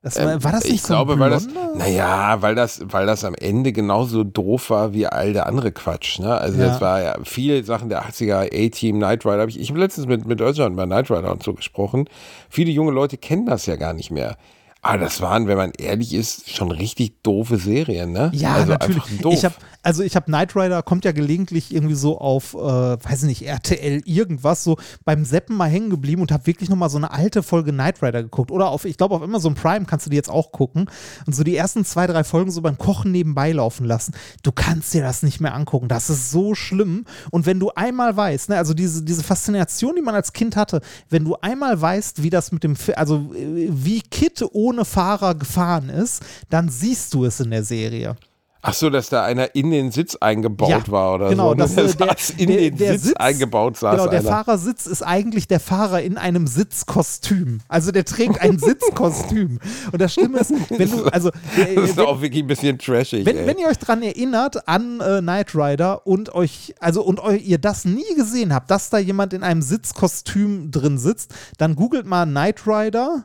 [0.05, 3.07] Das war, Ähm, war das nicht ich so glaube, weil das, naja, weil das, weil
[3.07, 6.19] das am Ende genauso doof war wie all der andere Quatsch.
[6.19, 6.37] Ne?
[6.37, 6.69] Also Ja.
[6.69, 9.43] das war ja viele Sachen der 80er, A-Team, Knight Rider.
[9.43, 12.09] Hab ich ich habe letztens mit, mit Özcan über Knight Rider und so gesprochen.
[12.51, 14.37] Viele junge Leute kennen das ja gar nicht mehr.
[14.85, 18.33] Aber das waren, wenn man ehrlich ist, schon richtig doofe Serien, ne?
[18.35, 18.97] Ja, also natürlich.
[19.05, 19.35] Einfach doof.
[19.35, 23.23] Ich hab, also ich habe Knight Rider, kommt ja gelegentlich irgendwie so auf, äh, weiß
[23.23, 26.99] ich nicht, RTL irgendwas, so beim Seppen mal hängen geblieben und habe wirklich nochmal so
[26.99, 28.51] eine alte Folge Knight Rider geguckt.
[28.51, 30.89] Oder auf, ich glaube auf Amazon Prime kannst du die jetzt auch gucken.
[31.27, 34.15] Und so die ersten zwei, drei Folgen so beim Kochen nebenbei laufen lassen.
[34.43, 35.89] Du kannst dir das nicht mehr angucken.
[35.89, 37.05] Das ist so schlimm.
[37.31, 40.81] Und wenn du einmal weißt, ne, also diese, diese Faszination, die man als Kind hatte,
[41.11, 45.89] wenn du einmal weißt, wie das mit dem, also äh, wie Kit ohne Fahrer gefahren
[45.89, 48.17] ist, dann siehst du es in der Serie.
[48.65, 51.55] Ach so, dass da einer in den Sitz eingebaut Ja, war oder genau, so.
[51.57, 51.83] das, ne?
[51.83, 54.29] äh, der- saß in der- den der Sitz, Sitz- eingebaut saß Genau, der einer.
[54.29, 57.59] Fahrersitz ist eigentlich der Fahrer in einem Sitzkostüm.
[57.67, 59.59] Also der trägt ein Sitzkostüm.
[59.91, 62.79] Und das Schlimme ist, wenn du, also äh, Das ist wenn, auch wirklich ein bisschen
[62.79, 63.27] trashig.
[63.27, 67.33] wenn, wenn ihr euch dran erinnert an äh, Knight Rider und euch, also und eu,
[67.33, 72.07] ihr das nie gesehen habt, dass da jemand in einem Sitzkostüm drin sitzt, dann googelt
[72.07, 73.25] mal Knight Rider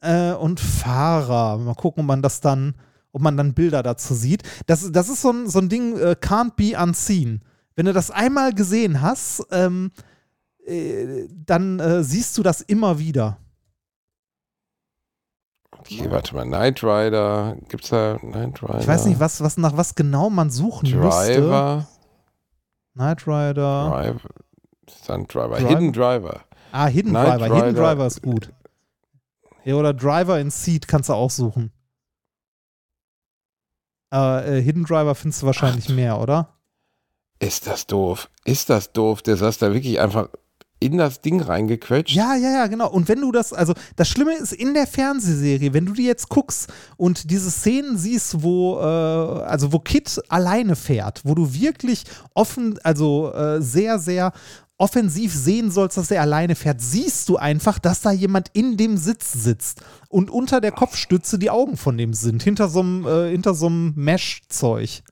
[0.00, 1.58] äh, und Fahrer.
[1.58, 2.74] Mal gucken, ob man das dann,
[3.12, 4.42] ob man dann Bilder dazu sieht.
[4.66, 7.42] Das, das ist so ein, so ein Ding, äh, can't be unseen.
[7.76, 9.92] Wenn du das einmal gesehen hast, ähm,
[10.66, 13.38] äh, dann äh, siehst du das immer wieder.
[15.78, 16.44] Okay, warte mal.
[16.44, 17.56] Knight Rider.
[17.68, 18.80] Gibt's da Knight Rider?
[18.80, 21.40] Ich weiß nicht, was, was nach was genau man suchen müsste.
[21.40, 21.86] Driver.
[22.94, 23.88] Knight Rider.
[23.90, 24.28] Driver.
[24.88, 25.56] Stunt Driver.
[25.56, 25.68] Driver.
[25.68, 26.40] Hidden Driver.
[26.72, 27.56] Ah, Hidden Knight Driver.
[27.56, 27.74] Hidden.
[27.74, 28.52] Driver ist gut.
[29.64, 31.72] Ja, oder Driver in Seat kannst du auch suchen.
[34.12, 35.94] Äh, äh, Hidden Driver findest du wahrscheinlich Ach.
[35.94, 36.48] mehr, oder?
[37.38, 38.28] Ist das doof?
[38.44, 39.22] Ist das doof?
[39.22, 40.28] Der saß da wirklich einfach
[40.80, 42.16] in das Ding reingequetscht.
[42.16, 42.90] Ja, ja, ja, genau.
[42.90, 46.30] Und wenn du das, also das Schlimme ist in der Fernsehserie, wenn du die jetzt
[46.30, 52.04] guckst und diese Szenen siehst, wo, äh, also wo Kit alleine fährt, wo du wirklich
[52.34, 54.32] offen, also äh, sehr, sehr
[54.80, 58.96] offensiv sehen sollst, dass er alleine fährt, siehst du einfach, dass da jemand in dem
[58.96, 63.30] Sitz sitzt und unter der Kopfstütze die Augen von dem sind, hinter so einem, äh,
[63.30, 65.02] hinter so einem Mesh-Zeug.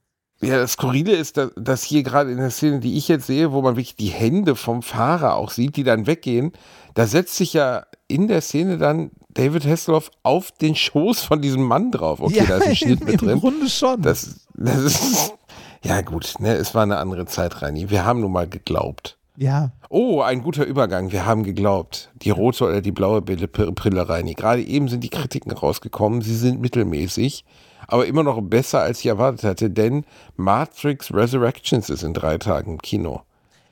[0.40, 3.52] Ja, das Skurrile ist, dass, dass hier gerade in der Szene, die ich jetzt sehe,
[3.52, 6.52] wo man wirklich die Hände vom Fahrer auch sieht, die dann weggehen,
[6.94, 11.62] da setzt sich ja in der Szene dann David Hasselhoff auf den Schoß von diesem
[11.62, 12.20] Mann drauf.
[12.20, 13.40] Okay, da ist ein Schnitt im, mit im drin.
[13.40, 14.00] Grunde schon.
[14.00, 15.34] Das, das ist,
[15.82, 17.90] ja gut, ne, es war eine andere Zeit, Reini.
[17.90, 19.17] Wir haben nun mal geglaubt.
[19.38, 19.72] Ja.
[19.88, 21.12] Oh, ein guter Übergang.
[21.12, 22.10] Wir haben geglaubt.
[22.22, 24.34] Die rote oder die blaue Brille, Reini.
[24.34, 26.22] Gerade eben sind die Kritiken rausgekommen.
[26.22, 27.44] Sie sind mittelmäßig,
[27.86, 30.04] aber immer noch besser, als ich erwartet hatte, denn
[30.36, 33.22] Matrix Resurrections ist in drei Tagen im Kino.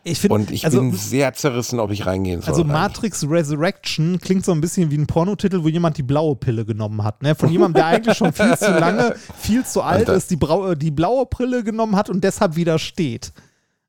[0.05, 2.55] Ich finde, Und ich also, bin sehr zerrissen, ob ich reingehen soll.
[2.55, 2.65] Also.
[2.65, 7.03] Matrix Resurrection klingt so ein bisschen wie ein Pornotitel, wo jemand die blaue Pille genommen
[7.03, 7.25] hat.
[7.25, 7.35] Ne?
[7.35, 10.15] Von jemandem, der eigentlich schon viel zu lange, viel zu alt Alter.
[10.15, 10.39] ist, die,
[10.77, 13.33] die blaue Brille genommen hat und deshalb widersteht.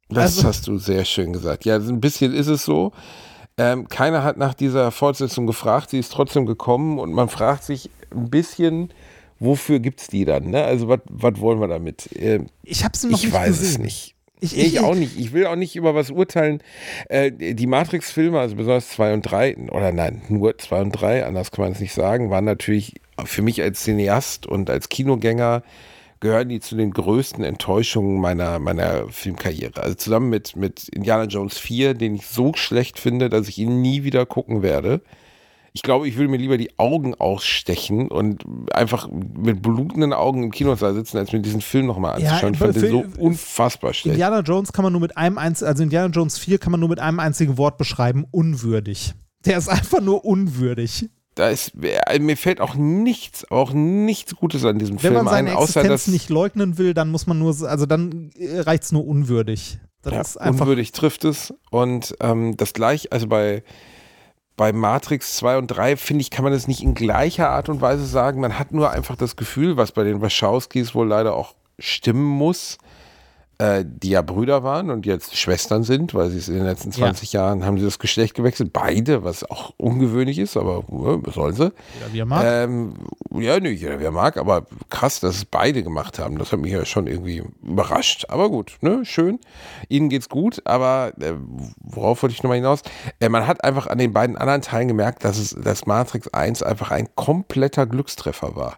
[0.09, 1.65] Das Also- hast du sehr schön gesagt.
[1.65, 2.91] Ja, ein bisschen ist es so.
[3.57, 7.89] Ähm, keiner hat nach dieser Fortsetzung gefragt, sie ist trotzdem gekommen und man fragt sich
[8.15, 8.93] ein bisschen,
[9.39, 10.51] wofür gibt es die dann?
[10.51, 10.63] Ne?
[10.63, 10.99] Also was
[11.41, 12.11] wollen wir damit?
[12.15, 13.67] Äh, Ich habe sie noch ich nicht weiß gesehen.
[13.71, 14.13] es nicht.
[14.39, 15.17] Ich, Ich, ich auch nicht.
[15.19, 16.61] Ich will auch nicht über was urteilen.
[17.09, 21.49] Äh, die Matrix-Filme, also besonders 2 und 3, oder nein, nur 2 und 3, anders
[21.49, 22.93] kann man es nicht sagen, waren natürlich
[23.25, 25.63] für mich als Cineast und als Kinogänger
[26.19, 29.81] gehören die zu den größten Enttäuschungen meiner, meiner Filmkarriere.
[29.81, 33.81] Also zusammen mit, mit Indiana Jones 4, den ich so schlecht finde, dass ich ihn
[33.81, 35.01] nie wieder gucken werde.
[35.73, 40.51] Ich glaube, ich würde mir lieber die Augen ausstechen und einfach mit blutenden Augen im
[40.51, 42.53] Kinosaal sitzen, als mir diesen Film nochmal Ja, anzuschauen.
[42.53, 44.15] ich fand den so unfassbar schlecht.
[44.15, 46.89] Indiana Jones kann man nur mit einem einzigen, also Indiana Jones 4 kann man nur
[46.89, 49.13] mit einem einzigen Wort beschreiben, unwürdig.
[49.45, 51.09] Der ist einfach nur unwürdig.
[51.37, 55.27] Da ist, äh, mir fällt auch nichts, auch nichts Gutes an diesem Wenn Film man
[55.27, 58.83] seine ein, außer Existenz dass nicht leugnen will, dann muss man nur, also dann reicht
[58.83, 59.77] es nur unwürdig.
[60.01, 61.53] Das ja, unwürdig trifft es.
[61.69, 63.63] Und ähm, das gleich, also bei,
[64.55, 67.81] bei Matrix 2 und 3, finde ich, kann man das nicht in gleicher Art und
[67.81, 68.41] Weise sagen.
[68.41, 72.79] Man hat nur einfach das Gefühl, was bei den Wachowskis wohl leider auch stimmen muss,
[73.59, 76.91] äh, die ja Brüder waren und jetzt Schwestern sind, weil sie es in den letzten
[76.91, 81.33] 20 Jahren haben sie das Geschlecht gewechselt, beide, was auch ungewöhnlich ist, aber äh, was
[81.33, 81.71] sollen sie?
[81.95, 82.43] Jeder wie er mag.
[82.45, 82.93] Ähm,
[83.33, 86.37] ja, nee, jeder wer mag, aber krass, dass es beide gemacht haben.
[86.37, 88.25] Das hat mich ja schon irgendwie überrascht.
[88.29, 89.39] Aber gut, ne, schön.
[89.89, 91.33] Ihnen geht's gut, aber äh,
[91.79, 92.81] worauf wollte ich nochmal hinaus?
[93.19, 96.61] Äh, man hat einfach an den beiden anderen Teilen gemerkt, dass es dass Matrix 1
[96.61, 98.77] einfach ein kompletter Glückstreffer war.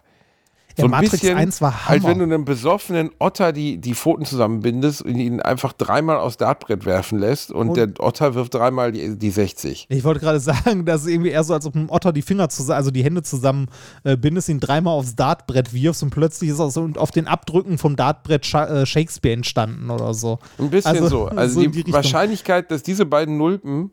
[0.80, 2.18] Ja, ein Matrix 1 war Als wenn Hammer.
[2.26, 7.18] du einem besoffenen Otter die, die Pfoten zusammenbindest und ihn einfach dreimal aufs Dartbrett werfen
[7.18, 9.86] lässt und, Und- der Otter wirft dreimal die, die 60.
[9.88, 12.48] Ich wollte gerade sagen, dass es irgendwie eher so, als ob ein Otter die Finger
[12.48, 13.68] zusammen, also die Hände zusammen
[14.04, 17.78] äh, bindest, ihn dreimal aufs Dartbrett wirfst und plötzlich ist aus, und auf den Abdrücken
[17.78, 20.38] vom Dartbrett Scha äh, Shakespeare entstanden oder so.
[20.58, 21.26] Ein bisschen Also, so.
[21.36, 21.92] Also so die, die.
[21.92, 23.90] Wahrscheinlichkeit, dass diese beiden Nulpen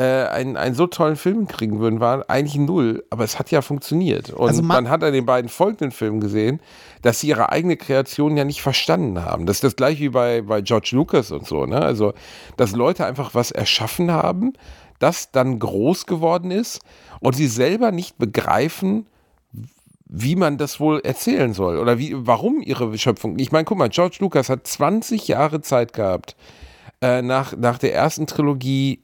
[0.00, 3.04] äh, einen, einen so tollen Film kriegen würden, war eigentlich null.
[3.10, 4.30] Aber es hat ja funktioniert.
[4.30, 6.60] Und Also ma- man hat an den beiden folgenden Filmen gesehen,
[7.02, 9.46] dass sie ihre eigene Kreation ja nicht verstanden haben.
[9.46, 11.66] Das ist das gleiche wie bei, bei George Lucas und so.
[11.66, 11.80] Ne?
[11.82, 12.14] Also,
[12.56, 14.54] dass Leute einfach was erschaffen haben,
[15.00, 16.80] das dann groß geworden ist
[17.20, 19.06] und sie selber nicht begreifen,
[20.12, 23.38] wie man das wohl erzählen soll oder wie, warum ihre Schöpfung.
[23.38, 26.36] Ich meine, guck mal, George Lucas hat 20 Jahre Zeit gehabt,
[27.00, 29.02] äh, nach, nach der ersten Trilogie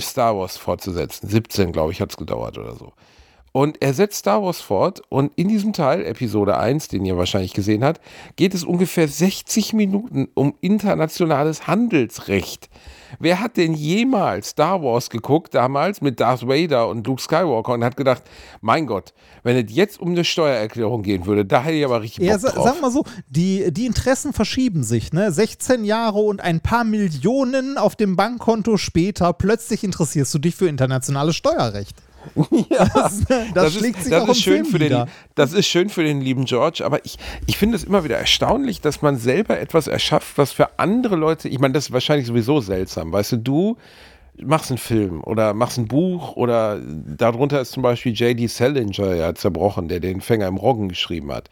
[0.00, 1.28] Star Wars fortzusetzen.
[1.28, 2.92] 17, glaube ich, hat es gedauert oder so.
[3.56, 7.54] Und er setzt Star Wars fort und in diesem Teil, Episode 1, den ihr wahrscheinlich
[7.54, 8.02] gesehen habt,
[8.36, 12.68] geht es ungefähr 60 Minuten um internationales Handelsrecht.
[13.18, 17.82] Wer hat denn jemals Star Wars geguckt, damals mit Darth Vader und Luke Skywalker und
[17.82, 18.24] hat gedacht,
[18.60, 22.18] mein Gott, wenn es jetzt um eine Steuererklärung gehen würde, da hätte ich aber richtig
[22.18, 22.66] Bock Ja, sa drauf.
[22.66, 25.32] sag mal so, die, die Interessen verschieben sich, ne?
[25.32, 30.68] 16 Jahre und ein paar Millionen auf dem Bankkonto später, plötzlich interessierst du dich für
[30.68, 31.96] internationales Steuerrecht.
[32.70, 33.22] Ja, Das,
[33.54, 35.04] das, schlägt sich das auch ist schön Film für wieder.
[35.04, 38.16] den, Das ist schön für den lieben George, aber ich, ich finde es immer wieder
[38.16, 42.26] erstaunlich, dass man selber etwas erschafft, was für andere Leute, ich meine, das ist wahrscheinlich
[42.26, 43.76] sowieso seltsam, weißt du, du
[44.42, 48.46] machst einen Film oder machst ein Buch oder darunter ist zum Beispiel J.D.
[48.48, 51.48] Salinger ja zerbrochen, der den Fänger im Roggen geschrieben hat.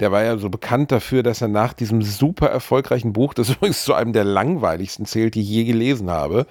[0.00, 3.84] Der war ja so bekannt dafür, dass er nach diesem super erfolgreichen Buch, das übrigens
[3.84, 6.46] zu einem der langweiligsten zählt, die ich je gelesen habe,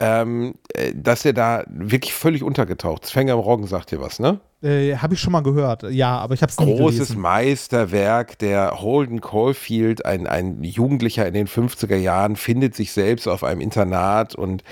[0.00, 3.12] ähm, äh, dass er da wirklich völlig untergetaucht ist.
[3.12, 4.40] Fänger im Roggen sagt dir was, ne?
[4.62, 7.16] Äh, Habe ich schon mal gehört, ja, aber ich habe es nie Großes.
[7.16, 13.44] Meisterwerk der Holden Caulfield, ein, ein Jugendlicher in den 50er Jahren, findet sich selbst auf
[13.44, 14.64] einem Internat und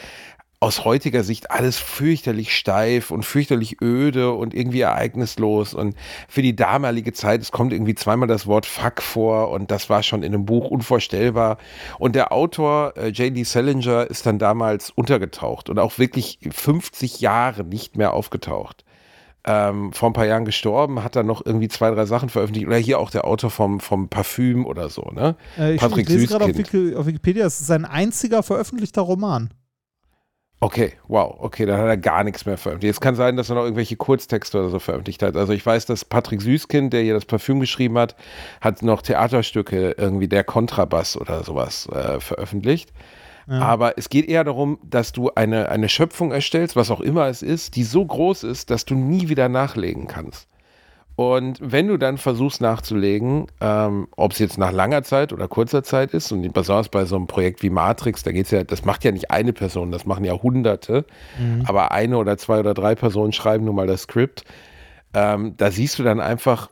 [0.62, 5.96] aus heutiger Sicht alles fürchterlich steif und fürchterlich öde und irgendwie ereignislos und
[6.28, 10.04] für die damalige Zeit, es kommt irgendwie zweimal das Wort Fuck vor und das war
[10.04, 11.58] schon in einem Buch unvorstellbar
[11.98, 13.42] und der Autor äh, J.D.
[13.42, 18.84] Salinger ist dann damals untergetaucht und auch wirklich 50 Jahre nicht mehr aufgetaucht
[19.44, 22.68] ähm, vor ein paar Jahren gestorben, hat dann noch irgendwie zwei, drei Sachen veröffentlicht.
[22.68, 25.34] Oder hier auch der Autor vom, vom Parfüm oder so, ne?
[25.58, 26.84] Äh, ich, Patrick ich lese gerade auf, Süßkind.
[26.84, 29.50] Wiki, auf Wikipedia, es ist sein einziger veröffentlichter Roman.
[30.62, 32.94] Okay, wow, okay, dann hat er gar nichts mehr veröffentlicht.
[32.94, 35.36] Es kann sein, dass er noch irgendwelche Kurztexte oder so veröffentlicht hat.
[35.36, 38.14] Also ich weiß, dass Patrick Süßkind, der hier das Parfüm geschrieben hat,
[38.60, 42.92] hat noch Theaterstücke, irgendwie der Kontrabass oder sowas äh, veröffentlicht.
[43.48, 47.42] Aber es geht eher darum, dass du eine, eine Schöpfung erstellst, was auch immer es
[47.42, 50.46] ist, die so groß ist, dass du nie wieder nachlegen kannst.
[51.14, 55.82] Und wenn du dann versuchst nachzulegen, ähm, ob es jetzt nach langer Zeit oder kurzer
[55.82, 59.04] Zeit ist, und besonders bei so einem Projekt wie Matrix, da geht's ja, das macht
[59.04, 61.04] ja nicht eine Person, das machen ja Hunderte,
[61.66, 64.44] aber eine oder zwei oder drei Personen schreiben nun mal das Skript.
[65.14, 66.70] Ähm, da siehst du dann einfach,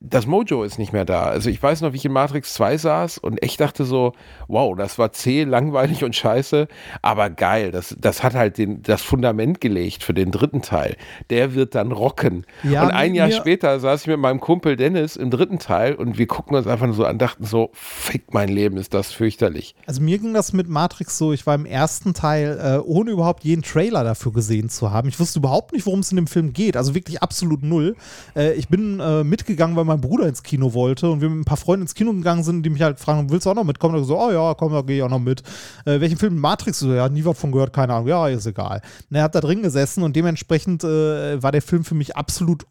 [0.00, 1.24] das Mojo ist nicht mehr da.
[1.24, 4.12] Also ich weiß noch, wie ich in Matrix 2 saß und echt dachte so,
[4.48, 6.68] wow, das war zäh, langweilig und scheiße,
[7.02, 7.70] aber geil.
[7.70, 10.96] Das, das hat halt den, das Fundament gelegt für den dritten Teil.
[11.30, 12.44] Der wird dann rocken.
[12.62, 16.18] Ja, und ein Jahr später saß ich mit meinem Kumpel Dennis im dritten Teil und
[16.18, 19.74] wir gucken uns einfach nur so an, dachten so, fick mein Leben, ist das fürchterlich.
[19.86, 23.44] Also mir ging das mit Matrix so, ich war im ersten Teil, äh, ohne überhaupt
[23.44, 25.08] jeden Trailer dafür gesehen zu haben.
[25.08, 26.76] Ich wusste überhaupt nicht, worum es in dem Film geht.
[26.76, 27.96] Also wirklich absolut null.
[28.34, 31.44] Äh, ich bin äh, mitgegangen, weil mein Bruder ins Kino wollte und wir mit ein
[31.44, 33.94] paar Freunden ins Kino gegangen sind, die mich halt fragen, willst du auch noch mitkommen?
[33.94, 35.42] Und ich so, oh ja, komm, da gehe ich auch noch mit.
[35.84, 36.36] Äh, welchen Film?
[36.38, 36.80] Matrix?
[36.80, 38.08] So, ja, nie was von gehört, keine Ahnung.
[38.08, 38.82] Ja, ist egal.
[39.10, 42.66] Und er hat da drin gesessen und dementsprechend äh, war der Film für mich absolut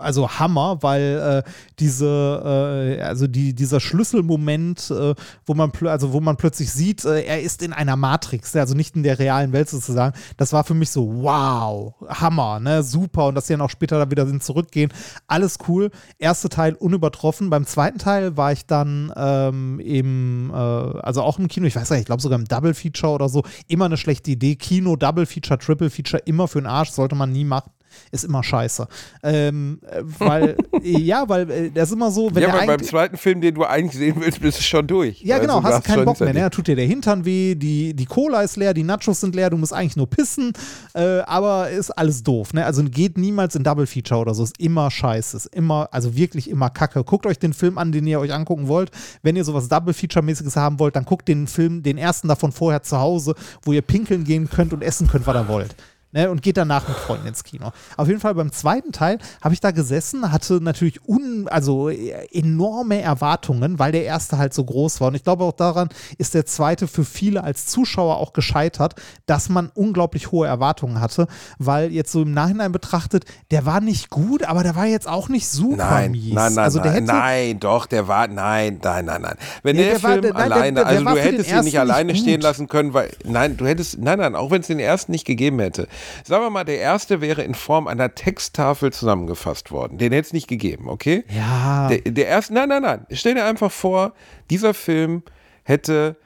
[0.00, 5.14] also Hammer, weil äh, diese, äh, also die, dieser Schlüsselmoment, äh,
[5.46, 8.96] wo man also wo man plötzlich sieht, äh, er ist in einer Matrix, also nicht
[8.96, 10.16] in der realen Welt sozusagen.
[10.36, 13.26] Das war für mich so, wow, Hammer, ne, super.
[13.26, 14.92] Und dass sie dann auch später da wieder sind zurückgehen,
[15.26, 15.90] alles cool.
[16.18, 17.50] Erster Teil unübertroffen.
[17.50, 21.88] Beim zweiten Teil war ich dann ähm, im, äh, also auch im Kino, ich weiß
[21.88, 23.42] gar nicht, ich glaube sogar im Double Feature oder so.
[23.68, 24.56] Immer eine schlechte Idee.
[24.56, 27.70] Kino, Double Feature, Triple Feature, immer für den Arsch, sollte man nie machen.
[28.10, 28.86] Ist immer scheiße.
[29.22, 33.16] Ähm, äh, weil, ja, weil äh, das ist immer so, wenn ja, weil beim zweiten
[33.16, 35.22] Film, den du eigentlich sehen willst, bist du schon durch.
[35.22, 36.32] ja, Also, genau, du hast keinen Bock mehr.
[36.32, 36.50] Ne?
[36.50, 39.56] Tut dir der Hintern weh, die, die Cola ist leer, die Nachos sind leer, du
[39.56, 40.52] musst eigentlich nur pissen,
[40.94, 42.52] äh, aber ist alles doof.
[42.52, 42.64] Ne?
[42.64, 46.48] Also geht niemals in Double Feature oder so, ist immer scheiße, ist immer, also wirklich
[46.50, 47.04] immer kacke.
[47.04, 48.90] Guckt euch den Film an, den ihr euch angucken wollt.
[49.22, 52.82] Wenn ihr sowas Double Feature-mäßiges haben wollt, dann guckt den Film, den ersten davon vorher
[52.82, 55.74] zu Hause, wo ihr pinkeln gehen könnt und essen könnt, was ihr wollt.
[56.12, 57.70] Ne, und geht danach mit Freunden ins Kino.
[57.96, 62.26] Auf jeden Fall beim zweiten Teil habe ich da gesessen, hatte natürlich un, also äh,
[62.32, 65.08] enorme Erwartungen, weil der erste halt so groß war.
[65.08, 65.88] Und ich glaube auch daran
[66.18, 68.96] ist der zweite für viele als Zuschauer auch gescheitert,
[69.26, 71.28] dass man unglaublich hohe Erwartungen hatte,
[71.58, 75.28] weil jetzt so im Nachhinein betrachtet, der war nicht gut, aber der war jetzt auch
[75.28, 76.34] nicht super Nein, mies.
[76.34, 79.36] nein, nein, also der nein, hätte, nein, doch, der war, nein, nein, nein, nein.
[79.62, 81.48] Wenn Nee, der, der war- Film der- nein, alleine, der- der also war du hättest
[81.50, 82.20] ihn nicht nicht alleine gut.
[82.22, 85.24] stehen lassen können, weil, nein, du hättest, nein, nein, auch wenn es den ersten nicht
[85.24, 85.86] gegeben hätte.
[86.24, 89.98] Sagen wir mal, der erste wäre in Form einer Texttafel zusammengefasst worden.
[89.98, 91.24] Den hätte es nicht gegeben, okay?
[91.34, 93.06] ja, Der, der erste, nein, nein, nein.
[93.10, 94.12] Stell dir einfach vor,
[94.50, 95.22] dieser Film
[95.64, 96.16] hätte,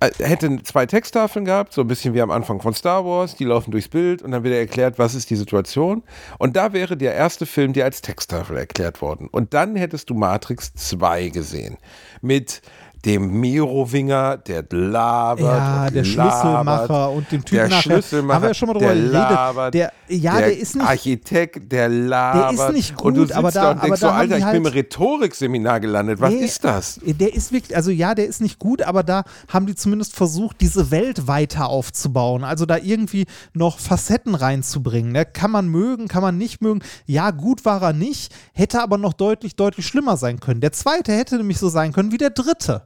[0.00, 3.34] äh, hätte zwei Texttafeln gehabt, so ein bisschen wie am Anfang von Star Wars.
[3.36, 6.02] Die laufen durchs Bild und dann wird er erklärt, was ist die Situation.
[6.38, 9.28] Und da wäre der erste Film dir als Texttafel erklärt worden.
[9.30, 11.78] Und dann hättest du Matrix 2 gesehen.
[12.20, 12.62] Mit
[13.06, 15.44] dem Merowinger, der labert.
[15.46, 16.06] Ja, der labert.
[16.06, 17.82] Schlüsselmacher und dem Typen der nachher.
[17.82, 19.12] Schlüsselmacher, Haben wir ja schon mal drüber der geredet.
[19.12, 22.72] Labert, Der- ja, der ist nicht- Architekt, der labert.
[22.74, 24.64] nicht und du gut, sitzt aber da da- und denkst so, Alter, ich bin im
[24.64, 26.20] halt- Rhetorikseminar gelandet.
[26.20, 27.00] Was Nee, ist das?
[27.04, 30.60] Der ist wirklich, also ja, der ist nicht gut, aber da haben die zumindest versucht,
[30.60, 32.44] diese Welt weiter aufzubauen.
[32.44, 35.12] Also da irgendwie noch Facetten reinzubringen.
[35.12, 35.24] Ne?
[35.24, 36.80] Kann man mögen, kann man nicht mögen.
[37.06, 40.60] Ja, gut war er nicht, hätte aber noch deutlich, deutlich schlimmer sein können.
[40.60, 42.82] Der zweite hätte nämlich so sein können wie der dritte.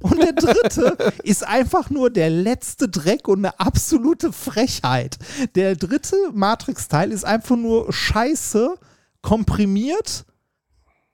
[0.00, 5.18] Und der dritte ist einfach nur der letzte Dreck und eine absolute Frechheit.
[5.54, 8.76] Der dritte Matrix-Teil ist einfach nur Scheiße
[9.22, 10.26] komprimiert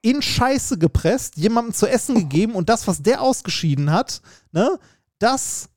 [0.03, 4.79] in Scheiße gepresst, jemandem zu essen gegeben und das, was der ausgeschieden hat, ne,
[5.19, 5.69] das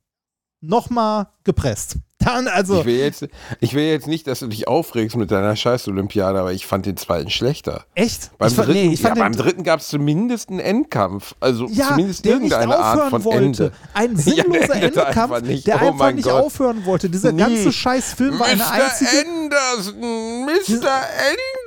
[0.60, 1.96] nochmal gepresst.
[2.18, 3.26] Dann, also, Ich will, jetzt,
[3.60, 6.96] ich will jetzt nicht, dass du dich aufregst mit deiner Scheiß-Olympiade, aber ich fand den
[6.96, 7.84] zweiten schlechter.
[7.94, 8.30] echt?
[8.38, 11.34] Beim ich fand, dritten, nee, ich fand ja, beim dritten gab es zumindest einen Endkampf.
[11.40, 13.44] Also ja, zumindest der nicht irgendeine aufhören Art von wollte.
[13.44, 13.72] Ende.
[13.92, 15.66] Ein Ja, sinnloser endete Endkampf, nicht.
[15.66, 16.32] der Oh einfach nicht Gott.
[16.44, 17.10] aufhören wollte.
[17.10, 17.40] Dieser Nie.
[17.42, 20.90] ganze Scheißfilm war eine einzige Anderson, Mr.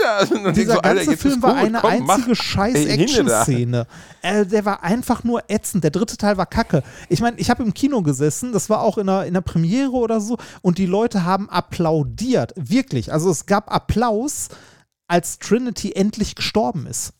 [0.01, 0.45] Anderson.
[0.47, 2.85] Und Dieser so, Alter, ganze jetzt Film war gut, eine komm, einzige scheiß.
[2.85, 3.85] Action-Szene.
[4.23, 5.83] Äh, der war einfach nur ätzend.
[5.83, 6.81] Der dritte Teil war kacke.
[7.09, 9.66] Ich meine, ich habe im Kino gesessen, das war auch in der, in der Premiere
[9.91, 12.53] oder so, und die Leute haben applaudiert.
[12.55, 13.11] Wirklich.
[13.11, 14.49] Also es gab Applaus,
[15.07, 17.13] als Trinity endlich gestorben ist.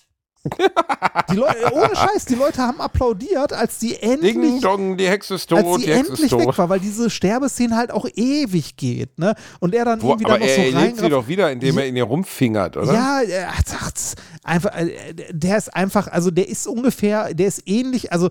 [1.32, 5.36] Die Leute, ohne Scheiß, die Leute haben applaudiert, als die endlich Ding dong, die Hexe
[5.36, 8.78] ist tot, als die sie Hexe endlich weg war, weil diese Sterbeszene halt auch ewig
[8.78, 9.36] geht, ne?
[9.60, 11.88] Und er dann Wo, irgendwie aber dann noch er so sie doch wieder, indem er
[11.88, 12.94] in ihr rumfingert, oder?
[12.94, 18.14] Ja, er sagt einfach, äh, der ist einfach, also der ist ungefähr, der ist ähnlich,
[18.14, 18.30] also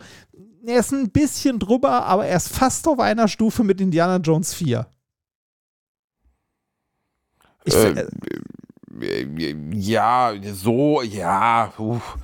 [0.66, 4.54] er ist ein bisschen drüber, aber er ist fast auf einer Stufe mit Indiana Jones
[4.54, 4.86] 4.
[7.64, 8.06] Ich, Äh,
[9.00, 11.72] äh, Ja, so, ja.
[11.78, 12.16] uff.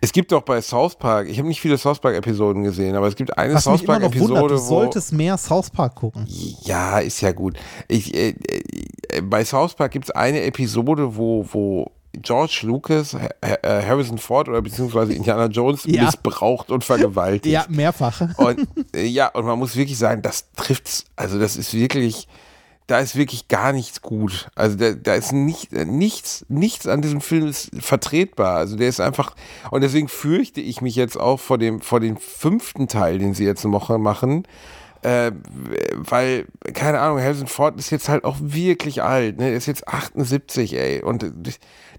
[0.00, 3.16] Es gibt doch bei South Park, ich habe nicht viele South Park-Episoden gesehen, aber es
[3.16, 6.26] gibt eine was South Park-Episode, du solltest mehr South Park gucken.
[6.62, 7.58] Ja, ist ja gut.
[7.88, 8.34] Ich, äh,
[9.10, 11.90] äh, bei South Park gibt es eine Episode, wo, wo
[12.22, 13.28] George Lucas äh,
[13.62, 16.04] äh, Harrison Ford oder beziehungsweise Indiana Jones Ja.
[16.04, 17.52] missbraucht und vergewaltigt.
[17.52, 18.20] Ja, mehrfach.
[18.38, 21.04] Und äh, ja, und man muss wirklich sagen, das trifft's.
[21.16, 22.28] Also, das ist wirklich.
[22.86, 24.48] da ist wirklich gar nichts gut.
[24.54, 28.56] Also da, da ist nicht, nichts, nichts an diesem Film ist vertretbar.
[28.58, 29.34] Also der ist einfach,
[29.70, 33.46] und deswegen fürchte ich mich jetzt auch vor dem, vor dem fünften Teil, den sie
[33.46, 34.42] jetzt noch machen,
[35.04, 35.32] äh,
[35.94, 39.50] weil, keine Ahnung, Harrison Ford ist jetzt halt auch wirklich alt, ne?
[39.50, 41.02] Er ist jetzt 78, ey.
[41.02, 41.24] Und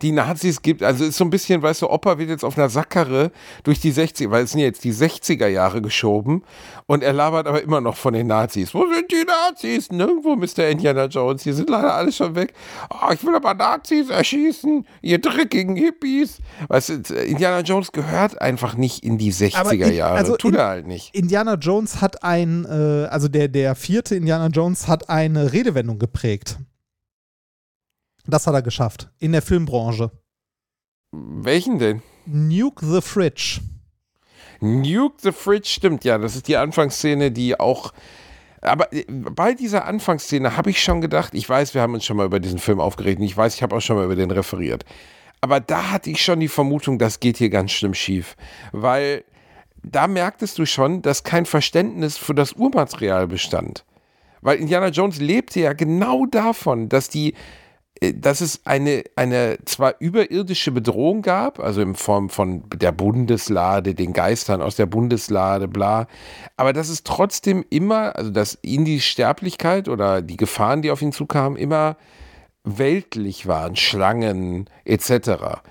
[0.02, 2.68] die Nazis gibt, also ist so ein bisschen, weißt du, Opa wird jetzt auf einer
[2.69, 3.32] Sackkarre
[3.64, 6.44] durch die 60er, weil es sind jetzt die 60er Jahre geschoben
[6.88, 8.73] und er labert aber immer noch von den Nazis.
[8.73, 9.91] Wo sind die Nazis?
[9.91, 10.68] Nirgendwo, Mr.
[10.68, 11.44] Indiana Jones.
[11.44, 12.53] Die sind leider alle schon weg.
[12.90, 16.40] Oh, ich will aber Nazis erschießen, ihr dreckigen Hippies.
[16.68, 20.15] Weißt du, Indiana Jones gehört einfach nicht in die 60er Jahre.
[20.18, 21.15] also Tut in- er halt nicht.
[21.15, 26.58] Indiana Jones hat ein, äh, also der, der vierte Indiana Jones hat eine Redewendung geprägt.
[28.28, 29.10] Das hat er geschafft.
[29.20, 30.12] In der Filmbranche.
[31.12, 32.02] Welchen denn?
[32.26, 33.62] Nuke the Fridge.
[34.60, 37.94] Nuke the Fridge, stimmt, ja, das ist die Anfangsszene, die auch.
[38.62, 42.18] Aber äh, bei dieser Anfangsszene habe ich schon gedacht, ich weiß, wir haben uns schon
[42.18, 44.32] mal über diesen Film aufgeregt und ich weiß, ich habe auch schon mal über den
[44.32, 44.86] referiert.
[45.42, 48.36] Aber da hatte ich schon die Vermutung, das geht hier ganz schlimm schief.
[48.72, 49.24] Weil
[49.91, 53.86] da merktest du schon, dass kein Verständnis für das Urmaterial bestand.
[54.41, 57.34] Weil Indiana Jones lebte ja genau davon, dass die,
[57.99, 63.95] äh, dass es eine, eine zwar überirdische Bedrohung gab, also in Form von der Bundeslade,
[63.95, 66.07] den Geistern aus der Bundeslade, bla,
[66.57, 71.02] aber dass es trotzdem immer, also dass ihn die Sterblichkeit oder die Gefahren, die auf
[71.02, 71.98] ihn zukamen, immer
[72.64, 75.62] weltlich waren, Schlangen etc.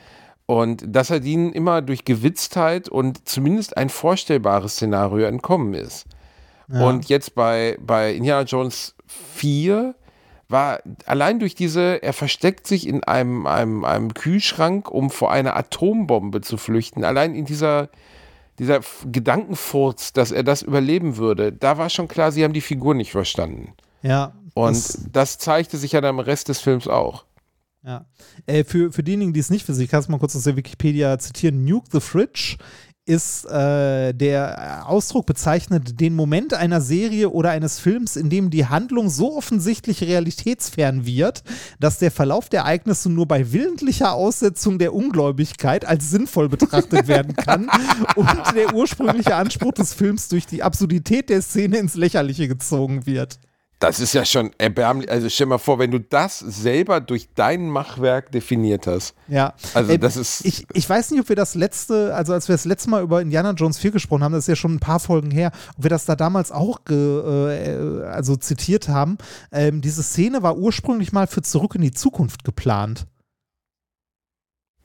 [0.46, 6.06] Und dass er ihnen immer durch Gewitztheit und zumindest ein vorstellbares Szenario entkommen ist.
[6.68, 9.94] Und jetzt bei, bei Indiana Jones 4
[10.48, 15.56] war allein durch diese, er versteckt sich in einem, einem, einem Kühlschrank, um vor einer
[15.56, 17.04] Atombombe zu flüchten.
[17.04, 17.88] Allein in dieser,
[18.58, 18.80] dieser
[19.10, 23.10] Gedankenfurz, dass er das überleben würde, da war schon klar, sie haben die Figur nicht
[23.12, 23.72] verstanden.
[24.02, 24.32] Ja.
[24.54, 27.24] Und das- das, zeigte sich ja dann im Rest des Films auch.
[27.84, 28.06] Ja.
[28.46, 30.56] Äh, für, für diejenigen, die es nicht wissen, ich kann es mal kurz aus der
[30.56, 31.64] Wikipedia zitieren.
[31.64, 32.56] Nuke the Fridge
[33.06, 38.66] ist äh, der Ausdruck bezeichnet den Moment einer Serie oder eines Films, in dem die
[38.66, 41.42] Handlung so offensichtlich realitätsfern wird,
[41.78, 47.36] dass der Verlauf der Ereignisse nur bei willentlicher Aussetzung der Ungläubigkeit als sinnvoll betrachtet werden
[47.36, 47.68] kann
[48.16, 53.38] und der ursprüngliche Anspruch des Films durch die Absurdität der Szene ins Lächerliche gezogen wird.
[53.86, 55.10] Das ist ja schon erbärmlich.
[55.10, 59.14] Also stell mal vor, wenn du das selber durch dein Machwerk definiert hast.
[59.28, 59.54] Ja.
[59.74, 62.54] Also Äh, das ist- Ich, ich weiß nicht, ob wir das letzte, also als wir
[62.54, 65.00] das letzte Mal über Indiana Jones 4 gesprochen haben, das ist ja schon ein paar
[65.00, 69.18] Folgen her, ob wir das da damals auch ge, äh, also zitiert haben.
[69.52, 73.06] Ähm, diese Szene war ursprünglich mal für Zurück in die Zukunft geplant.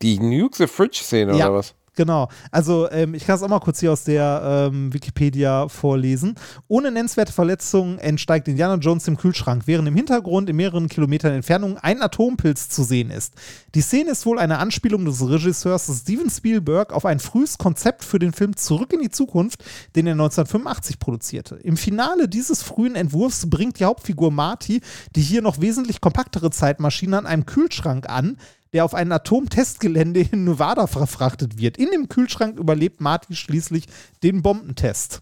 [0.01, 1.47] Die Nuke the Fridge-Szene Ja.
[1.49, 1.75] oder was?
[1.99, 2.29] Genau.
[2.49, 6.35] Also ähm, ich kann es auch mal kurz hier aus der ähm, Wikipedia vorlesen.
[6.69, 11.77] Ohne nennenswerte Verletzungen entsteigt Indiana Jones im Kühlschrank, während im Hintergrund in mehreren Kilometern Entfernung
[11.77, 13.33] ein Atompilz zu sehen ist.
[13.75, 18.17] Die Szene ist wohl eine Anspielung des Regisseurs Steven Spielberg auf ein frühes Konzept für
[18.17, 19.65] den Film Zurück in die Zukunft,
[19.97, 21.55] den er 1985 produzierte.
[21.55, 24.79] Im Finale dieses frühen Entwurfs bringt die Hauptfigur Marty
[25.17, 28.37] die hier noch wesentlich kompaktere Zeitmaschine an einem Kühlschrank an,
[28.73, 31.77] der auf ein Atomtestgelände in Nevada verfrachtet wird.
[31.77, 33.85] In dem Kühlschrank überlebt Marty schließlich
[34.23, 35.21] den Bombentest.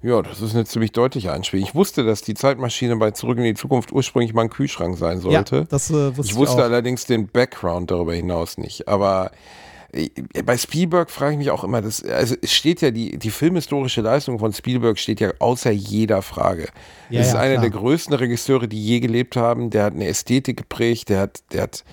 [0.00, 1.66] Ja, das ist eine ziemlich deutliche Einspielung.
[1.66, 5.18] Ich wusste, dass die Zeitmaschine bei Zurück in die Zukunft ursprünglich mal ein Kühlschrank sein
[5.18, 5.56] sollte.
[5.56, 6.66] Ja, das äh, wusste ich ich, wusste auch.
[6.66, 8.86] allerdings den Background darüber hinaus nicht.
[8.86, 9.32] Aber
[10.44, 14.02] bei Spielberg frage ich mich auch immer, das, also es steht ja, die, die filmhistorische
[14.02, 16.68] Leistung von Spielberg steht ja außer jeder Frage.
[17.08, 17.62] Ja, es ist ja, einer klar.
[17.62, 19.70] der größten Regisseure, die je gelebt haben.
[19.70, 21.84] Der hat eine Ästhetik geprägt, der hat, der hat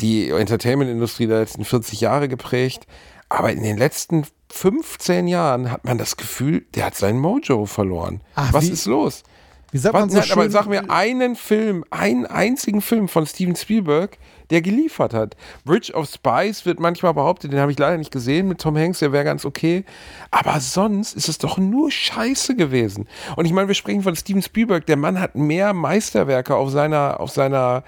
[0.00, 2.86] die Entertainment-Industrie der letzten 40 Jahre geprägt.
[3.28, 8.22] Aber in den letzten 15 Jahren hat man das Gefühl, der hat sein Mojo verloren.
[8.34, 9.22] Ach, Was wie- ist los?
[9.70, 10.50] Wie sagt Was, man so nein, aber schön?
[10.50, 14.18] sag mir einen Film, einen einzigen Film von Steven Spielberg,
[14.52, 15.36] der geliefert hat.
[15.64, 19.00] Bridge of Spies wird manchmal behauptet, den habe ich leider nicht gesehen mit Tom Hanks,
[19.00, 19.84] der wäre ganz okay.
[20.30, 23.08] Aber sonst ist es doch nur Scheiße gewesen.
[23.36, 27.18] Und ich meine, wir sprechen von Steven Spielberg, der Mann hat mehr Meisterwerke auf seiner,
[27.18, 27.82] auf seiner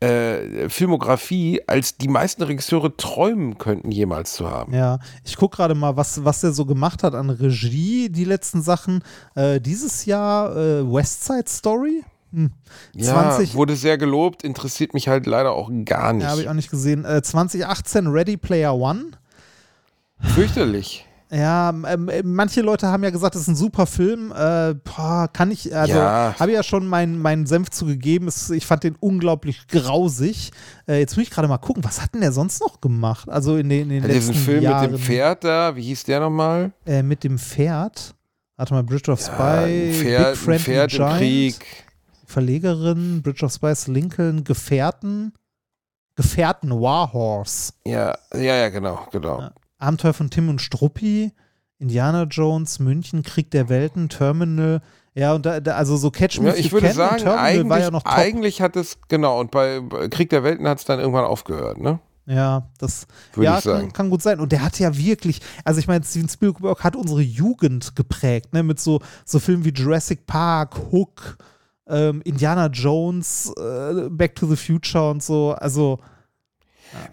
[0.00, 4.74] äh, Filmografie, als die meisten Regisseure träumen könnten, jemals zu haben.
[4.74, 8.62] Ja, ich gucke gerade mal, was, was der so gemacht hat an Regie, die letzten
[8.62, 9.02] Sachen.
[9.34, 12.04] Äh, dieses Jahr äh, West Side Story.
[12.32, 12.52] Hm.
[12.94, 16.24] Ja, 20, wurde sehr gelobt, interessiert mich halt leider auch gar nicht.
[16.24, 17.04] ja, habe ich auch nicht gesehen.
[17.04, 19.12] Äh, 2018 Ready Player One.
[20.20, 21.04] Fürchterlich.
[21.30, 24.32] Ja, ähm, äh, manche Leute haben ja gesagt, das ist ein super Film.
[24.32, 26.34] Äh, boah, kann ich, also Ja.
[26.38, 28.30] habe ich ja schon meinen meinen Senf zugegeben.
[28.54, 30.52] Ich fand den unglaublich grausig.
[30.88, 33.28] Äh, jetzt muss ich gerade mal gucken, was hat denn der sonst noch gemacht?
[33.28, 34.90] Also in den, in den letzten diesen Film Jahren.
[34.90, 36.72] mit dem Pferd da, wie hieß der nochmal?
[36.86, 38.14] Äh, mit dem Pferd.
[38.56, 41.18] Warte mal, Bridge of Ja, Spy, Pferd, Big Friendly ein Pferd im Giant.
[41.18, 41.66] Krieg.
[42.28, 45.32] Verlegerin, Bridge of Spice, Lincoln, Gefährten,
[46.14, 47.72] Gefährten, Warhorse.
[47.86, 49.40] Ja, ja, ja, genau, genau.
[49.40, 49.52] Ja.
[49.78, 51.32] Abenteuer von Tim und Struppi,
[51.78, 54.82] Indiana Jones, München, Krieg der Welten, Terminal.
[55.14, 57.80] Ja, und da, da also so Catch Me Ja, ich würde sagen, Terminal eigentlich, war
[57.80, 59.80] ja eigentlich hat es, genau, und bei
[60.10, 61.98] Krieg der Welten hat es dann irgendwann aufgehört, ne?
[62.26, 63.60] Ja, das Würde ja.
[63.60, 64.38] Kann, kann gut sein.
[64.38, 68.62] Und der hat ja wirklich, also ich meine, Steven Spielberg hat unsere Jugend geprägt, ne?
[68.62, 71.38] Mit so, so Filmen wie Jurassic Park, Hook,
[71.88, 75.52] ähm, Indiana Jones, äh, Back to the Future und so.
[75.52, 75.98] Also,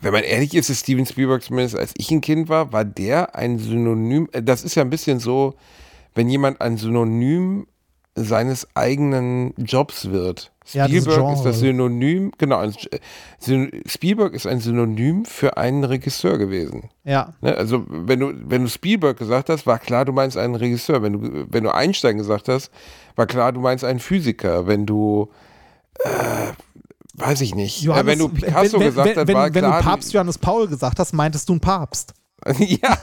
[0.01, 3.35] Wenn man ehrlich ist, ist Steven Spielberg zumindest als ich ein Kind war, war der
[3.35, 5.55] ein Synonym, äh, das ist ja ein bisschen so,
[6.13, 7.67] wenn jemand ein Synonym
[8.17, 10.53] seines eigenen Jobs wird.
[10.71, 11.43] Ja, Spielberg ist Genres.
[11.43, 12.73] das Synonym, genau, ein,
[13.39, 16.89] Syn- Spielberg ist ein Synonym für einen Regisseur gewesen.
[17.03, 17.33] ja.
[17.41, 17.53] Ne?
[17.55, 21.03] Also wenn du, wenn du Spielberg gesagt hast, war klar, du meinst einen Regisseur.
[21.03, 22.71] Wenn du, wenn du Einstein gesagt hast,
[23.15, 24.67] war klar, du meinst einen Physiker.
[24.67, 25.29] Wenn du,
[26.03, 26.09] äh,
[27.15, 29.83] weiß ich nicht, Johannes, wenn du Picasso wenn, gesagt hast, wenn, war wenn klar, du
[29.83, 32.13] Papst Johannes Paul gesagt hast, meintest du einen Papst.
[32.59, 32.97] ja,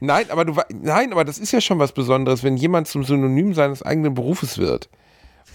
[0.00, 3.54] nein, aber du, nein, aber das ist ja schon was Besonderes, wenn jemand zum Synonym
[3.54, 4.90] seines eigenen Berufes wird.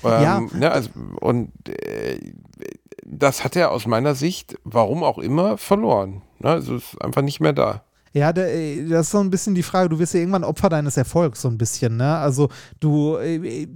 [0.03, 0.39] Ähm, Ja.
[0.53, 0.89] Ne, also,
[1.19, 2.19] und äh,
[3.05, 6.21] das hat er aus meiner Sicht, warum auch immer, verloren.
[6.39, 6.49] Ne?
[6.49, 7.83] Also ist einfach nicht mehr da.
[8.13, 10.97] Ja, äh, das ist so ein bisschen die Frage, du wirst ja irgendwann Opfer deines
[10.97, 12.17] Erfolgs, so ein bisschen, ne?
[12.17, 12.49] Also
[12.79, 13.67] du, äh,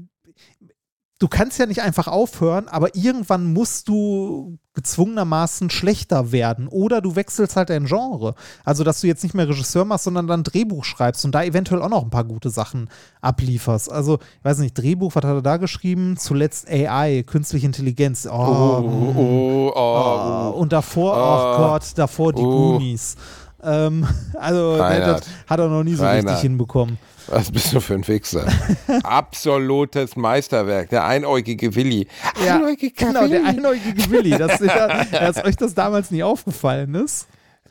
[1.19, 7.15] du kannst ja nicht einfach aufhören, aber irgendwann musst du gezwungenermaßen schlechter werden oder du
[7.15, 8.35] wechselst halt dein Genre.
[8.63, 11.81] Also, dass du jetzt nicht mehr Regisseur machst, sondern dann Drehbuch schreibst und da eventuell
[11.81, 12.87] auch noch ein paar gute Sachen
[13.19, 13.91] ablieferst.
[13.91, 16.15] Also, ich weiß nicht, Drehbuch, was hat er da geschrieben?
[16.17, 18.27] Zuletzt AI, künstliche Intelligenz.
[18.27, 21.57] Oh, Oh, oh, oh, Oh, und davor, oh, Oh.
[21.57, 22.73] Gott, davor die Oh.
[22.77, 23.15] Goonies.
[23.63, 25.25] Ähm, also, Reinhard.
[25.47, 26.25] hat er noch nie so Reinhard.
[26.25, 26.97] richtig hinbekommen.
[27.27, 28.47] Was bist du für ein Wichser?
[29.03, 32.07] Absolutes Meisterwerk, der einäugige Willi.
[32.41, 33.29] Einäugige genau, Willi.
[33.31, 34.29] der einäugige Willi.
[34.31, 37.27] Das, ja, dass euch das damals nie aufgefallen ist.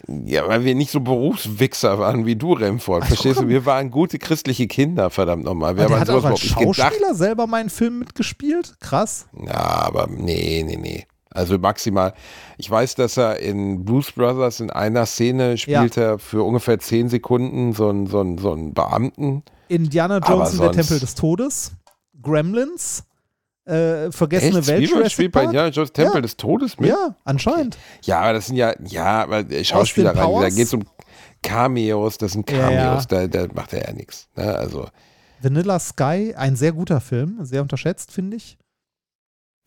[0.09, 3.07] Ja, weil wir nicht so Berufswichser waren wie du, Remford.
[3.07, 3.49] Verstehst du?
[3.49, 5.77] Wir waren gute christliche Kinder, verdammt nochmal.
[5.77, 6.77] Wir haben hat auch als nicht gedacht.
[6.77, 8.75] Schauspieler selber meinen Film mitgespielt.
[8.79, 9.27] Krass.
[9.45, 11.07] Ja, aber nee, nee, nee.
[11.37, 12.15] Also maximal.
[12.59, 17.09] Ich weiß, dass er in Blues Brothers in einer Szene spielt er für ungefähr zehn
[17.09, 19.43] Sekunden so einen, so einen, so einen Beamten.
[19.69, 21.73] Indiana Jones und der Tempel des Todes.
[22.23, 23.05] Gremlins.
[23.65, 24.69] Äh, Vergessene Echt?
[24.69, 24.77] Welt.
[24.85, 25.45] Spielberg Jurassic spielt bei?
[25.45, 26.21] Indiana Jones Tempel Ja.
[26.21, 26.89] des Todes mit?
[26.89, 27.77] Ja, anscheinend.
[28.03, 30.85] Ja, aber das sind ja, ja, aber da geht es um
[31.43, 33.27] Cameos, das sind Ja, Cameos, ja.
[33.27, 34.29] Da, da macht er ja nichts.
[34.37, 34.45] Ne?
[34.57, 34.87] Also,
[35.43, 37.39] Vanilla Sky, ein sehr guter Film.
[37.43, 38.57] Sehr unterschätzt, finde ich.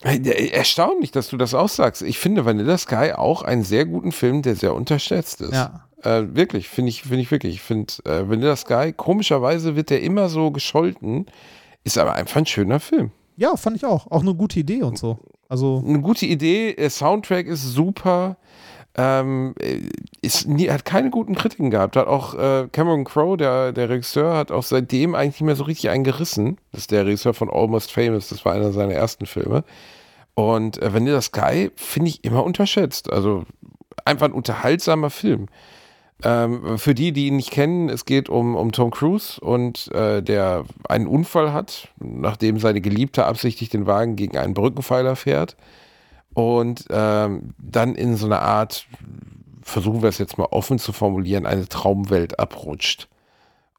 [0.04, 2.02] Äh, erstaunlich, dass du das auch sagst.
[2.02, 5.54] Ich finde Vanilla Sky auch einen sehr guten Film, der sehr unterschätzt ist.
[5.54, 5.86] Ja.
[6.04, 7.56] Äh, wirklich, finde ich, finde ich wirklich.
[7.56, 11.26] Ich finde äh, Vanilla Sky, komischerweise wird der immer so gescholten,
[11.84, 13.12] ist aber einfach ein schöner Film.
[13.36, 14.08] Ja, fand ich auch.
[14.12, 15.20] Auch eine gute Idee und so.
[15.48, 18.38] Also, Eine gute Idee, der Soundtrack ist super.
[18.96, 19.82] Ähm, äh,
[20.22, 21.96] ist nie, hat keine guten Kritiken gehabt.
[21.96, 25.64] Hat auch äh, Cameron Crowe, der, der Regisseur, hat auch seitdem eigentlich nicht mehr so
[25.64, 26.58] richtig einen gerissen.
[26.72, 29.64] Das ist der Regisseur von Almost Famous, das war einer seiner ersten Filme.
[30.34, 33.12] Und äh, Vanilla Sky finde ich immer unterschätzt.
[33.12, 33.46] Also
[34.06, 35.48] einfach ein unterhaltsamer Film.
[36.24, 40.22] Ähm, für die, die ihn nicht kennen, es geht um, um Tom Cruise und äh,
[40.22, 45.56] der einen Unfall hat, nachdem seine Geliebte absichtlich den Wagen gegen einen Brückenpfeiler fährt
[46.40, 48.86] und ähm, dann in so eine Art,
[49.62, 53.10] versuchen wir es jetzt mal offen zu formulieren, eine Traumwelt abrutscht.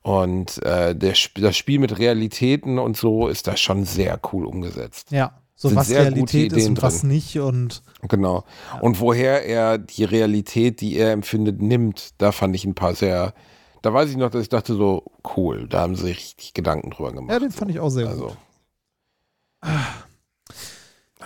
[0.02, 5.10] Und äh, der, das Spiel mit Realitäten und so ist da schon sehr cool umgesetzt.
[5.10, 5.32] ja.
[5.56, 7.10] So Sind was Realität ist und was drin.
[7.10, 8.44] nicht und Genau.
[8.80, 13.34] Und woher er die Realität, die er empfindet, nimmt, da fand ich ein paar sehr.
[13.82, 15.04] Da weiß ich noch, dass ich dachte so,
[15.36, 17.32] cool, da haben sie richtig Gedanken drüber gemacht.
[17.32, 18.12] ja, den fand ich auch sehr gut.
[18.12, 18.36] also.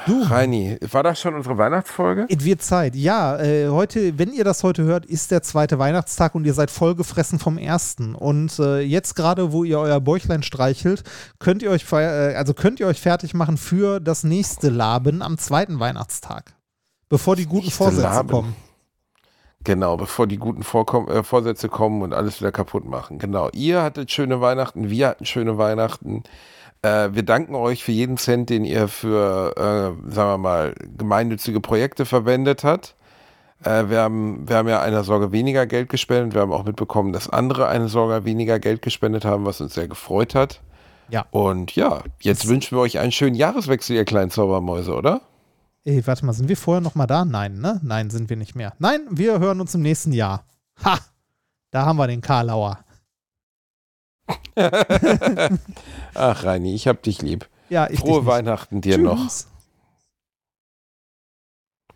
[0.07, 2.27] Du, Reini, war das schon unsere Weihnachtsfolge?
[2.29, 2.95] es wird Zeit.
[2.95, 6.71] Ja, äh, heute, wenn ihr das heute hört, ist der zweite Weihnachtstag und ihr seid
[6.71, 8.15] vollgefressen vom ersten.
[8.15, 11.05] Und äh, jetzt gerade, wo ihr euer Bäuchlein streichelt,
[11.39, 15.39] könnt ihr euch, äh, also könnt ihr euch fertig machen für das nächste Laben am
[15.39, 16.55] zweiten Weihnachtstag.
[17.09, 18.29] Bevor die guten Vorsätze Laben.
[18.29, 18.57] kommen.
[19.65, 23.19] Genau, bevor die guten Vorkom äh, Vorsätze kommen und alles wieder kaputt machen.
[23.19, 23.49] Genau.
[23.55, 26.23] Ihr hattet schöne Weihnachten, wir hatten schöne Weihnachten.
[26.85, 31.61] Äh, wir danken euch für jeden Cent, den ihr für, äh, sagen wir mal, gemeinnützige
[31.61, 32.95] Projekte verwendet hat.
[33.65, 36.35] Äh, wir, haben, wir haben ja einer Sorge weniger Geld gespendet.
[36.35, 39.89] Wir haben auch mitbekommen, dass andere eine Sorge weniger Geld gespendet haben, was uns sehr
[39.89, 40.61] gefreut hat.
[41.09, 41.25] Ja.
[41.31, 45.23] Und ja, jetzt wünschen wir euch einen schönen Jahreswechsel, ihr kleinen Zaubermäuse, oder?
[45.85, 47.25] Ey, warte mal, sind wir vorher noch mal da?
[47.25, 47.81] Nein, ne?
[47.83, 48.75] Nein, sind wir nicht mehr.
[48.79, 50.45] Nein, wir hören uns im nächsten Jahr.
[50.85, 50.99] Ha!
[51.71, 52.79] Da haben wir den Karlauer.
[56.15, 57.49] Ach, Reini, ich hab dich lieb.
[57.69, 58.27] Ja, ich Frohe.
[58.27, 59.05] Weihnachten dir Tschüss.
[59.05, 59.55] noch.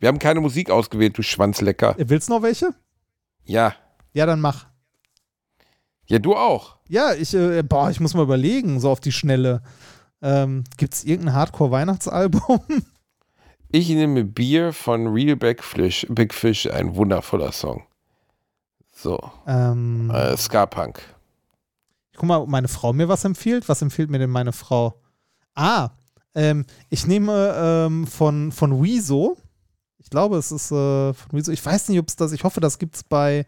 [0.00, 1.94] Wir haben keine Musik ausgewählt, du Schwanzlecker.
[1.98, 2.74] Willst du noch welche?
[3.44, 3.74] Ja.
[4.12, 4.66] Ja, dann mach.
[6.06, 6.76] Ja, du auch.
[6.88, 9.62] Ja, ich, äh, boah, ich muss mal überlegen, so auf die Schnelle.
[10.22, 12.60] Ähm, Gibt es irgendein Hardcore-Weihnachtsalbum?
[13.70, 17.82] Ich nehme Bier von Real Big Fish, Big Fish, ein wundervoller Song.
[18.94, 21.02] So, ähm, äh, Ska-Punk.
[22.18, 23.68] Guck mal, ob meine Frau mir was empfiehlt.
[23.68, 25.00] Was empfiehlt mir denn meine Frau?
[25.54, 25.90] Ah,
[26.34, 29.36] ähm, ich nehme ähm, von, von Wieso.
[29.98, 31.52] Ich glaube, es ist äh, von Wieso.
[31.52, 33.46] Ich weiß nicht, ob es das, ich hoffe, das gibt es bei,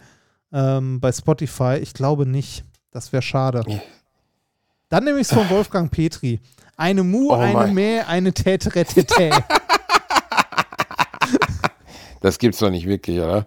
[0.52, 1.78] ähm, bei Spotify.
[1.82, 2.64] Ich glaube nicht.
[2.92, 3.64] Das wäre schade.
[3.66, 3.80] Ja.
[4.88, 6.40] Dann nehme ich es von Wolfgang Petri.
[6.76, 7.74] Eine Mu, Oh eine mein.
[7.74, 9.30] Mäh, eine Täteretetä.
[12.20, 13.46] Das gibt's doch nicht wirklich, oder?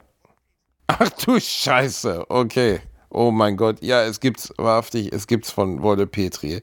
[0.87, 2.81] Ach du Scheiße, okay.
[3.13, 6.61] Oh mein Gott, ja, es gibt's wahrhaftig, es gibt's von Wolle Petri.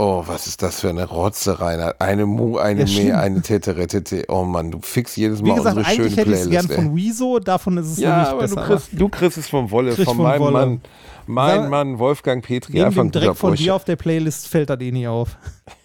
[0.00, 2.00] Oh, was ist das für eine Rotze, Reinhard?
[2.00, 3.12] Eine Mu, eine Ja, Mäh, stimmt.
[3.14, 4.24] eine Teteretete.
[4.28, 6.68] Oh Mann, du fix jedes Wie Mal gesagt, unsere schöne hätte ich es Playlist.
[6.68, 6.96] gern von ey.
[6.96, 8.54] Wieso, davon ist es Ja, nämlich aber besser.
[8.56, 10.52] du kriegst, du kriegst es von Wolle, von von meinem Wolle.
[10.52, 10.80] Mann.
[11.26, 14.80] Mein Sag- Mann, Wolfgang Petri, Neben dem Dreck von dir auf der Playlist fällt das
[14.80, 15.36] eh nicht auf.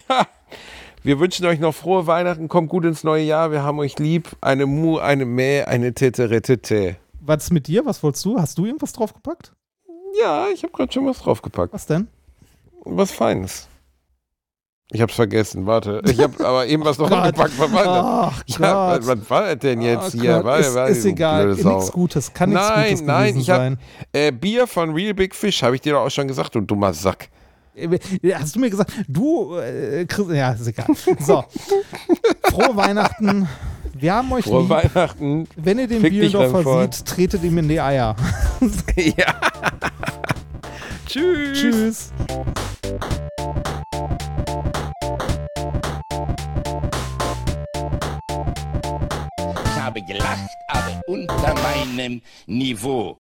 [1.04, 4.30] Wir wünschen euch noch frohe Weihnachten, kommt gut ins neue Jahr, wir haben euch lieb.
[4.40, 6.96] Eine Mu, eine Mäh, eine Teteretete.
[7.20, 7.86] Was ist mit dir?
[7.86, 8.40] Was wolltest du?
[8.40, 9.52] Hast du irgendwas draufgepackt?
[10.22, 11.74] Ja, ich habe gerade schon was draufgepackt.
[11.74, 12.08] Was denn?
[12.86, 13.68] Was Feines.
[14.92, 16.02] Ich hab's vergessen, warte.
[16.06, 17.58] Ich habe aber eben was draufgepackt.
[17.58, 18.32] Was war?
[18.32, 20.44] Ach Ja, was, war denn jetzt Oh hier?
[20.44, 23.78] War- ist, war ist egal, nichts Gutes, kann nichts Nein, Gutes nein, ich hab sein.
[24.12, 26.94] äh, Bier von Real Big Fish, habe ich dir doch auch schon gesagt, du dummer
[26.94, 27.30] Sack.
[27.76, 27.98] Äh,
[28.36, 30.86] Hast du mir gesagt, du, äh, Chris, ja, ist egal.
[31.20, 31.44] So,
[32.52, 33.48] frohe Weihnachten.
[33.96, 34.70] Wir haben euch Frohe lieb.
[34.70, 35.48] Weihnachten.
[35.56, 38.16] Wenn ihr den Fick Bielendorfer sieht, tretet ihm in die Eier.
[38.96, 39.36] ja.
[41.06, 41.60] Tschüss.
[41.60, 42.14] Tschüss.
[49.64, 53.20] Ich habe gelacht, aber unter meinem Niveau.